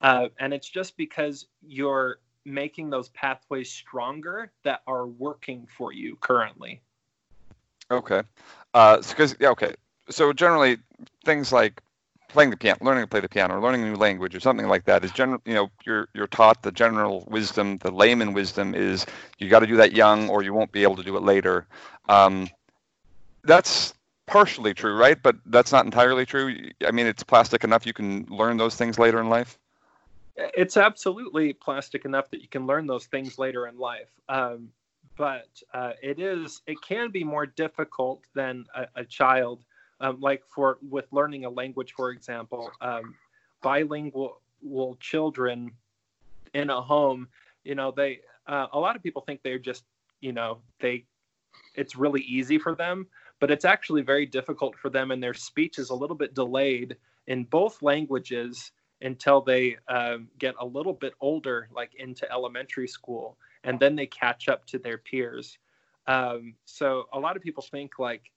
Uh, 0.00 0.28
and 0.38 0.52
it's 0.52 0.68
just 0.68 0.96
because 0.96 1.46
you're 1.66 2.18
making 2.44 2.90
those 2.90 3.08
pathways 3.10 3.70
stronger 3.70 4.52
that 4.64 4.82
are 4.86 5.06
working 5.06 5.66
for 5.76 5.92
you 5.92 6.16
currently. 6.20 6.82
Okay. 7.90 8.22
Uh, 8.74 8.98
because 8.98 9.36
yeah, 9.40 9.48
okay. 9.50 9.74
So 10.10 10.32
generally, 10.32 10.78
things 11.24 11.52
like 11.52 11.80
playing 12.28 12.50
the 12.50 12.56
piano, 12.56 12.78
learning 12.82 13.04
to 13.04 13.08
play 13.08 13.20
the 13.20 13.28
piano, 13.28 13.56
or 13.56 13.60
learning 13.60 13.84
a 13.84 13.86
new 13.86 13.96
language, 13.96 14.34
or 14.34 14.40
something 14.40 14.66
like 14.66 14.84
that 14.84 15.04
is 15.04 15.12
general. 15.12 15.40
You 15.44 15.54
know, 15.54 15.70
you're 15.84 16.08
you're 16.14 16.26
taught 16.26 16.62
the 16.62 16.72
general 16.72 17.24
wisdom, 17.28 17.78
the 17.78 17.90
layman 17.90 18.32
wisdom 18.32 18.74
is 18.74 19.06
you 19.38 19.48
got 19.48 19.60
to 19.60 19.66
do 19.66 19.76
that 19.76 19.92
young, 19.92 20.28
or 20.28 20.42
you 20.42 20.52
won't 20.52 20.72
be 20.72 20.82
able 20.82 20.96
to 20.96 21.02
do 21.02 21.16
it 21.16 21.22
later. 21.22 21.66
Um, 22.08 22.48
that's 23.44 23.94
partially 24.26 24.74
true, 24.74 24.96
right? 24.96 25.22
But 25.22 25.36
that's 25.46 25.72
not 25.72 25.84
entirely 25.84 26.26
true. 26.26 26.70
I 26.86 26.90
mean, 26.90 27.06
it's 27.06 27.22
plastic 27.22 27.64
enough 27.64 27.86
you 27.86 27.92
can 27.92 28.26
learn 28.28 28.56
those 28.56 28.74
things 28.74 28.98
later 28.98 29.20
in 29.20 29.28
life. 29.28 29.58
It's 30.36 30.76
absolutely 30.76 31.52
plastic 31.52 32.04
enough 32.04 32.30
that 32.30 32.42
you 32.42 32.48
can 32.48 32.66
learn 32.66 32.86
those 32.86 33.06
things 33.06 33.38
later 33.38 33.68
in 33.68 33.78
life. 33.78 34.10
Um, 34.28 34.70
but 35.16 35.48
uh, 35.72 35.92
it 36.02 36.18
is 36.18 36.62
it 36.66 36.80
can 36.82 37.10
be 37.10 37.22
more 37.22 37.46
difficult 37.46 38.24
than 38.34 38.66
a, 38.74 38.86
a 38.96 39.04
child 39.04 39.64
um, 40.00 40.20
like 40.20 40.42
for 40.54 40.78
with 40.88 41.06
learning 41.12 41.44
a 41.44 41.50
language 41.50 41.92
for 41.96 42.10
example 42.10 42.70
um, 42.80 43.14
bilingual 43.62 44.40
children 45.00 45.70
in 46.54 46.70
a 46.70 46.80
home 46.80 47.28
you 47.64 47.74
know 47.74 47.90
they 47.90 48.20
uh, 48.46 48.66
a 48.72 48.78
lot 48.78 48.96
of 48.96 49.02
people 49.02 49.22
think 49.22 49.40
they're 49.42 49.58
just 49.58 49.84
you 50.20 50.32
know 50.32 50.58
they 50.80 51.04
it's 51.74 51.96
really 51.96 52.22
easy 52.22 52.58
for 52.58 52.74
them 52.74 53.06
but 53.40 53.50
it's 53.50 53.64
actually 53.64 54.02
very 54.02 54.26
difficult 54.26 54.76
for 54.76 54.90
them 54.90 55.10
and 55.10 55.22
their 55.22 55.34
speech 55.34 55.78
is 55.78 55.90
a 55.90 55.94
little 55.94 56.16
bit 56.16 56.34
delayed 56.34 56.96
in 57.26 57.44
both 57.44 57.82
languages 57.82 58.72
until 59.02 59.40
they 59.40 59.76
um, 59.88 60.28
get 60.38 60.54
a 60.60 60.64
little 60.64 60.92
bit 60.92 61.14
older 61.20 61.68
like 61.74 61.94
into 61.96 62.30
elementary 62.32 62.88
school 62.88 63.36
and 63.64 63.80
then 63.80 63.96
they 63.96 64.06
catch 64.06 64.48
up 64.48 64.64
to 64.66 64.78
their 64.78 64.98
peers. 64.98 65.58
Um, 66.06 66.54
so 66.64 67.04
a 67.12 67.18
lot 67.18 67.36
of 67.36 67.42
people 67.42 67.62
think 67.62 67.98
like, 67.98 68.30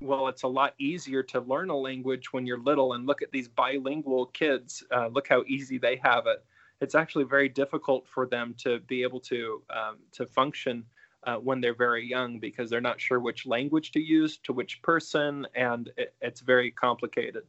well, 0.00 0.28
it's 0.28 0.42
a 0.42 0.48
lot 0.48 0.74
easier 0.78 1.22
to 1.22 1.40
learn 1.40 1.70
a 1.70 1.76
language 1.76 2.32
when 2.32 2.46
you're 2.46 2.58
little, 2.58 2.94
and 2.94 3.06
look 3.06 3.22
at 3.22 3.30
these 3.30 3.48
bilingual 3.48 4.26
kids. 4.26 4.82
Uh, 4.90 5.08
look 5.08 5.28
how 5.28 5.44
easy 5.46 5.78
they 5.78 5.96
have 6.02 6.26
it. 6.26 6.44
It's 6.80 6.94
actually 6.94 7.24
very 7.24 7.48
difficult 7.48 8.06
for 8.06 8.26
them 8.26 8.54
to 8.58 8.80
be 8.80 9.02
able 9.02 9.20
to 9.20 9.62
um, 9.70 9.96
to 10.12 10.26
function 10.26 10.84
uh, 11.24 11.36
when 11.36 11.60
they're 11.60 11.74
very 11.74 12.06
young 12.06 12.38
because 12.38 12.68
they're 12.68 12.80
not 12.80 13.00
sure 13.00 13.20
which 13.20 13.46
language 13.46 13.92
to 13.92 14.00
use 14.00 14.38
to 14.38 14.52
which 14.52 14.82
person, 14.82 15.46
and 15.54 15.90
it, 15.96 16.14
it's 16.20 16.40
very 16.40 16.70
complicated. 16.70 17.44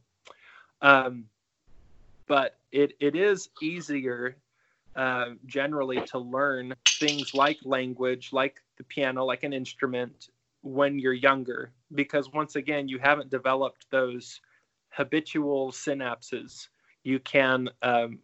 Um, 0.80 1.24
but 2.26 2.58
it, 2.72 2.94
it 3.00 3.14
is 3.14 3.48
easier 3.62 4.36
uh, 4.94 5.30
generally 5.46 6.00
to 6.00 6.18
learn 6.18 6.74
things 6.88 7.34
like 7.34 7.58
language, 7.64 8.32
like 8.32 8.62
the 8.78 8.84
piano, 8.84 9.24
like 9.24 9.42
an 9.42 9.52
instrument 9.52 10.28
when 10.66 10.98
you're 10.98 11.12
younger, 11.12 11.70
because 11.94 12.32
once 12.32 12.56
again, 12.56 12.88
you 12.88 12.98
haven't 12.98 13.30
developed 13.30 13.86
those 13.90 14.40
habitual 14.90 15.70
synapses. 15.70 16.68
You 17.04 17.20
can, 17.20 17.70
um, 17.82 18.18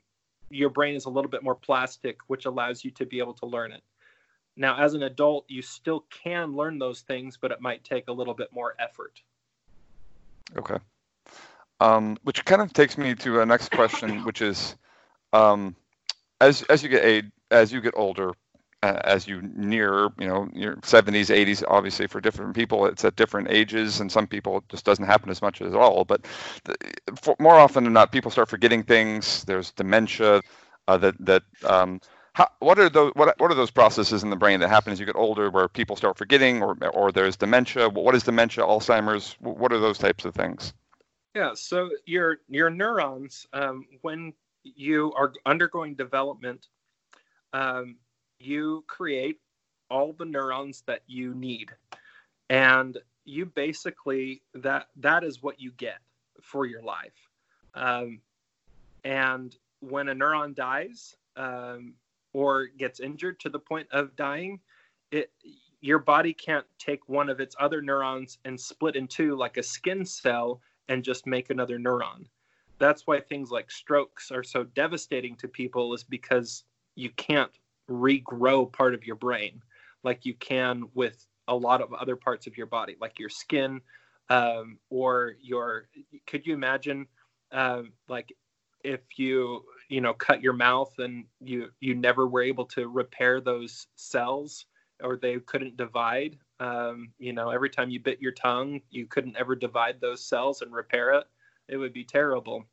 your 0.51 0.69
brain 0.69 0.97
is 0.97 1.05
a 1.05 1.11
little 1.11 1.31
bit 1.31 1.45
more 1.45 1.55
plastic, 1.55 2.19
which 2.27 2.45
allows 2.45 2.85
you 2.85 2.91
to 2.93 3.07
be 3.07 3.21
able 3.21 3.35
to 3.35 3.47
learn 3.47 3.71
it. 3.71 3.83
Now, 4.57 4.77
as 4.77 4.95
an 4.95 5.05
adult, 5.05 5.45
you 5.49 5.63
still 5.63 6.05
can 6.11 6.55
learn 6.55 6.79
those 6.79 7.03
things, 7.03 7.39
but 7.41 7.53
it 7.53 7.61
might 7.61 7.85
take 7.85 8.09
a 8.09 8.13
little 8.13 8.35
bit 8.35 8.53
more 8.53 8.75
effort. 8.79 9.23
Okay. 10.57 10.79
Um, 11.81 12.19
which 12.25 12.45
kind 12.45 12.61
of 12.61 12.73
takes 12.73 12.99
me 12.99 13.15
to 13.15 13.41
a 13.41 13.47
next 13.47 13.71
question, 13.71 14.19
which 14.25 14.43
is, 14.43 14.77
um, 15.33 15.77
as 16.41 16.63
as 16.63 16.83
you 16.83 16.89
get 16.89 17.05
age, 17.05 17.31
as 17.53 17.73
you 17.73 17.81
get 17.81 17.95
older, 17.97 18.33
uh, 18.83 19.01
as 19.05 19.29
you 19.29 19.41
near, 19.55 20.09
you 20.19 20.27
know, 20.27 20.49
your 20.53 20.77
70s, 20.77 21.35
80s, 21.35 21.63
obviously 21.69 22.07
for 22.07 22.21
different 22.21 22.55
people, 22.55 22.87
it's 22.87 23.05
at 23.05 23.17
different 23.17 23.49
ages, 23.51 24.01
and 24.01 24.11
some 24.11 24.27
people 24.27 24.59
it 24.59 24.69
just 24.69 24.85
doesn't 24.85 25.05
happen 25.05 25.31
as 25.31 25.41
much 25.41 25.63
at 25.63 25.75
all. 25.75 26.05
But 26.05 26.27
the, 26.65 26.77
for, 27.21 27.37
more 27.39 27.55
often 27.55 27.85
than 27.85 27.93
not, 27.93 28.13
people 28.13 28.31
start 28.31 28.49
forgetting 28.49 28.83
things. 28.83 29.45
There's 29.45 29.71
dementia. 29.71 30.43
Uh, 30.89 30.99
that 30.99 31.15
that 31.21 31.45
um, 31.65 32.01
how, 32.33 32.49
what 32.59 32.79
are 32.79 32.89
those 32.89 33.13
what, 33.15 33.39
what 33.39 33.53
are 33.53 33.55
those 33.55 33.71
processes 33.71 34.25
in 34.25 34.31
the 34.31 34.37
brain 34.37 34.59
that 34.61 34.69
happen 34.69 34.93
as 34.93 34.99
you 34.99 35.07
get 35.07 35.15
older, 35.15 35.49
where 35.49 35.69
people 35.69 35.95
start 35.95 36.19
forgetting, 36.19 36.61
or 36.61 36.77
or 36.89 37.13
there's 37.13 37.37
dementia? 37.37 37.89
What 37.89 38.17
is 38.17 38.25
dementia? 38.25 38.65
Alzheimer's? 38.65 39.37
What 39.41 39.73
are 39.73 39.79
those 39.79 39.99
types 39.99 40.25
of 40.25 40.35
things? 40.35 40.73
Yeah, 41.35 41.53
so 41.55 41.91
your 42.05 42.39
your 42.49 42.69
neurons, 42.69 43.47
um, 43.53 43.87
when 44.01 44.33
you 44.65 45.13
are 45.17 45.33
undergoing 45.47 45.95
development, 45.95 46.67
um, 47.53 47.97
you 48.45 48.85
create 48.87 49.41
all 49.91 50.13
the 50.13 50.25
neurons 50.25 50.83
that 50.87 51.03
you 51.07 51.35
need, 51.35 51.71
and 52.51 52.99
you 53.25 53.47
basically 53.47 54.43
that 54.55 54.89
that 54.97 55.25
is 55.25 55.43
what 55.43 55.61
you 55.61 55.71
get 55.73 55.99
for 56.43 56.67
your 56.67 56.83
life. 56.83 57.29
Um, 57.75 58.21
and 59.05 59.57
when 59.81 60.09
a 60.09 60.15
neuron 60.15 60.55
dies 60.55 61.17
um, 61.37 61.95
or 62.33 62.67
gets 62.67 63.01
injured 63.01 63.41
to 63.41 63.49
the 63.49 63.59
point 63.59 63.89
of 63.93 64.15
dying, 64.17 64.61
it 65.11 65.31
your 65.81 65.99
body 65.99 66.33
can't 66.33 66.67
take 66.79 67.09
one 67.09 67.29
of 67.29 67.41
its 67.41 67.57
other 67.59 67.83
neurons 67.83 68.39
and 68.45 68.59
split 68.59 68.97
in 68.97 69.09
two 69.09 69.37
like 69.37 69.57
a 69.57 69.63
skin 69.63 70.05
cell 70.05 70.61
and 70.89 71.03
just 71.03 71.27
make 71.27 71.51
another 71.51 71.79
neuron. 71.79 72.25
That's 72.79 73.07
why 73.07 73.21
things 73.21 73.51
like 73.51 73.71
strokes 73.71 74.31
are 74.31 74.45
so 74.45 74.65
devastating 74.65 75.37
to 75.37 75.49
people 75.49 75.93
is 75.95 76.05
because 76.05 76.65
you 76.95 77.11
can't 77.11 77.51
regrow 77.91 78.73
part 78.73 78.95
of 78.95 79.05
your 79.05 79.17
brain 79.17 79.61
like 80.05 80.25
you 80.25 80.35
can 80.35 80.85
with 80.95 81.27
a 81.49 81.55
lot 81.55 81.81
of 81.81 81.93
other 81.93 82.17
parts 82.17 82.47
of 82.47 82.57
your 82.57 82.67
body, 82.67 82.97
like 83.01 83.19
your 83.19 83.29
skin 83.29 83.81
um, 84.31 84.79
or 84.91 85.35
your. 85.41 85.89
Could 86.27 86.47
you 86.47 86.55
imagine, 86.55 87.07
uh, 87.51 87.83
like, 88.09 88.33
if 88.85 89.01
you 89.17 89.65
you 89.89 90.01
know 90.01 90.15
cut 90.15 90.43
your 90.43 90.53
mouth 90.53 90.93
and 90.99 91.25
you 91.41 91.71
you 91.81 91.95
never 91.95 92.27
were 92.27 92.43
able 92.43 92.65
to 92.65 92.89
repair 92.89 93.41
those 93.41 93.87
cells 93.95 94.67
or 95.03 95.17
they 95.17 95.39
couldn't 95.39 95.77
divide 95.77 96.37
um, 96.59 97.13
you 97.19 97.33
know 97.33 97.51
every 97.51 97.71
time 97.71 97.91
you 97.91 98.01
bit 98.01 98.21
your 98.21 98.33
tongue 98.33 98.81
you 98.91 99.07
couldn't 99.07 99.37
ever 99.37 99.55
divide 99.55 100.01
those 100.01 100.25
cells 100.25 100.63
and 100.63 100.73
repair 100.73 101.13
it 101.13 101.25
it 101.69 101.77
would 101.77 101.93
be 101.93 102.03
terrible 102.03 102.65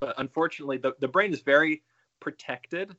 but 0.00 0.14
unfortunately 0.16 0.78
the, 0.78 0.92
the 1.00 1.08
brain 1.08 1.34
is 1.34 1.42
very 1.42 1.82
protected 2.18 2.96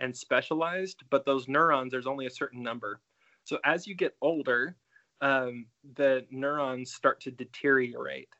and 0.00 0.16
specialized 0.16 1.02
but 1.10 1.24
those 1.24 1.48
neurons 1.48 1.90
there's 1.92 2.06
only 2.06 2.26
a 2.26 2.30
certain 2.30 2.62
number 2.62 3.00
so 3.44 3.58
as 3.64 3.86
you 3.86 3.94
get 3.94 4.16
older 4.20 4.76
um, 5.22 5.66
the 5.96 6.26
neurons 6.30 6.92
start 6.92 7.20
to 7.20 7.30
deteriorate 7.30 8.30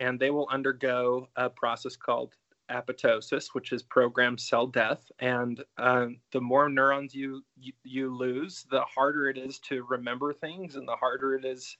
and 0.00 0.18
they 0.18 0.30
will 0.30 0.48
undergo 0.50 1.28
a 1.36 1.50
process 1.50 1.96
called 1.96 2.34
apoptosis, 2.70 3.48
which 3.52 3.72
is 3.72 3.82
programmed 3.82 4.40
cell 4.40 4.66
death. 4.66 5.10
And 5.18 5.62
uh, 5.78 6.08
the 6.32 6.40
more 6.40 6.68
neurons 6.68 7.14
you, 7.14 7.42
you, 7.58 7.72
you 7.84 8.14
lose, 8.14 8.66
the 8.70 8.82
harder 8.82 9.28
it 9.28 9.38
is 9.38 9.58
to 9.60 9.84
remember 9.88 10.32
things, 10.32 10.76
and 10.76 10.86
the 10.86 10.96
harder 10.96 11.34
it 11.34 11.44
is 11.44 11.76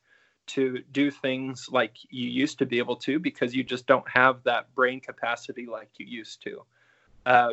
to 0.49 0.78
do 0.93 1.11
things 1.11 1.68
like 1.70 1.97
you 2.09 2.28
used 2.28 2.59
to 2.59 2.66
be 2.66 2.78
able 2.78 2.97
to 2.97 3.18
because 3.18 3.55
you 3.55 3.62
just 3.62 3.86
don't 3.86 4.09
have 4.09 4.43
that 4.45 4.74
brain 4.74 4.99
capacity 4.99 5.66
like 5.66 5.91
you 5.99 6.07
used 6.07 6.43
to. 6.43 6.62
Uh, 7.26 7.53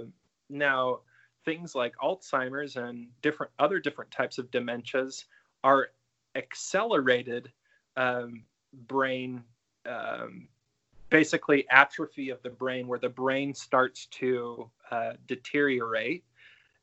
now, 0.49 0.99
things 1.45 1.75
like 1.75 1.95
Alzheimer's 1.97 2.75
and 2.75 3.07
different 3.21 3.51
other 3.59 3.79
different 3.79 4.11
types 4.11 4.37
of 4.37 4.51
dementias 4.51 5.25
are 5.63 5.89
accelerated 6.35 7.51
um, 7.95 8.43
brain 8.87 9.43
um, 9.87 10.47
basically 11.09 11.65
atrophy 11.69 12.29
of 12.29 12.41
the 12.41 12.49
brain 12.49 12.87
where 12.87 12.99
the 12.99 13.09
brain 13.09 13.53
starts 13.53 14.07
to 14.07 14.69
uh, 14.91 15.13
deteriorate. 15.27 16.23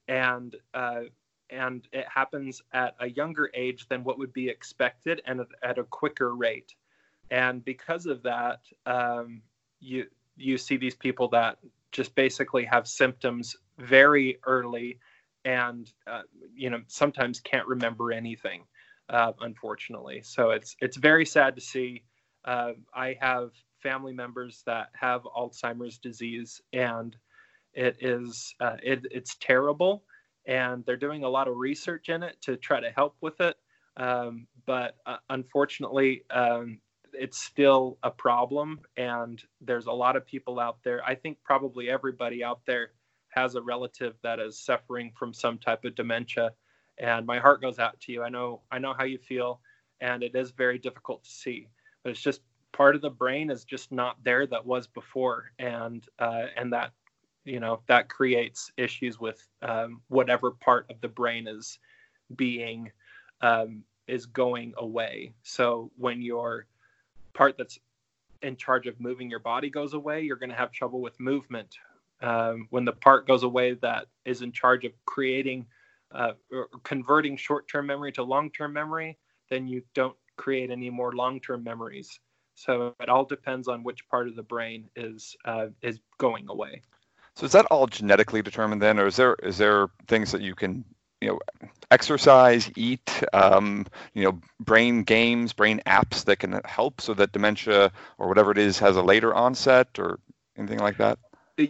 And 0.09 0.57
uh, 0.75 1.03
and 1.51 1.87
it 1.93 2.07
happens 2.09 2.63
at 2.73 2.95
a 3.01 3.11
younger 3.11 3.51
age 3.53 3.87
than 3.89 4.05
what 4.05 4.19
would 4.19 4.33
be 4.33 4.49
expected 4.49 5.21
and 5.27 5.43
at 5.63 5.79
a 5.79 5.85
quicker 5.85 6.35
rate. 6.35 6.75
And 7.31 7.63
because 7.65 8.07
of 8.07 8.23
that 8.23 8.61
um, 8.87 9.43
you 9.81 10.07
you 10.37 10.57
see 10.57 10.77
these 10.77 10.95
people 10.95 11.29
that 11.29 11.59
just 11.91 12.15
basically 12.15 12.65
have 12.65 12.89
symptoms 12.89 13.57
very 13.79 14.39
early 14.47 14.99
and 15.45 15.93
uh, 16.07 16.23
you 16.55 16.71
know 16.71 16.81
sometimes 16.87 17.41
can't 17.41 17.67
remember 17.67 18.13
anything 18.13 18.63
uh, 19.09 19.33
unfortunately 19.41 20.23
so 20.23 20.51
it's 20.51 20.77
it's 20.81 20.97
very 20.97 21.27
sad 21.27 21.55
to 21.55 21.61
see 21.61 22.03
uh, 22.45 22.73
i 22.95 23.17
have 23.21 23.51
family 23.83 24.13
members 24.13 24.63
that 24.67 24.89
have 24.95 25.23
Alzheimer's 25.25 25.99
disease, 25.99 26.61
and 26.73 27.17
it 27.75 27.97
is 28.01 28.55
uh, 28.61 28.77
it, 28.83 29.05
it's 29.11 29.37
terrible. 29.41 30.05
And 30.47 30.85
they're 30.87 30.97
doing 30.97 31.25
a 31.25 31.29
lot 31.29 31.49
of 31.49 31.57
research 31.57 32.09
in 32.09 32.23
it 32.23 32.37
to 32.43 32.57
try 32.57 32.81
to 32.81 32.91
help 32.91 33.17
with 33.21 33.41
it, 33.41 33.57
um, 33.97 34.47
but 34.67 34.97
uh, 35.07 35.19
unfortunately, 35.31 36.25
um, 36.31 36.79
it's 37.13 37.45
still 37.45 37.99
a 38.03 38.11
problem. 38.11 38.81
And 38.97 39.41
there's 39.61 39.87
a 39.87 39.93
lot 39.93 40.17
of 40.17 40.27
people 40.27 40.59
out 40.59 40.79
there. 40.83 41.05
I 41.05 41.15
think 41.15 41.39
probably 41.45 41.91
everybody 41.91 42.43
out 42.43 42.61
there 42.67 42.91
has 43.33 43.55
a 43.55 43.63
relative 43.63 44.15
that 44.23 44.39
is 44.39 44.59
suffering 44.59 45.13
from 45.15 45.33
some 45.33 45.59
type 45.59 45.85
of 45.85 45.95
dementia. 45.95 46.53
And 46.99 47.27
my 47.27 47.39
heart 47.39 47.61
goes 47.61 47.79
out 47.79 47.99
to 48.01 48.13
you. 48.13 48.23
I 48.23 48.29
know 48.29 48.61
I 48.71 48.79
know 48.79 48.95
how 48.97 49.05
you 49.05 49.19
feel, 49.19 49.61
and 50.01 50.23
it 50.23 50.35
is 50.35 50.51
very 50.51 50.79
difficult 50.79 51.25
to 51.25 51.31
see. 51.31 51.69
But 52.03 52.11
it's 52.11 52.21
just 52.21 52.43
part 52.73 52.95
of 52.95 53.03
the 53.03 53.11
brain 53.11 53.51
is 53.51 53.65
just 53.65 53.93
not 53.93 54.17
there 54.25 54.47
that 54.47 54.65
was 54.65 54.87
before 54.87 55.53
and 55.59 56.07
uh, 56.19 56.47
and 56.57 56.73
that 56.73 56.93
you 57.45 57.61
know 57.61 57.81
that 57.87 58.09
creates 58.09 58.73
issues 58.77 59.21
with 59.21 59.47
um, 59.63 60.01
whatever 60.09 60.51
part 60.51 60.87
of 60.91 61.01
the 61.01 61.09
brain 61.09 61.47
is 61.47 61.79
being 62.37 62.91
um, 63.43 63.83
is 64.09 64.27
going 64.27 64.73
away 64.79 65.33
so 65.43 65.91
when 65.97 66.23
your 66.23 66.67
part 67.35 67.57
that's 67.59 67.79
in 68.43 68.57
charge 68.57 68.87
of 68.87 68.99
moving 69.01 69.31
your 69.31 69.39
body 69.39 69.71
goes 69.71 69.95
away 69.95 70.23
you're 70.23 70.37
going 70.37 70.51
to 70.51 70.57
have 70.57 70.73
trouble 70.73 71.01
with 71.01 71.19
movement 71.21 71.77
um, 72.23 72.67
when 72.71 72.85
the 72.85 72.93
part 72.93 73.27
goes 73.27 73.43
away 73.43 73.75
that 73.75 74.07
is 74.25 74.43
in 74.43 74.53
charge 74.53 74.85
of 74.85 74.93
creating 75.05 75.67
uh, 76.13 76.33
or 76.51 76.69
converting 76.85 77.37
short-term 77.37 77.87
memory 77.87 78.13
to 78.13 78.23
long-term 78.23 78.73
memory 78.73 79.19
then 79.51 79.67
you 79.67 79.83
don't 79.95 80.17
create 80.37 80.71
any 80.71 80.91
more 80.91 81.13
long-term 81.13 81.63
memories 81.63 82.21
so 82.55 82.95
it 83.01 83.09
all 83.09 83.25
depends 83.25 83.69
on 83.69 83.83
which 83.83 84.07
part 84.09 84.29
of 84.29 84.37
the 84.37 84.43
brain 84.43 84.89
is 84.97 85.37
uh, 85.45 85.67
is 85.81 86.01
going 86.19 86.49
away. 86.49 86.83
So 87.35 87.47
is 87.47 87.53
that 87.53 87.67
all 87.67 87.87
genetically 87.87 88.43
determined 88.43 88.83
then, 88.83 88.99
or 88.99 89.07
is 89.07 89.17
there 89.17 89.37
is 89.43 89.59
there 89.59 89.89
things 90.07 90.33
that 90.33 90.43
you 90.43 90.55
can 90.55 90.85
you 91.21 91.29
know 91.29 91.39
exercise, 91.91 92.71
eat, 92.77 93.23
um, 93.33 93.87
you 94.15 94.25
know, 94.25 94.41
brain 94.61 95.03
games, 95.03 95.53
brain 95.53 95.81
apps 95.87 96.25
that 96.25 96.37
can 96.37 96.61
help 96.65 97.01
so 97.01 97.15
that 97.15 97.33
dementia 97.33 97.93
or 98.19 98.29
whatever 98.29 98.51
it 98.51 98.59
is 98.59 98.79
has 98.79 98.97
a 98.97 99.03
later 99.03 99.35
onset 99.35 99.89
or 99.99 100.19
anything 100.57 100.79
like 100.79 100.99
that? 100.99 101.19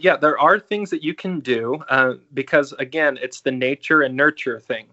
Yeah, 0.01 0.17
there 0.17 0.39
are 0.39 0.59
things 0.59 0.89
that 0.89 1.03
you 1.03 1.13
can 1.13 1.39
do 1.39 1.83
uh, 1.89 2.15
because 2.33 2.73
again, 2.73 3.17
it's 3.21 3.41
the 3.41 3.51
nature 3.51 4.01
and 4.01 4.15
nurture 4.15 4.59
thing. 4.59 4.87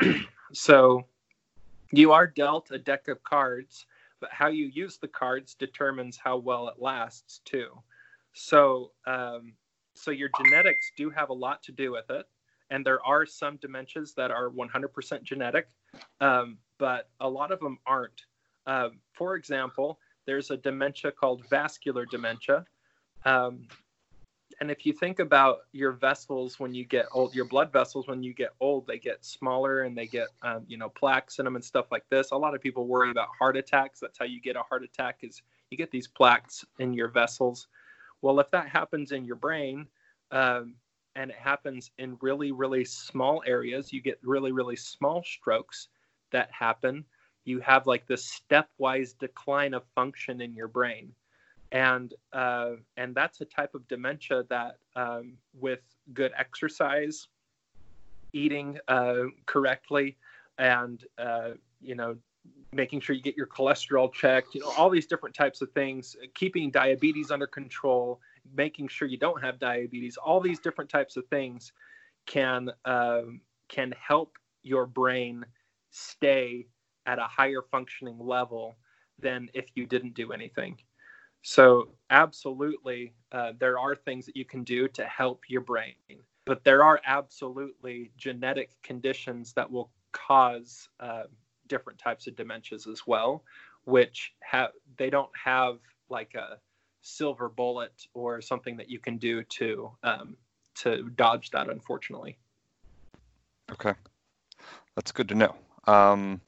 so 0.52 1.06
you 1.92 2.12
are 2.12 2.26
dealt 2.26 2.70
a 2.70 2.78
deck 2.78 3.08
of 3.08 3.22
cards 3.22 3.86
but 4.20 4.30
how 4.30 4.48
you 4.48 4.66
use 4.66 4.98
the 4.98 5.08
cards 5.08 5.54
determines 5.54 6.16
how 6.16 6.36
well 6.36 6.68
it 6.68 6.74
lasts 6.78 7.40
too. 7.44 7.70
So, 8.34 8.92
um, 9.06 9.54
so 9.94 10.10
your 10.10 10.28
genetics 10.36 10.92
do 10.96 11.10
have 11.10 11.30
a 11.30 11.34
lot 11.34 11.62
to 11.64 11.72
do 11.72 11.90
with 11.90 12.08
it, 12.10 12.26
and 12.70 12.86
there 12.86 13.04
are 13.04 13.26
some 13.26 13.58
dementias 13.58 14.14
that 14.14 14.30
are 14.30 14.50
100% 14.50 15.22
genetic, 15.22 15.68
um, 16.20 16.58
but 16.78 17.08
a 17.20 17.28
lot 17.28 17.50
of 17.50 17.60
them 17.60 17.78
aren't. 17.86 18.22
Uh, 18.66 18.90
for 19.12 19.34
example, 19.34 19.98
there's 20.26 20.50
a 20.50 20.56
dementia 20.56 21.10
called 21.10 21.42
vascular 21.48 22.04
dementia. 22.06 22.64
Um, 23.24 23.66
and 24.60 24.70
if 24.70 24.84
you 24.84 24.92
think 24.92 25.20
about 25.20 25.60
your 25.72 25.92
vessels 25.92 26.60
when 26.60 26.74
you 26.74 26.84
get 26.84 27.06
old, 27.12 27.34
your 27.34 27.46
blood 27.46 27.72
vessels 27.72 28.06
when 28.06 28.22
you 28.22 28.34
get 28.34 28.50
old, 28.60 28.86
they 28.86 28.98
get 28.98 29.24
smaller 29.24 29.82
and 29.82 29.96
they 29.96 30.06
get, 30.06 30.28
um, 30.42 30.64
you 30.68 30.76
know, 30.76 30.90
plaques 30.90 31.38
in 31.38 31.46
them 31.46 31.56
and 31.56 31.64
stuff 31.64 31.86
like 31.90 32.04
this. 32.10 32.30
A 32.30 32.36
lot 32.36 32.54
of 32.54 32.60
people 32.60 32.86
worry 32.86 33.10
about 33.10 33.28
heart 33.38 33.56
attacks. 33.56 34.00
That's 34.00 34.18
how 34.18 34.26
you 34.26 34.38
get 34.38 34.56
a 34.56 34.62
heart 34.62 34.84
attack 34.84 35.20
is 35.22 35.40
you 35.70 35.78
get 35.78 35.90
these 35.90 36.06
plaques 36.06 36.62
in 36.78 36.92
your 36.92 37.08
vessels. 37.08 37.68
Well, 38.20 38.38
if 38.38 38.50
that 38.50 38.68
happens 38.68 39.12
in 39.12 39.24
your 39.24 39.36
brain, 39.36 39.86
um, 40.30 40.74
and 41.16 41.30
it 41.30 41.38
happens 41.38 41.90
in 41.96 42.18
really, 42.20 42.52
really 42.52 42.84
small 42.84 43.42
areas, 43.46 43.94
you 43.94 44.02
get 44.02 44.18
really, 44.22 44.52
really 44.52 44.76
small 44.76 45.22
strokes 45.24 45.88
that 46.32 46.50
happen. 46.52 47.06
You 47.46 47.60
have 47.60 47.86
like 47.86 48.06
this 48.06 48.40
stepwise 48.50 49.18
decline 49.18 49.72
of 49.72 49.84
function 49.94 50.42
in 50.42 50.54
your 50.54 50.68
brain 50.68 51.14
and 51.72 52.14
uh, 52.32 52.72
and 52.96 53.14
that's 53.14 53.40
a 53.40 53.44
type 53.44 53.74
of 53.74 53.86
dementia 53.88 54.44
that 54.48 54.76
um, 54.96 55.34
with 55.58 55.80
good 56.12 56.32
exercise 56.36 57.28
eating 58.32 58.78
uh, 58.88 59.24
correctly 59.46 60.16
and 60.58 61.04
uh, 61.18 61.50
you 61.80 61.94
know 61.94 62.16
making 62.72 63.00
sure 63.00 63.14
you 63.14 63.22
get 63.22 63.36
your 63.36 63.46
cholesterol 63.46 64.12
checked 64.12 64.54
you 64.54 64.60
know 64.60 64.72
all 64.76 64.88
these 64.90 65.06
different 65.06 65.34
types 65.34 65.60
of 65.60 65.70
things 65.72 66.16
keeping 66.34 66.70
diabetes 66.70 67.30
under 67.30 67.46
control 67.46 68.20
making 68.54 68.88
sure 68.88 69.06
you 69.08 69.18
don't 69.18 69.42
have 69.42 69.58
diabetes 69.58 70.16
all 70.16 70.40
these 70.40 70.58
different 70.60 70.88
types 70.88 71.16
of 71.16 71.26
things 71.28 71.72
can 72.26 72.70
um, 72.84 73.40
can 73.68 73.92
help 74.00 74.36
your 74.62 74.86
brain 74.86 75.44
stay 75.90 76.66
at 77.06 77.18
a 77.18 77.24
higher 77.24 77.62
functioning 77.70 78.18
level 78.18 78.76
than 79.18 79.48
if 79.52 79.66
you 79.74 79.86
didn't 79.86 80.14
do 80.14 80.32
anything 80.32 80.76
So, 81.42 81.88
absolutely, 82.10 83.14
uh, 83.32 83.52
there 83.58 83.78
are 83.78 83.94
things 83.94 84.26
that 84.26 84.36
you 84.36 84.44
can 84.44 84.62
do 84.62 84.88
to 84.88 85.04
help 85.04 85.44
your 85.48 85.62
brain, 85.62 85.94
but 86.44 86.64
there 86.64 86.84
are 86.84 87.00
absolutely 87.06 88.12
genetic 88.16 88.70
conditions 88.82 89.52
that 89.54 89.70
will 89.70 89.90
cause 90.12 90.88
uh, 91.00 91.24
different 91.66 91.98
types 91.98 92.26
of 92.26 92.34
dementias 92.34 92.86
as 92.86 93.06
well, 93.06 93.44
which 93.84 94.34
have 94.40 94.70
they 94.98 95.08
don't 95.08 95.30
have 95.34 95.78
like 96.10 96.34
a 96.34 96.58
silver 97.02 97.48
bullet 97.48 98.06
or 98.12 98.42
something 98.42 98.76
that 98.76 98.90
you 98.90 98.98
can 98.98 99.16
do 99.16 99.42
to 99.44 99.90
um, 100.02 100.36
to 100.74 101.08
dodge 101.10 101.50
that, 101.50 101.70
unfortunately. 101.70 102.36
Okay, 103.72 103.94
that's 104.94 105.12
good 105.12 105.28
to 105.28 105.34
know. 105.34 105.54
Um, 105.86 106.40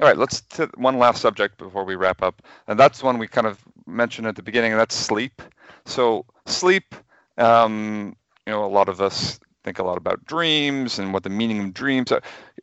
all 0.00 0.08
right, 0.08 0.16
let's 0.16 0.40
to 0.42 0.68
one 0.76 0.98
last 0.98 1.20
subject 1.20 1.58
before 1.58 1.84
we 1.84 1.94
wrap 1.96 2.22
up, 2.22 2.42
and 2.66 2.78
that's 2.78 3.02
one 3.02 3.18
we 3.18 3.26
kind 3.28 3.46
of 3.46 3.62
mentioned 3.86 4.26
at 4.26 4.36
the 4.36 4.42
beginning, 4.42 4.72
and 4.72 4.80
that's 4.80 4.94
sleep. 4.94 5.42
So 5.84 6.24
sleep, 6.46 6.94
um, 7.38 8.16
you 8.46 8.52
know, 8.52 8.64
a 8.64 8.66
lot 8.66 8.88
of 8.88 9.00
us 9.00 9.38
think 9.64 9.78
a 9.78 9.84
lot 9.84 9.96
about 9.96 10.24
dreams 10.26 10.98
and 10.98 11.12
what 11.12 11.22
the 11.22 11.30
meaning 11.30 11.60
of 11.62 11.74
dreams 11.74 12.10
are. 12.10 12.20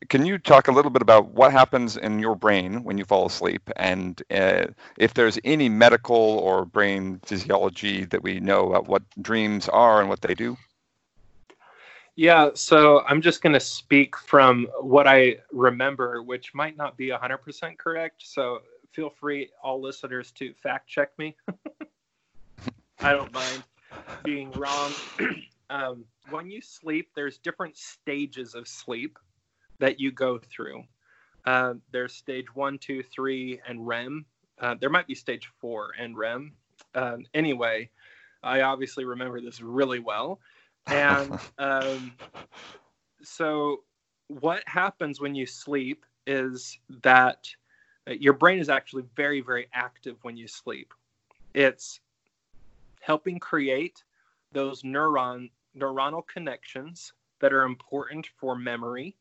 Can 0.10 0.26
you 0.26 0.38
talk 0.38 0.68
a 0.68 0.72
little 0.72 0.92
bit 0.92 1.02
about 1.02 1.30
what 1.34 1.52
happens 1.52 1.96
in 1.96 2.20
your 2.20 2.36
brain 2.36 2.84
when 2.84 2.98
you 2.98 3.06
fall 3.06 3.26
asleep 3.28 3.70
and 3.78 4.22
uh, 4.32 4.66
if 4.98 5.14
there's 5.14 5.40
any 5.46 5.70
medical 5.70 6.16
or 6.18 6.66
brain 6.66 7.20
physiology 7.24 8.04
that 8.06 8.22
we 8.24 8.40
know 8.42 8.68
about 8.70 8.88
what 8.88 9.04
dreams 9.22 9.70
are 9.70 10.02
and 10.02 10.10
what 10.10 10.22
they 10.22 10.36
do? 10.36 10.58
Yeah, 12.20 12.50
so 12.54 13.02
I'm 13.08 13.22
just 13.22 13.42
going 13.42 13.54
to 13.54 13.62
speak 13.62 14.18
from 14.18 14.68
what 14.82 15.08
I 15.08 15.38
remember, 15.54 16.22
which 16.22 16.54
might 16.54 16.76
not 16.76 16.98
be 16.98 17.12
100% 17.12 17.78
correct. 17.78 18.24
So 18.28 18.60
feel 18.92 19.10
free, 19.10 19.50
all 19.64 19.82
listeners, 19.82 20.34
to 20.34 20.54
fact 20.54 20.90
check 20.90 21.18
me. 21.18 21.38
I 23.00 23.14
don't 23.14 23.32
mind 23.32 23.64
being 24.26 24.52
wrong. 24.52 24.92
um, 25.70 26.04
when 26.30 26.52
you 26.52 26.60
sleep, 26.62 27.10
there's 27.16 27.38
different 27.38 27.78
stages 27.78 28.54
of 28.54 28.68
sleep 28.68 29.18
that 29.80 29.98
you 29.98 30.12
go 30.12 30.40
through. 30.40 30.84
Uh, 31.46 31.76
there's 31.94 32.14
stage 32.14 32.54
one, 32.54 32.80
two, 32.80 33.02
three, 33.02 33.62
and 33.66 33.88
REM. 33.88 34.26
Uh, 34.60 34.76
there 34.82 34.90
might 34.90 35.08
be 35.08 35.16
stage 35.16 35.50
four 35.62 35.92
and 35.98 36.18
REM. 36.18 36.52
Um, 36.96 37.26
anyway, 37.34 37.90
I 38.44 38.60
obviously 38.60 39.06
remember 39.06 39.40
this 39.40 39.62
really 39.62 40.00
well. 40.00 40.42
And 40.92 41.40
um, 41.60 42.12
so, 43.22 43.84
what 44.28 44.64
happens 44.68 45.20
when 45.20 45.36
you 45.36 45.46
sleep 45.46 46.06
is 46.28 46.78
that 47.04 47.48
uh, 48.08 48.14
your 48.14 48.34
brain 48.34 48.60
is 48.60 48.70
actually 48.70 49.04
very, 49.16 49.42
very 49.42 49.68
active 49.74 50.18
when 50.22 50.38
you 50.38 50.48
sleep. 50.48 50.94
It's 51.54 52.00
helping 53.02 53.40
create 53.40 54.04
those 54.52 54.84
neuron 54.84 55.50
neuronal 55.78 56.26
connections 56.28 57.14
that 57.40 57.54
are 57.54 57.64
important 57.64 58.28
for 58.38 58.56
memory 58.56 59.16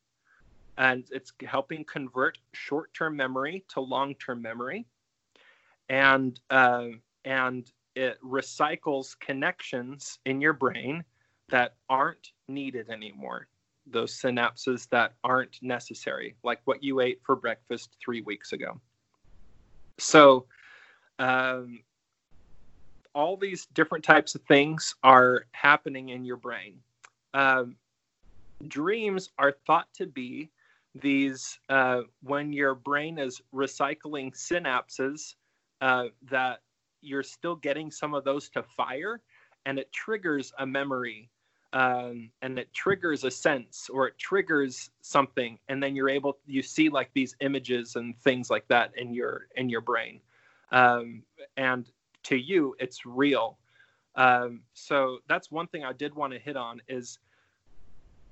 and 0.79 1.05
it's 1.11 1.33
helping 1.45 1.85
convert 1.85 2.39
short-term 2.55 3.15
memory 3.15 3.65
to 3.69 3.81
long-term 3.81 4.41
memory 4.41 4.87
and 5.89 6.41
uh, 6.51 6.87
and 7.25 7.71
it 7.95 8.19
recycles 8.23 9.19
connections 9.19 10.19
in 10.25 10.41
your 10.41 10.53
brain 10.53 11.05
that 11.51 11.75
aren't 11.89 12.33
needed 12.49 12.91
anymore. 12.91 13.49
Those 13.87 14.21
synapses 14.21 14.89
that 14.91 15.15
aren't 15.25 15.59
necessary, 15.63 16.37
like 16.45 16.61
what 16.65 16.83
you 16.83 17.01
ate 17.01 17.21
for 17.25 17.37
breakfast 17.37 17.97
three 18.05 18.21
weeks 18.21 18.53
ago. 18.53 18.81
So, 19.99 20.47
um, 21.19 21.81
all 23.15 23.37
these 23.37 23.67
different 23.73 24.05
types 24.05 24.35
of 24.35 24.43
things 24.43 24.95
are 25.03 25.47
happening 25.53 26.11
in 26.11 26.25
your 26.25 26.37
brain. 26.37 26.79
Um, 27.35 27.77
dreams 28.67 29.31
are 29.39 29.55
thought 29.67 29.89
to 29.95 30.07
be 30.07 30.51
these 30.95 31.59
uh, 31.69 32.03
when 32.23 32.53
your 32.53 32.75
brain 32.75 33.19
is 33.19 33.41
recycling 33.55 34.33
synapses 34.35 35.35
uh, 35.81 36.05
that 36.31 36.61
you're 37.01 37.23
still 37.23 37.57
getting 37.57 37.91
some 37.91 38.15
of 38.15 38.25
those 38.25 38.49
to 38.51 38.63
fire 38.63 39.21
and 39.67 39.79
it 39.79 39.93
triggers 39.93 40.53
a 40.59 40.67
memory 40.67 41.31
um, 41.73 42.31
and 42.41 42.59
it 42.59 42.73
triggers 42.73 43.25
a 43.25 43.31
sense 43.31 43.91
or 43.93 44.09
it 44.09 44.19
triggers 44.19 44.91
something 45.03 45.59
and 45.69 45.83
then 45.83 45.95
you're 45.95 46.09
able 46.09 46.39
you 46.47 46.63
see 46.63 46.89
like 46.89 47.11
these 47.13 47.37
images 47.41 47.97
and 47.97 48.19
things 48.21 48.49
like 48.49 48.67
that 48.69 48.93
in 48.97 49.13
your 49.13 49.49
in 49.57 49.69
your 49.69 49.81
brain. 49.81 50.21
Um, 50.73 51.23
and 51.57 51.91
to 52.25 52.37
you 52.37 52.75
it's 52.79 53.05
real. 53.05 53.59
Um, 54.15 54.63
so 54.73 55.19
that's 55.29 55.51
one 55.51 55.69
thing 55.69 55.85
i 55.85 55.93
did 55.93 56.15
want 56.15 56.33
to 56.33 56.39
hit 56.39 56.57
on 56.57 56.81
is 56.89 57.19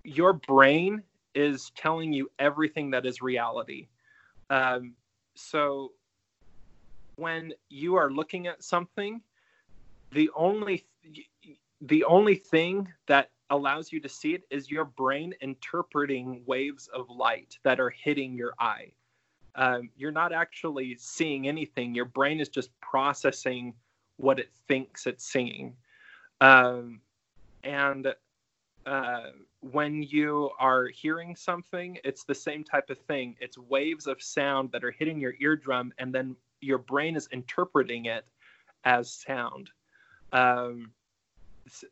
your 0.03 0.33
brain 0.33 1.03
is 1.35 1.71
telling 1.77 2.13
you 2.13 2.31
everything 2.39 2.91
that 2.91 3.05
is 3.05 3.21
reality. 3.21 3.89
Um, 4.49 4.95
so 5.35 5.93
when 7.17 7.53
you 7.69 7.97
are 7.97 8.11
looking 8.11 8.47
at 8.47 8.65
something 8.65 9.21
the 10.13 10.31
only 10.35 10.87
the 11.81 12.05
only 12.05 12.35
thing 12.35 12.89
that 13.07 13.31
allows 13.51 13.93
you 13.93 14.01
to 14.01 14.09
see 14.09 14.35
it 14.35 14.43
is 14.51 14.71
your 14.71 14.85
brain 14.85 15.35
interpreting 15.41 16.43
waves 16.47 16.89
of 16.89 17.09
light 17.11 17.59
that 17.63 17.79
are 17.79 17.91
hitting 17.91 18.35
your 18.35 18.55
eye. 18.59 18.91
Um, 19.55 19.91
you're 19.97 20.13
not 20.13 20.33
actually 20.33 20.97
seeing 20.99 21.49
anything. 21.49 21.95
Your 21.95 22.05
brain 22.05 22.41
is 22.41 22.49
just 22.49 22.71
processing 22.81 23.75
what 24.17 24.39
it 24.39 24.51
thinks 24.69 25.07
it's 25.07 25.25
seeing. 25.25 25.75
Um, 26.41 27.01
and 27.63 28.15
uh, 28.85 29.31
when 29.61 30.03
you 30.03 30.51
are 30.59 30.87
hearing 30.87 31.35
something, 31.35 31.99
it's 32.05 32.25
the 32.25 32.35
same 32.35 32.65
type 32.65 32.91
of 32.91 32.99
thing. 32.99 33.37
It's 33.41 33.59
waves 33.59 34.07
of 34.07 34.23
sound 34.23 34.71
that 34.73 34.85
are 34.85 34.91
hitting 34.91 35.19
your 35.19 35.35
eardrum, 35.41 35.93
and 35.99 36.15
then 36.15 36.37
your 36.61 36.79
brain 36.79 37.17
is 37.17 37.29
interpreting 37.33 38.07
it 38.07 38.25
as 38.85 39.11
sound. 39.11 39.71
Um, 40.33 40.93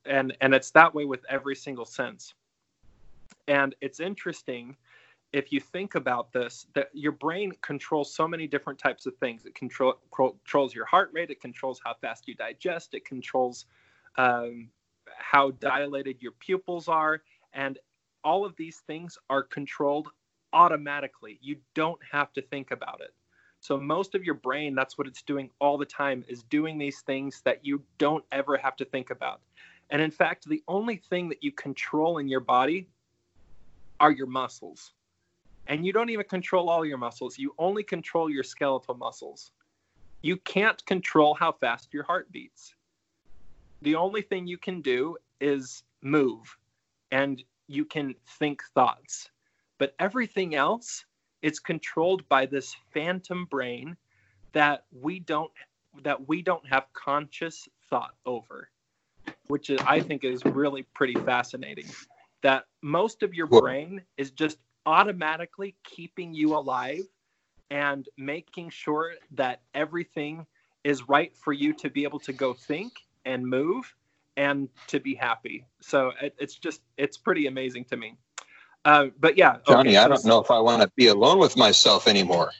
and 0.07 0.37
and 0.41 0.55
it's 0.55 0.71
that 0.73 0.95
way 0.95 1.05
with 1.05 1.25
every 1.29 1.57
single 1.57 1.85
sense. 1.85 2.35
And 3.49 3.75
it's 3.81 4.01
interesting 4.01 4.77
if 5.33 5.53
you 5.53 5.61
think 5.61 5.97
about 5.97 6.33
this 6.33 6.67
that 6.75 6.89
your 6.93 7.13
brain 7.13 7.53
controls 7.61 8.15
so 8.15 8.27
many 8.29 8.47
different 8.47 8.79
types 8.79 9.07
of 9.07 9.17
things. 9.17 9.45
It 9.47 9.55
control, 9.55 9.99
controls 10.15 10.75
your 10.75 10.87
heart 10.87 11.11
rate 11.13 11.31
it 11.31 11.41
controls 11.41 11.81
how 11.85 11.95
fast 11.95 12.29
you 12.29 12.35
digest 12.35 12.95
it 12.95 13.05
controls 13.05 13.67
um, 14.17 14.71
how 15.19 15.51
dilated 15.53 16.23
your 16.23 16.33
pupils 16.33 16.89
are 16.89 17.23
and 17.53 17.79
all 18.23 18.45
of 18.45 18.57
these 18.57 18.83
things 18.87 19.19
are 19.29 19.43
controlled 19.43 20.09
automatically. 20.53 21.39
You 21.43 21.57
don't 21.75 22.01
have 22.11 22.33
to 22.33 22.43
think 22.43 22.71
about 22.71 23.01
it 23.01 23.13
so 23.65 23.79
most 23.79 24.15
of 24.15 24.25
your 24.25 24.35
brain 24.35 24.75
that's 24.75 24.99
what 24.99 25.07
it's 25.07 25.23
doing 25.23 25.51
all 25.61 25.79
the 25.79 25.87
time 25.87 26.25
is 26.29 26.43
doing 26.45 26.79
these 26.79 27.01
things 27.01 27.41
that 27.45 27.65
you 27.65 27.83
don't 27.99 28.25
ever 28.33 28.57
have 28.57 28.77
to 28.77 28.85
think 28.85 29.11
about 29.11 29.41
and 29.91 30.01
in 30.01 30.11
fact, 30.11 30.49
the 30.49 30.63
only 30.69 30.97
thing 30.97 31.29
that 31.29 31.43
you 31.43 31.53
control 31.53 32.19
in 32.19 32.29
your 32.29 32.41
body 32.41 32.89
are 34.01 34.11
your 34.11 34.27
muscles. 34.27 34.93
And 35.67 35.87
you 35.87 35.93
don't 35.93 36.11
even 36.11 36.27
control 36.27 36.69
all 36.69 36.85
your 36.85 36.99
muscles, 36.99 37.39
you 37.39 37.55
only 37.59 37.83
control 37.83 38.29
your 38.29 38.43
skeletal 38.43 38.95
muscles. 38.95 39.51
You 40.23 40.37
can't 40.39 40.85
control 40.87 41.35
how 41.35 41.53
fast 41.53 41.93
your 41.93 42.05
heart 42.05 42.33
beats. 42.33 42.75
The 43.83 43.95
only 43.95 44.23
thing 44.23 44.47
you 44.47 44.59
can 44.59 44.81
do 44.81 45.17
is 45.41 45.83
move 46.03 46.57
and 47.11 47.43
you 47.67 47.85
can 47.85 48.15
think 48.39 48.63
thoughts. 48.75 49.31
But 49.79 49.95
everything 49.99 50.55
else 50.55 51.05
is 51.45 51.61
controlled 51.61 52.29
by 52.29 52.47
this 52.47 52.75
phantom 52.93 53.47
brain 53.47 53.97
that 54.53 54.85
we 55.01 55.21
don't 55.21 55.53
that 56.03 56.27
we 56.27 56.43
don't 56.43 56.67
have 56.67 56.93
conscious 56.93 57.69
thought 57.89 58.15
over 58.27 58.69
which 59.47 59.71
is, 59.71 59.81
I 59.87 60.01
think 60.01 60.25
is 60.25 60.45
really 60.45 60.83
pretty 60.95 61.15
fascinating. 61.15 61.87
That 62.43 62.65
most 62.83 63.23
of 63.23 63.35
your 63.35 63.47
brain 63.47 64.03
is 64.17 64.31
just 64.31 64.59
automatically 64.87 65.75
keeping 65.85 66.35
you 66.35 66.57
alive 66.57 67.03
and 67.71 68.07
making 68.19 68.71
sure 68.71 69.13
that 69.33 69.63
everything 69.75 70.47
is 70.85 71.09
right 71.09 71.35
for 71.37 71.53
you 71.53 71.73
to 71.73 71.89
be 71.89 72.05
able 72.05 72.21
to 72.21 72.33
go 72.33 72.53
think 72.53 72.93
and 73.25 73.47
move 73.47 73.95
and 74.37 74.69
to 74.89 75.01
be 75.01 75.15
happy. 75.15 75.67
So 75.81 76.13
it, 76.21 76.35
it's 76.39 76.57
just 76.57 76.83
it's 76.99 77.17
pretty 77.17 77.47
amazing 77.47 77.87
to 77.87 77.97
me. 77.97 78.17
Uh, 78.85 79.07
but 79.19 79.37
yeah, 79.39 79.57
Johnny, 79.67 79.91
okay, 79.91 79.97
so 79.97 80.05
I 80.05 80.09
don't 80.09 80.25
know 80.27 80.41
if 80.41 80.51
I 80.51 80.59
want 80.59 80.83
to 80.83 80.91
be 80.97 81.07
alone 81.07 81.39
with 81.39 81.57
myself 81.57 82.07
anymore. 82.07 82.51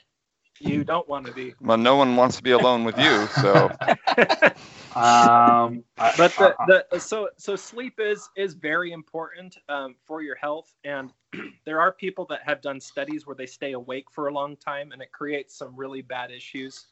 You 0.59 0.83
don't 0.83 1.07
want 1.07 1.25
to 1.27 1.33
be. 1.33 1.53
Well, 1.59 1.77
no 1.77 1.97
one 1.97 2.15
wants 2.15 2.37
to 2.37 2.43
be 2.43 2.51
alone 2.51 2.85
with 2.85 2.97
you, 2.97 3.27
so. 3.27 3.69
um, 4.95 5.83
but 6.17 6.33
the, 6.37 6.55
the 6.91 6.99
so 6.99 7.29
so 7.37 7.55
sleep 7.55 7.99
is 7.99 8.29
is 8.35 8.53
very 8.53 8.91
important 8.91 9.57
um, 9.69 9.95
for 10.05 10.23
your 10.23 10.35
health, 10.35 10.73
and 10.83 11.11
there 11.65 11.81
are 11.81 11.91
people 11.91 12.25
that 12.29 12.41
have 12.43 12.61
done 12.61 12.79
studies 12.79 13.27
where 13.27 13.35
they 13.35 13.45
stay 13.45 13.73
awake 13.73 14.05
for 14.09 14.27
a 14.27 14.33
long 14.33 14.55
time, 14.55 14.93
and 14.93 15.01
it 15.01 15.11
creates 15.11 15.55
some 15.55 15.75
really 15.75 16.01
bad 16.01 16.31
issues. 16.31 16.87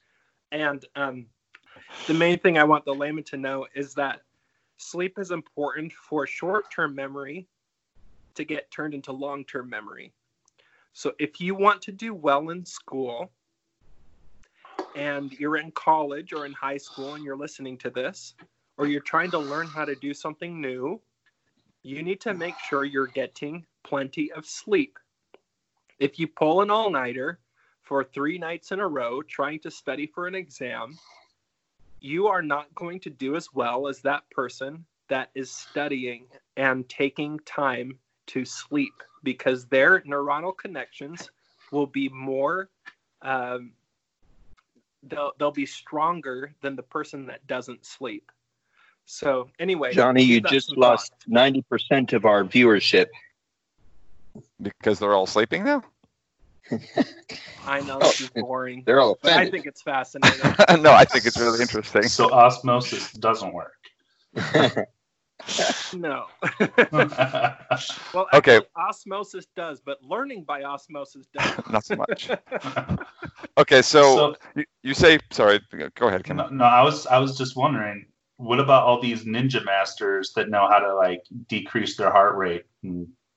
And 0.51 0.86
um, 0.95 1.25
the 2.05 2.13
main 2.13 2.38
thing 2.38 2.57
I 2.57 2.65
want 2.65 2.86
the 2.86 2.93
layman 2.93 3.23
to 3.25 3.38
know 3.38 3.65
is 3.73 3.93
that 3.95 4.21
sleep 4.77 5.17
is 5.17 5.31
important 5.31 5.93
for 5.93 6.27
short-term 6.27 6.93
memory 6.93 7.47
to 8.36 8.43
get 8.43 8.71
turned 8.71 8.93
into 8.93 9.11
long-term 9.11 9.69
memory. 9.69 10.13
So 10.93 11.13
if 11.19 11.41
you 11.41 11.55
want 11.55 11.81
to 11.84 11.91
do 11.91 12.13
well 12.13 12.49
in 12.49 12.65
school 12.65 13.31
and 14.95 15.31
you're 15.34 15.57
in 15.57 15.71
college 15.71 16.34
or 16.34 16.45
in 16.45 16.53
high 16.53 16.77
school 16.77 17.15
and 17.15 17.23
you're 17.23 17.36
listening 17.36 17.77
to 17.79 17.89
this 17.89 18.36
or 18.77 18.88
you're 18.88 19.01
trying 19.01 19.31
to 19.31 19.39
learn 19.39 19.67
how 19.67 19.86
to 19.86 19.95
do 19.95 20.13
something 20.13 20.61
new, 20.61 21.01
you 21.81 22.03
need 22.03 22.21
to 22.21 22.34
make 22.34 22.57
sure 22.69 22.86
you're 22.86 23.07
getting 23.07 23.65
plenty 23.84 24.31
of 24.31 24.45
sleep. 24.45 24.99
If 25.99 26.19
you 26.19 26.27
pull 26.27 26.61
an 26.61 26.69
all-nighter 26.69 27.39
for 27.81 28.03
3 28.03 28.38
nights 28.38 28.71
in 28.71 28.79
a 28.79 28.88
row 28.88 29.21
trying 29.21 29.59
to 29.61 29.71
study 29.71 30.07
for 30.07 30.27
an 30.27 30.36
exam, 30.36 30.97
you 31.99 32.27
are 32.27 32.41
not 32.41 32.73
going 32.75 32.99
to 33.01 33.09
do 33.09 33.36
as 33.36 33.53
well 33.53 33.88
as 33.88 34.01
that 34.01 34.29
person 34.29 34.86
that 35.09 35.29
is 35.36 35.51
studying 35.51 36.25
and 36.57 36.88
taking 36.88 37.39
time 37.39 37.97
to 38.28 38.45
sleep 38.45 38.93
because 39.24 39.65
their 39.65 40.01
neuronal 40.01 40.55
connections 40.55 41.30
will 41.71 41.88
be 41.88 42.09
more 42.09 42.69
um, 43.21 43.71
they'll, 45.03 45.32
they'll 45.39 45.51
be 45.51 45.65
stronger 45.65 46.53
than 46.61 46.76
the 46.76 46.84
person 46.84 47.26
that 47.28 47.45
doesn't 47.47 47.86
sleep 47.86 48.32
so 49.05 49.49
anyway 49.59 49.93
Johnny, 49.93 50.24
you 50.24 50.41
just 50.41 50.78
lost 50.78 51.13
ninety 51.28 51.61
percent 51.61 52.13
of 52.13 52.26
our 52.26 52.43
viewership. 52.43 53.07
Because 54.61 54.97
they're 54.97 55.13
all 55.13 55.28
sleeping 55.28 55.65
now? 55.65 55.84
i 57.67 57.82
know 57.82 57.99
this 57.99 58.21
is 58.21 58.30
boring 58.30 58.84
They're 58.86 59.01
all 59.01 59.17
but 59.21 59.34
i 59.34 59.49
think 59.49 59.65
it's 59.65 59.82
fascinating 59.91 60.55
no, 60.82 60.93
I 60.93 61.03
think 61.05 61.26
it's 61.26 61.38
really 61.38 61.61
interesting. 61.61 62.03
So 62.03 62.32
osmosis 62.32 63.11
doesn't 63.13 63.53
work. 63.53 63.76
no 65.94 66.26
well 68.14 68.28
Okay. 68.34 68.58
actually, 68.58 68.68
osmosis 68.76 69.46
does 69.56 69.80
but 69.80 70.02
learning 70.04 70.44
by 70.44 70.64
osmosis 70.64 71.26
does 71.34 71.54
Not 71.70 71.86
so 71.86 71.96
much. 71.96 72.30
Okay, 73.58 73.82
so, 73.84 74.36
you, 74.56 74.66
you 74.82 74.94
say 74.94 75.20
sorry. 75.32 75.60
Go 75.96 76.08
ahead, 76.08 76.24
Kim. 76.24 76.38
no, 76.38 76.48
no, 76.50 76.64
I 76.64 76.82
was 76.82 77.06
I 77.06 77.20
was 77.20 77.38
just 77.38 77.56
wondering, 77.56 78.06
what 78.38 78.60
about 78.60 78.84
all 78.84 79.00
these 79.00 79.26
ninja 79.26 79.64
masters 79.64 80.34
that 80.36 80.50
know 80.50 80.68
how 80.68 80.80
to 80.80 80.96
like 80.96 81.22
decrease 81.50 81.96
their 81.96 82.10
heart 82.10 82.36
rate 82.36 82.64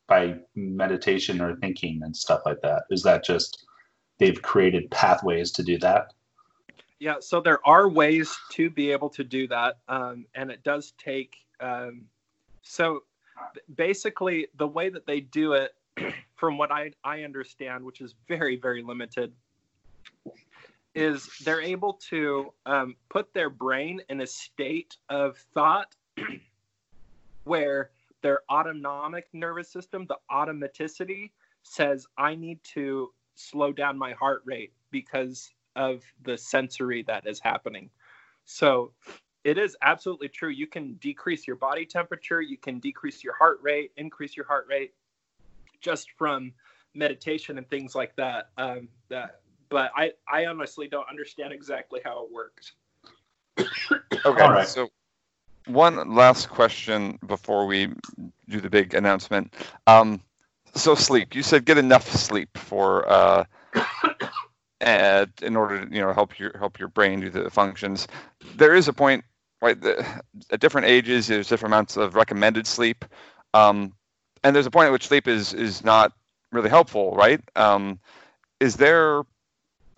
by 0.08 0.36
meditation 0.54 1.40
or 1.40 1.56
thinking 1.56 2.00
and 2.02 2.16
stuff 2.16 2.42
like 2.46 2.62
that? 2.62 2.84
Is 2.90 3.02
that 3.02 3.24
just 3.24 3.66
they've 4.18 4.40
created 4.40 4.90
pathways 4.90 5.52
to 5.52 5.62
do 5.62 5.78
that? 5.78 6.14
Yeah, 6.98 7.16
so 7.20 7.42
there 7.42 7.66
are 7.66 7.88
ways 7.88 8.34
to 8.52 8.70
be 8.70 8.90
able 8.92 9.10
to 9.10 9.24
do 9.24 9.46
that, 9.48 9.78
um, 9.88 10.26
and 10.34 10.50
it 10.50 10.62
does 10.62 10.94
take. 10.98 11.36
Um, 11.60 12.06
so 12.62 13.04
basically, 13.74 14.48
the 14.56 14.66
way 14.66 14.88
that 14.88 15.06
they 15.06 15.20
do 15.20 15.52
it, 15.52 15.72
from 16.36 16.58
what 16.58 16.70
I, 16.70 16.92
I 17.04 17.22
understand, 17.22 17.84
which 17.84 18.00
is 18.00 18.14
very, 18.28 18.56
very 18.56 18.82
limited, 18.82 19.32
is 20.94 21.28
they're 21.44 21.60
able 21.60 21.94
to 22.10 22.52
um, 22.64 22.96
put 23.10 23.32
their 23.34 23.50
brain 23.50 24.00
in 24.08 24.22
a 24.22 24.26
state 24.26 24.96
of 25.08 25.36
thought 25.52 25.94
where 27.44 27.90
their 28.22 28.40
autonomic 28.50 29.28
nervous 29.32 29.70
system, 29.70 30.06
the 30.06 30.16
automaticity, 30.30 31.30
says, 31.62 32.06
I 32.16 32.34
need 32.34 32.62
to 32.74 33.12
slow 33.34 33.72
down 33.72 33.98
my 33.98 34.12
heart 34.12 34.42
rate 34.44 34.72
because 34.90 35.50
of 35.76 36.02
the 36.24 36.38
sensory 36.38 37.02
that 37.02 37.26
is 37.26 37.38
happening. 37.38 37.90
So 38.46 38.92
it 39.46 39.58
is 39.58 39.76
absolutely 39.80 40.28
true. 40.28 40.48
You 40.48 40.66
can 40.66 40.94
decrease 40.94 41.46
your 41.46 41.54
body 41.54 41.86
temperature, 41.86 42.40
you 42.40 42.56
can 42.56 42.80
decrease 42.80 43.22
your 43.22 43.34
heart 43.36 43.60
rate, 43.62 43.92
increase 43.96 44.36
your 44.36 44.44
heart 44.44 44.66
rate 44.68 44.92
just 45.80 46.10
from 46.18 46.52
meditation 46.94 47.56
and 47.56 47.70
things 47.70 47.94
like 47.94 48.16
that. 48.16 48.50
Um, 48.58 48.88
that 49.08 49.42
but 49.68 49.92
I, 49.94 50.10
I 50.28 50.46
honestly 50.46 50.88
don't 50.88 51.08
understand 51.08 51.52
exactly 51.52 52.00
how 52.04 52.24
it 52.24 52.32
works. 52.32 52.72
Okay, 54.24 54.42
All 54.42 54.50
right. 54.50 54.66
so 54.66 54.88
one 55.66 56.16
last 56.16 56.48
question 56.48 57.16
before 57.26 57.66
we 57.66 57.92
do 58.48 58.60
the 58.60 58.70
big 58.70 58.94
announcement. 58.94 59.54
Um, 59.86 60.20
so 60.74 60.96
sleep. 60.96 61.34
You 61.36 61.44
said 61.44 61.64
get 61.64 61.78
enough 61.78 62.10
sleep 62.10 62.56
for 62.58 63.08
uh, 63.08 63.44
and 64.80 65.30
in 65.42 65.54
order 65.54 65.84
to 65.84 65.94
you 65.94 66.00
know 66.00 66.12
help 66.12 66.40
your 66.40 66.56
help 66.58 66.80
your 66.80 66.88
brain 66.88 67.20
do 67.20 67.30
the 67.30 67.48
functions. 67.50 68.08
There 68.56 68.74
is 68.74 68.88
a 68.88 68.92
point, 68.92 69.24
right? 69.60 69.80
The, 69.80 70.06
at 70.50 70.60
different 70.60 70.86
ages, 70.88 71.26
there's 71.26 71.48
different 71.48 71.74
amounts 71.74 71.96
of 71.96 72.14
recommended 72.14 72.66
sleep, 72.66 73.04
um, 73.54 73.92
and 74.44 74.54
there's 74.54 74.66
a 74.66 74.70
point 74.70 74.86
at 74.86 74.92
which 74.92 75.08
sleep 75.08 75.28
is 75.28 75.54
is 75.54 75.84
not 75.84 76.12
really 76.52 76.68
helpful, 76.68 77.14
right? 77.14 77.40
Um, 77.56 77.98
is 78.60 78.76
there, 78.76 79.22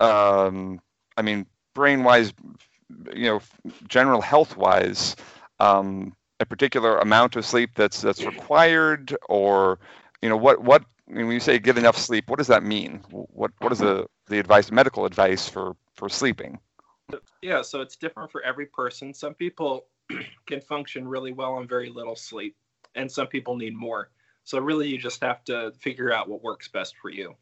um, 0.00 0.80
I 1.16 1.22
mean, 1.22 1.46
brain 1.74 2.04
wise, 2.04 2.32
you 3.14 3.26
know, 3.26 3.40
general 3.88 4.20
health 4.20 4.56
wise, 4.56 5.16
um, 5.60 6.14
a 6.40 6.46
particular 6.46 6.98
amount 6.98 7.36
of 7.36 7.44
sleep 7.44 7.70
that's 7.74 8.00
that's 8.00 8.24
required, 8.24 9.16
or 9.28 9.78
you 10.22 10.28
know, 10.28 10.36
what 10.36 10.62
what 10.62 10.84
I 11.08 11.14
mean, 11.14 11.26
when 11.26 11.34
you 11.34 11.40
say 11.40 11.58
get 11.58 11.78
enough 11.78 11.96
sleep, 11.96 12.28
what 12.28 12.38
does 12.38 12.48
that 12.48 12.62
mean? 12.62 13.02
What 13.10 13.52
what 13.58 13.72
is 13.72 13.78
the 13.78 14.06
the 14.28 14.38
advice, 14.38 14.70
medical 14.70 15.04
advice 15.04 15.48
for 15.48 15.76
for 15.94 16.08
sleeping? 16.08 16.58
Yeah, 17.42 17.62
so 17.62 17.80
it's 17.80 17.96
different 17.96 18.30
for 18.30 18.42
every 18.42 18.66
person. 18.66 19.14
Some 19.14 19.34
people 19.34 19.86
can 20.46 20.60
function 20.60 21.06
really 21.06 21.32
well 21.32 21.54
on 21.54 21.68
very 21.68 21.88
little 21.90 22.16
sleep, 22.16 22.56
and 22.94 23.10
some 23.10 23.26
people 23.26 23.56
need 23.56 23.74
more. 23.74 24.10
So 24.44 24.58
really, 24.58 24.88
you 24.88 24.98
just 24.98 25.22
have 25.22 25.44
to 25.44 25.72
figure 25.78 26.12
out 26.12 26.28
what 26.28 26.42
works 26.42 26.68
best 26.68 26.96
for 27.00 27.10
you. 27.10 27.34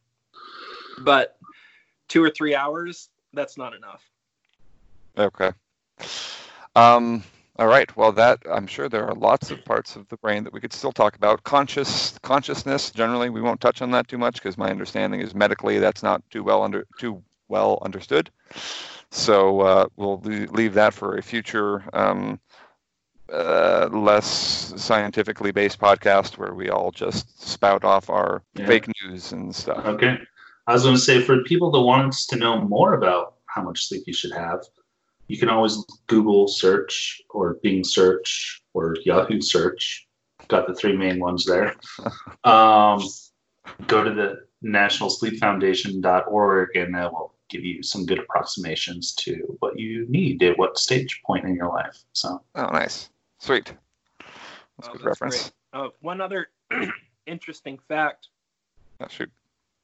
But 0.98 1.38
two 2.08 2.22
or 2.22 2.30
three 2.30 2.54
hours, 2.54 3.10
that's 3.32 3.56
not 3.56 3.74
enough. 3.74 4.02
Okay. 5.16 5.52
Um, 6.74 7.22
all 7.58 7.66
right. 7.66 7.94
Well, 7.96 8.12
that 8.12 8.40
I'm 8.50 8.66
sure 8.66 8.88
there 8.88 9.06
are 9.06 9.14
lots 9.14 9.50
of 9.50 9.64
parts 9.64 9.96
of 9.96 10.06
the 10.08 10.16
brain 10.18 10.44
that 10.44 10.52
we 10.52 10.60
could 10.60 10.72
still 10.72 10.92
talk 10.92 11.16
about. 11.16 11.42
Conscious 11.42 12.18
consciousness. 12.22 12.90
Generally, 12.90 13.30
we 13.30 13.40
won't 13.40 13.60
touch 13.60 13.80
on 13.80 13.90
that 13.92 14.08
too 14.08 14.18
much 14.18 14.34
because 14.34 14.58
my 14.58 14.68
understanding 14.68 15.20
is 15.20 15.34
medically 15.34 15.78
that's 15.78 16.02
not 16.02 16.22
too 16.30 16.42
well 16.42 16.62
under 16.62 16.86
too 16.98 17.22
well 17.48 17.78
understood. 17.82 18.30
So 19.10 19.60
uh, 19.60 19.86
we'll 19.96 20.20
leave 20.20 20.74
that 20.74 20.92
for 20.94 21.16
a 21.16 21.22
future, 21.22 21.84
um, 21.92 22.40
uh, 23.32 23.88
less 23.92 24.72
scientifically 24.76 25.50
based 25.52 25.78
podcast 25.80 26.38
where 26.38 26.54
we 26.54 26.68
all 26.70 26.90
just 26.90 27.42
spout 27.42 27.84
off 27.84 28.10
our 28.10 28.42
Yeah. 28.54 28.66
fake 28.66 28.86
news 29.02 29.32
and 29.32 29.54
stuff. 29.54 29.84
Okay. 29.86 30.18
I 30.66 30.72
was 30.72 30.82
going 30.82 30.96
to 30.96 31.00
say 31.00 31.20
for 31.20 31.42
people 31.44 31.70
that 31.70 31.80
wants 31.80 32.26
to 32.26 32.36
know 32.36 32.60
more 32.60 32.94
about 32.94 33.34
how 33.46 33.62
much 33.62 33.86
sleep 33.86 34.02
you 34.06 34.12
should 34.12 34.32
have, 34.32 34.60
you 35.28 35.38
can 35.38 35.48
always 35.48 35.78
Google 36.08 36.46
search 36.48 37.20
or 37.30 37.54
Bing 37.62 37.84
search 37.84 38.62
or 38.74 38.96
Yahoo 39.04 39.40
search. 39.40 40.06
Got 40.48 40.66
the 40.66 40.74
three 40.74 40.96
main 40.96 41.18
ones 41.20 41.44
there. 41.44 41.74
Um, 42.44 43.02
go 43.88 44.04
to 44.04 44.12
the 44.14 44.42
National 44.62 45.10
Sleep 45.10 45.38
Foundation.org 45.40 46.76
and 46.76 46.94
that 46.94 47.12
will 47.12 47.34
give 47.48 47.64
you 47.64 47.82
some 47.82 48.06
good 48.06 48.18
approximations 48.18 49.14
to 49.14 49.34
what 49.60 49.78
you 49.78 50.06
need 50.08 50.42
at 50.42 50.58
what 50.58 50.78
stage 50.78 51.22
point 51.24 51.44
in 51.44 51.54
your 51.54 51.68
life. 51.68 52.02
So 52.12 52.42
Oh, 52.54 52.66
nice. 52.66 53.10
Sweet. 53.38 53.66
That's 54.78 54.88
Oh, 54.88 54.92
good 54.92 55.04
that's 55.04 55.20
reference. 55.20 55.52
Uh, 55.72 55.88
one 56.00 56.20
other 56.20 56.48
interesting 57.26 57.78
fact 57.88 58.28
Oh, 59.00 59.06
shoot. 59.08 59.30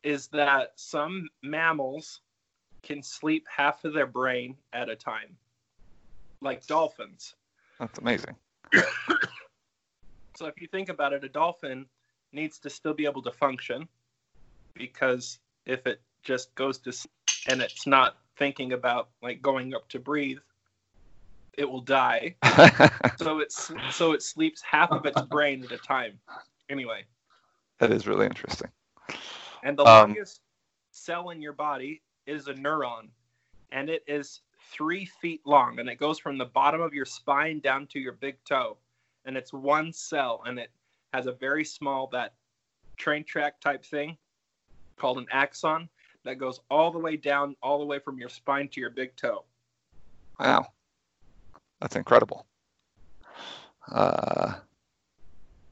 is 0.03 0.29
that 0.29 0.73
some 0.77 1.29
mammals 1.43 2.21
can 2.83 3.03
sleep 3.03 3.47
half 3.49 3.85
of 3.85 3.93
their 3.93 4.07
brain 4.07 4.57
at 4.73 4.89
a 4.89 4.97
time, 4.97 5.37
like 6.41 6.67
dolphins. 6.67 7.35
That's 7.79 7.99
amazing. 7.99 8.37
So 10.37 10.47
if 10.47 10.61
you 10.61 10.67
think 10.67 10.89
about 10.89 11.13
it, 11.13 11.25
a 11.25 11.29
dolphin 11.29 11.87
needs 12.33 12.59
to 12.61 12.71
still 12.71 12.95
be 12.95 13.05
able 13.05 13.23
to 13.23 13.31
function 13.31 13.87
because 14.75 15.39
if 15.67 15.87
it 15.87 16.01
just 16.23 16.55
goes 16.55 16.79
to 16.79 16.93
sleep 16.93 17.13
and 17.49 17.61
it's 17.61 17.87
not 17.87 18.17
thinking 18.37 18.73
about 18.73 19.09
like 19.23 19.43
going 19.43 19.75
up 19.75 19.89
to 19.89 19.99
breathe, 19.99 20.39
it 21.59 21.69
will 21.69 21.81
die. 21.81 22.35
So 23.19 23.39
it's 23.39 23.71
so 23.91 24.13
it 24.13 24.23
sleeps 24.23 24.63
half 24.63 24.91
of 24.91 25.07
its 25.07 25.21
brain 25.23 25.63
at 25.65 25.71
a 25.71 25.79
time. 25.79 26.19
Anyway, 26.69 27.05
that 27.79 27.93
is 27.93 28.07
really 28.07 28.27
interesting. 28.27 28.71
and 29.63 29.79
the 29.79 29.85
Um, 29.85 30.11
longest 30.11 30.41
cell 30.91 31.31
in 31.31 31.41
your 31.41 31.53
body 31.53 32.03
is 32.27 32.49
a 32.49 32.55
neuron, 32.55 33.09
and 33.71 33.89
it 33.89 34.03
is 34.09 34.41
three 34.73 35.05
feet 35.05 35.41
long, 35.45 35.79
and 35.79 35.89
it 35.89 35.97
goes 35.97 36.19
from 36.19 36.37
the 36.39 36.47
bottom 36.47 36.81
of 36.81 36.95
your 36.95 37.05
spine 37.05 37.61
down 37.61 37.87
to 37.89 38.01
your 38.01 38.13
big 38.15 38.43
toe, 38.45 38.77
and 39.25 39.37
it's 39.37 39.53
one 39.53 39.93
cell, 39.93 40.43
and 40.47 40.59
it 40.59 40.71
has 41.13 41.27
a 41.27 41.33
very 41.33 41.65
small 41.65 42.09
that 42.09 42.35
train 42.97 43.23
track 43.25 43.61
type 43.61 43.85
thing 43.85 44.17
called 44.97 45.19
an 45.19 45.27
axon 45.31 45.89
that 46.25 46.39
goes 46.39 46.61
all 46.71 46.91
the 46.91 46.99
way 46.99 47.17
down, 47.17 47.57
all 47.63 47.79
the 47.79 47.85
way 47.85 47.99
from 47.99 48.19
your 48.19 48.29
spine 48.29 48.69
to 48.69 48.81
your 48.81 48.91
big 48.91 49.17
toe. 49.17 49.45
Wow. 50.39 50.67
That's 51.81 51.97
incredible. 51.97 52.47
Uh, 53.91 54.55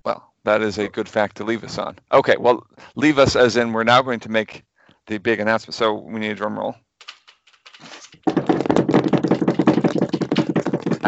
well, 0.05 0.33
that 0.45 0.63
is 0.63 0.79
a 0.79 0.89
good 0.89 1.09
fact 1.09 1.37
to 1.37 1.45
leave 1.45 1.63
us 1.63 1.79
on. 1.79 1.97
Okay, 2.13 2.37
well, 2.39 2.67
leave 2.97 3.19
us 3.19 3.37
as 3.37 3.57
in 3.57 3.73
we're 3.73 3.85
now 3.85 4.03
going 4.03 4.21
to 4.21 4.29
make 4.29 4.65
the 5.07 5.19
big 5.19 5.41
announcement. 5.41 5.75
So 5.75 5.95
we 5.95 6.19
need 6.19 6.33
a 6.33 6.35
drum 6.35 6.59
roll. 6.59 6.75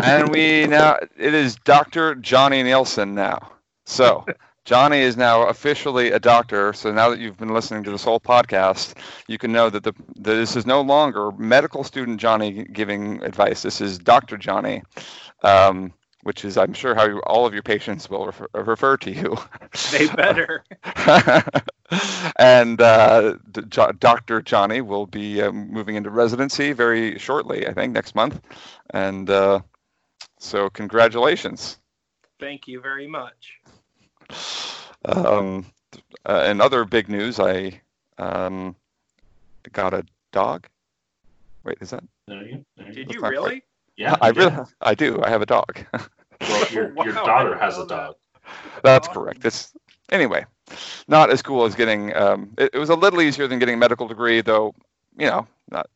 And 0.05 0.31
we 0.31 0.67
now, 0.67 0.99
it 1.17 1.35
is 1.35 1.57
Dr. 1.65 2.15
Johnny 2.17 2.63
Nielsen 2.63 3.15
now. 3.15 3.53
So 3.85 4.25
Johnny 4.65 5.01
is 5.01 5.17
now 5.17 5.49
officially 5.49 6.13
a 6.13 6.21
doctor. 6.21 6.73
So 6.73 6.93
now 6.93 7.11
that 7.11 7.19
you've 7.19 7.37
been 7.37 7.53
listening 7.53 7.83
to 7.85 7.91
this 7.91 8.05
whole 8.05 8.21
podcast, 8.21 8.95
you 9.27 9.39
can 9.39 9.53
know 9.53 9.69
that 9.71 9.83
the 9.83 9.93
that 10.17 10.35
this 10.35 10.55
is 10.57 10.67
no 10.67 10.81
longer 10.81 11.33
medical 11.33 11.83
student 11.83 12.21
Johnny 12.21 12.65
giving 12.65 13.23
advice. 13.25 13.63
This 13.63 13.81
is 13.81 13.99
Doctor 13.99 14.37
Johnny, 14.37 14.83
um, 15.43 15.93
which 16.23 16.45
is 16.45 16.57
I'm 16.57 16.75
sure 16.75 16.95
how 16.95 17.19
all 17.21 17.45
of 17.45 17.53
your 17.55 17.63
patients 17.63 18.09
will 18.09 18.27
refer, 18.27 18.47
refer 18.55 18.97
to 18.99 19.11
you. 19.11 19.37
They 19.91 20.07
better. 20.17 20.65
and 22.39 22.81
uh, 22.81 23.35
Dr. 23.99 24.43
Johnny 24.43 24.81
will 24.81 25.07
be 25.07 25.43
uh, 25.43 25.51
moving 25.51 25.97
into 25.97 26.11
residency 26.11 26.73
very 26.73 27.19
shortly, 27.19 27.67
I 27.67 27.73
think 27.73 27.93
next 27.93 28.15
month, 28.15 28.41
and 28.91 29.29
uh, 29.29 29.61
so 30.39 30.71
congratulations. 30.71 31.79
Thank 32.39 32.69
you 32.69 32.81
very 32.81 33.07
much. 33.09 33.62
Um, 35.05 35.67
uh, 36.27 36.43
and 36.47 36.61
other 36.63 36.85
big 36.85 37.09
news, 37.09 37.39
I 37.41 37.81
um, 38.19 38.77
got 39.73 39.95
a 39.95 40.05
dog. 40.33 40.67
Wait, 41.65 41.79
is 41.81 41.91
that? 41.91 42.05
There 42.29 42.43
you, 42.45 42.65
there 42.77 42.87
you 42.89 42.93
Did 42.95 43.15
you 43.15 43.21
really? 43.21 43.51
quite- 43.51 43.63
Yeah, 43.97 44.17
I 44.21 44.29
you 44.29 44.33
did. 44.35 44.53
really, 44.53 44.65
I 44.81 44.95
do. 44.95 45.21
I 45.23 45.29
have 45.31 45.43
a 45.43 45.47
dog. 45.47 45.85
Well, 46.49 46.67
your, 46.73 46.93
your 47.05 47.13
Wow, 47.15 47.23
I 47.25 47.27
daughter 47.27 47.57
has 47.59 47.77
know 47.77 47.85
a 47.85 47.87
that. 47.87 47.95
dog. 47.95 48.15
That's 48.83 49.07
Awesome. 49.09 49.23
correct. 49.23 49.45
It's 49.45 49.73
anyway, 50.11 50.45
not 51.07 51.31
as 51.31 51.41
cool 51.41 51.65
as 51.65 51.75
getting. 51.77 52.15
Um, 52.17 52.53
it, 52.59 52.71
it 52.75 52.79
was 52.79 52.91
a 52.91 52.97
little 52.97 53.23
easier 53.23 53.47
than 53.47 53.61
getting 53.61 53.75
a 53.75 53.79
medical 53.79 54.09
degree, 54.09 54.41
though. 54.41 54.75
You 55.17 55.27
know, 55.27 55.47
not 55.71 55.89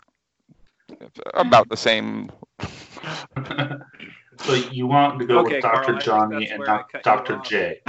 about 1.35 1.69
the 1.69 1.77
same. 1.77 2.31
so 4.41 4.55
you 4.55 4.87
want 4.87 5.19
to 5.21 5.27
go 5.27 5.39
Okay, 5.41 5.55
with 5.57 5.63
Dr. 5.63 5.93
think 5.93 6.03
Johnny 6.03 6.49
and 6.49 6.59
where 6.59 6.71
I 6.71 6.77
doc- 6.79 6.93
cut 6.93 7.07
you 7.07 7.13
Dr. 7.13 7.37
off. 7.37 7.49
J. 7.49 7.81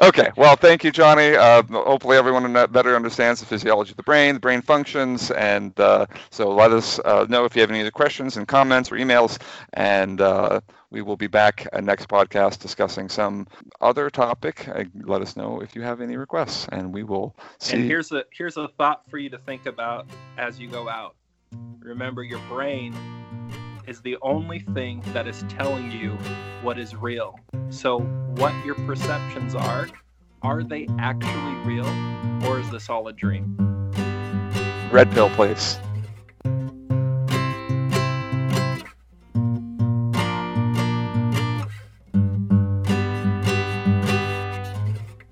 okay, 0.02 0.30
well, 0.36 0.56
thank 0.56 0.84
you, 0.84 0.90
Johnny. 0.90 1.34
Uh, 1.36 1.62
hopefully, 1.62 2.16
everyone 2.16 2.52
better 2.70 2.94
understands 2.96 3.40
the 3.40 3.46
physiology 3.46 3.90
of 3.92 3.96
the 3.96 4.02
brain, 4.02 4.34
the 4.34 4.40
brain 4.40 4.62
functions, 4.62 5.30
and 5.32 5.78
uh, 5.80 6.06
so 6.30 6.52
let 6.54 6.72
us 6.72 6.98
uh, 7.04 7.26
know 7.28 7.44
if 7.44 7.54
you 7.54 7.60
have 7.60 7.70
any 7.70 7.80
other 7.80 7.90
questions 7.90 8.36
and 8.36 8.46
comments 8.48 8.90
or 8.90 8.96
emails, 8.96 9.38
and 9.74 10.20
uh, 10.20 10.60
we 10.90 11.02
will 11.02 11.16
be 11.16 11.26
back 11.26 11.66
uh, 11.72 11.80
next 11.80 12.08
podcast 12.08 12.58
discussing 12.60 13.08
some 13.08 13.46
other 13.80 14.10
topic. 14.10 14.68
Uh, 14.68 14.84
let 15.04 15.22
us 15.22 15.36
know 15.36 15.60
if 15.60 15.74
you 15.74 15.82
have 15.82 16.00
any 16.00 16.16
requests, 16.16 16.66
and 16.72 16.92
we 16.92 17.02
will 17.02 17.34
see. 17.58 17.76
And 17.76 17.84
here's 17.84 18.12
a 18.12 18.24
here's 18.32 18.56
a 18.56 18.68
thought 18.68 19.02
for 19.10 19.18
you 19.18 19.30
to 19.30 19.38
think 19.38 19.66
about 19.66 20.06
as 20.38 20.58
you 20.58 20.68
go 20.68 20.88
out. 20.88 21.14
Remember, 21.80 22.22
your 22.22 22.38
brain 22.48 22.94
is 23.86 24.00
the 24.00 24.16
only 24.22 24.60
thing 24.60 25.02
that 25.12 25.26
is 25.26 25.44
telling 25.48 25.90
you 25.90 26.10
what 26.62 26.78
is 26.78 26.94
real. 26.94 27.38
So, 27.70 28.00
what 28.36 28.54
your 28.64 28.74
perceptions 28.74 29.54
are, 29.54 29.88
are 30.42 30.62
they 30.62 30.86
actually 30.98 31.54
real, 31.64 31.86
or 32.46 32.60
is 32.60 32.70
this 32.70 32.88
all 32.88 33.08
a 33.08 33.12
dream? 33.12 33.56
Red 34.90 35.10
pill, 35.12 35.30
please. 35.30 35.78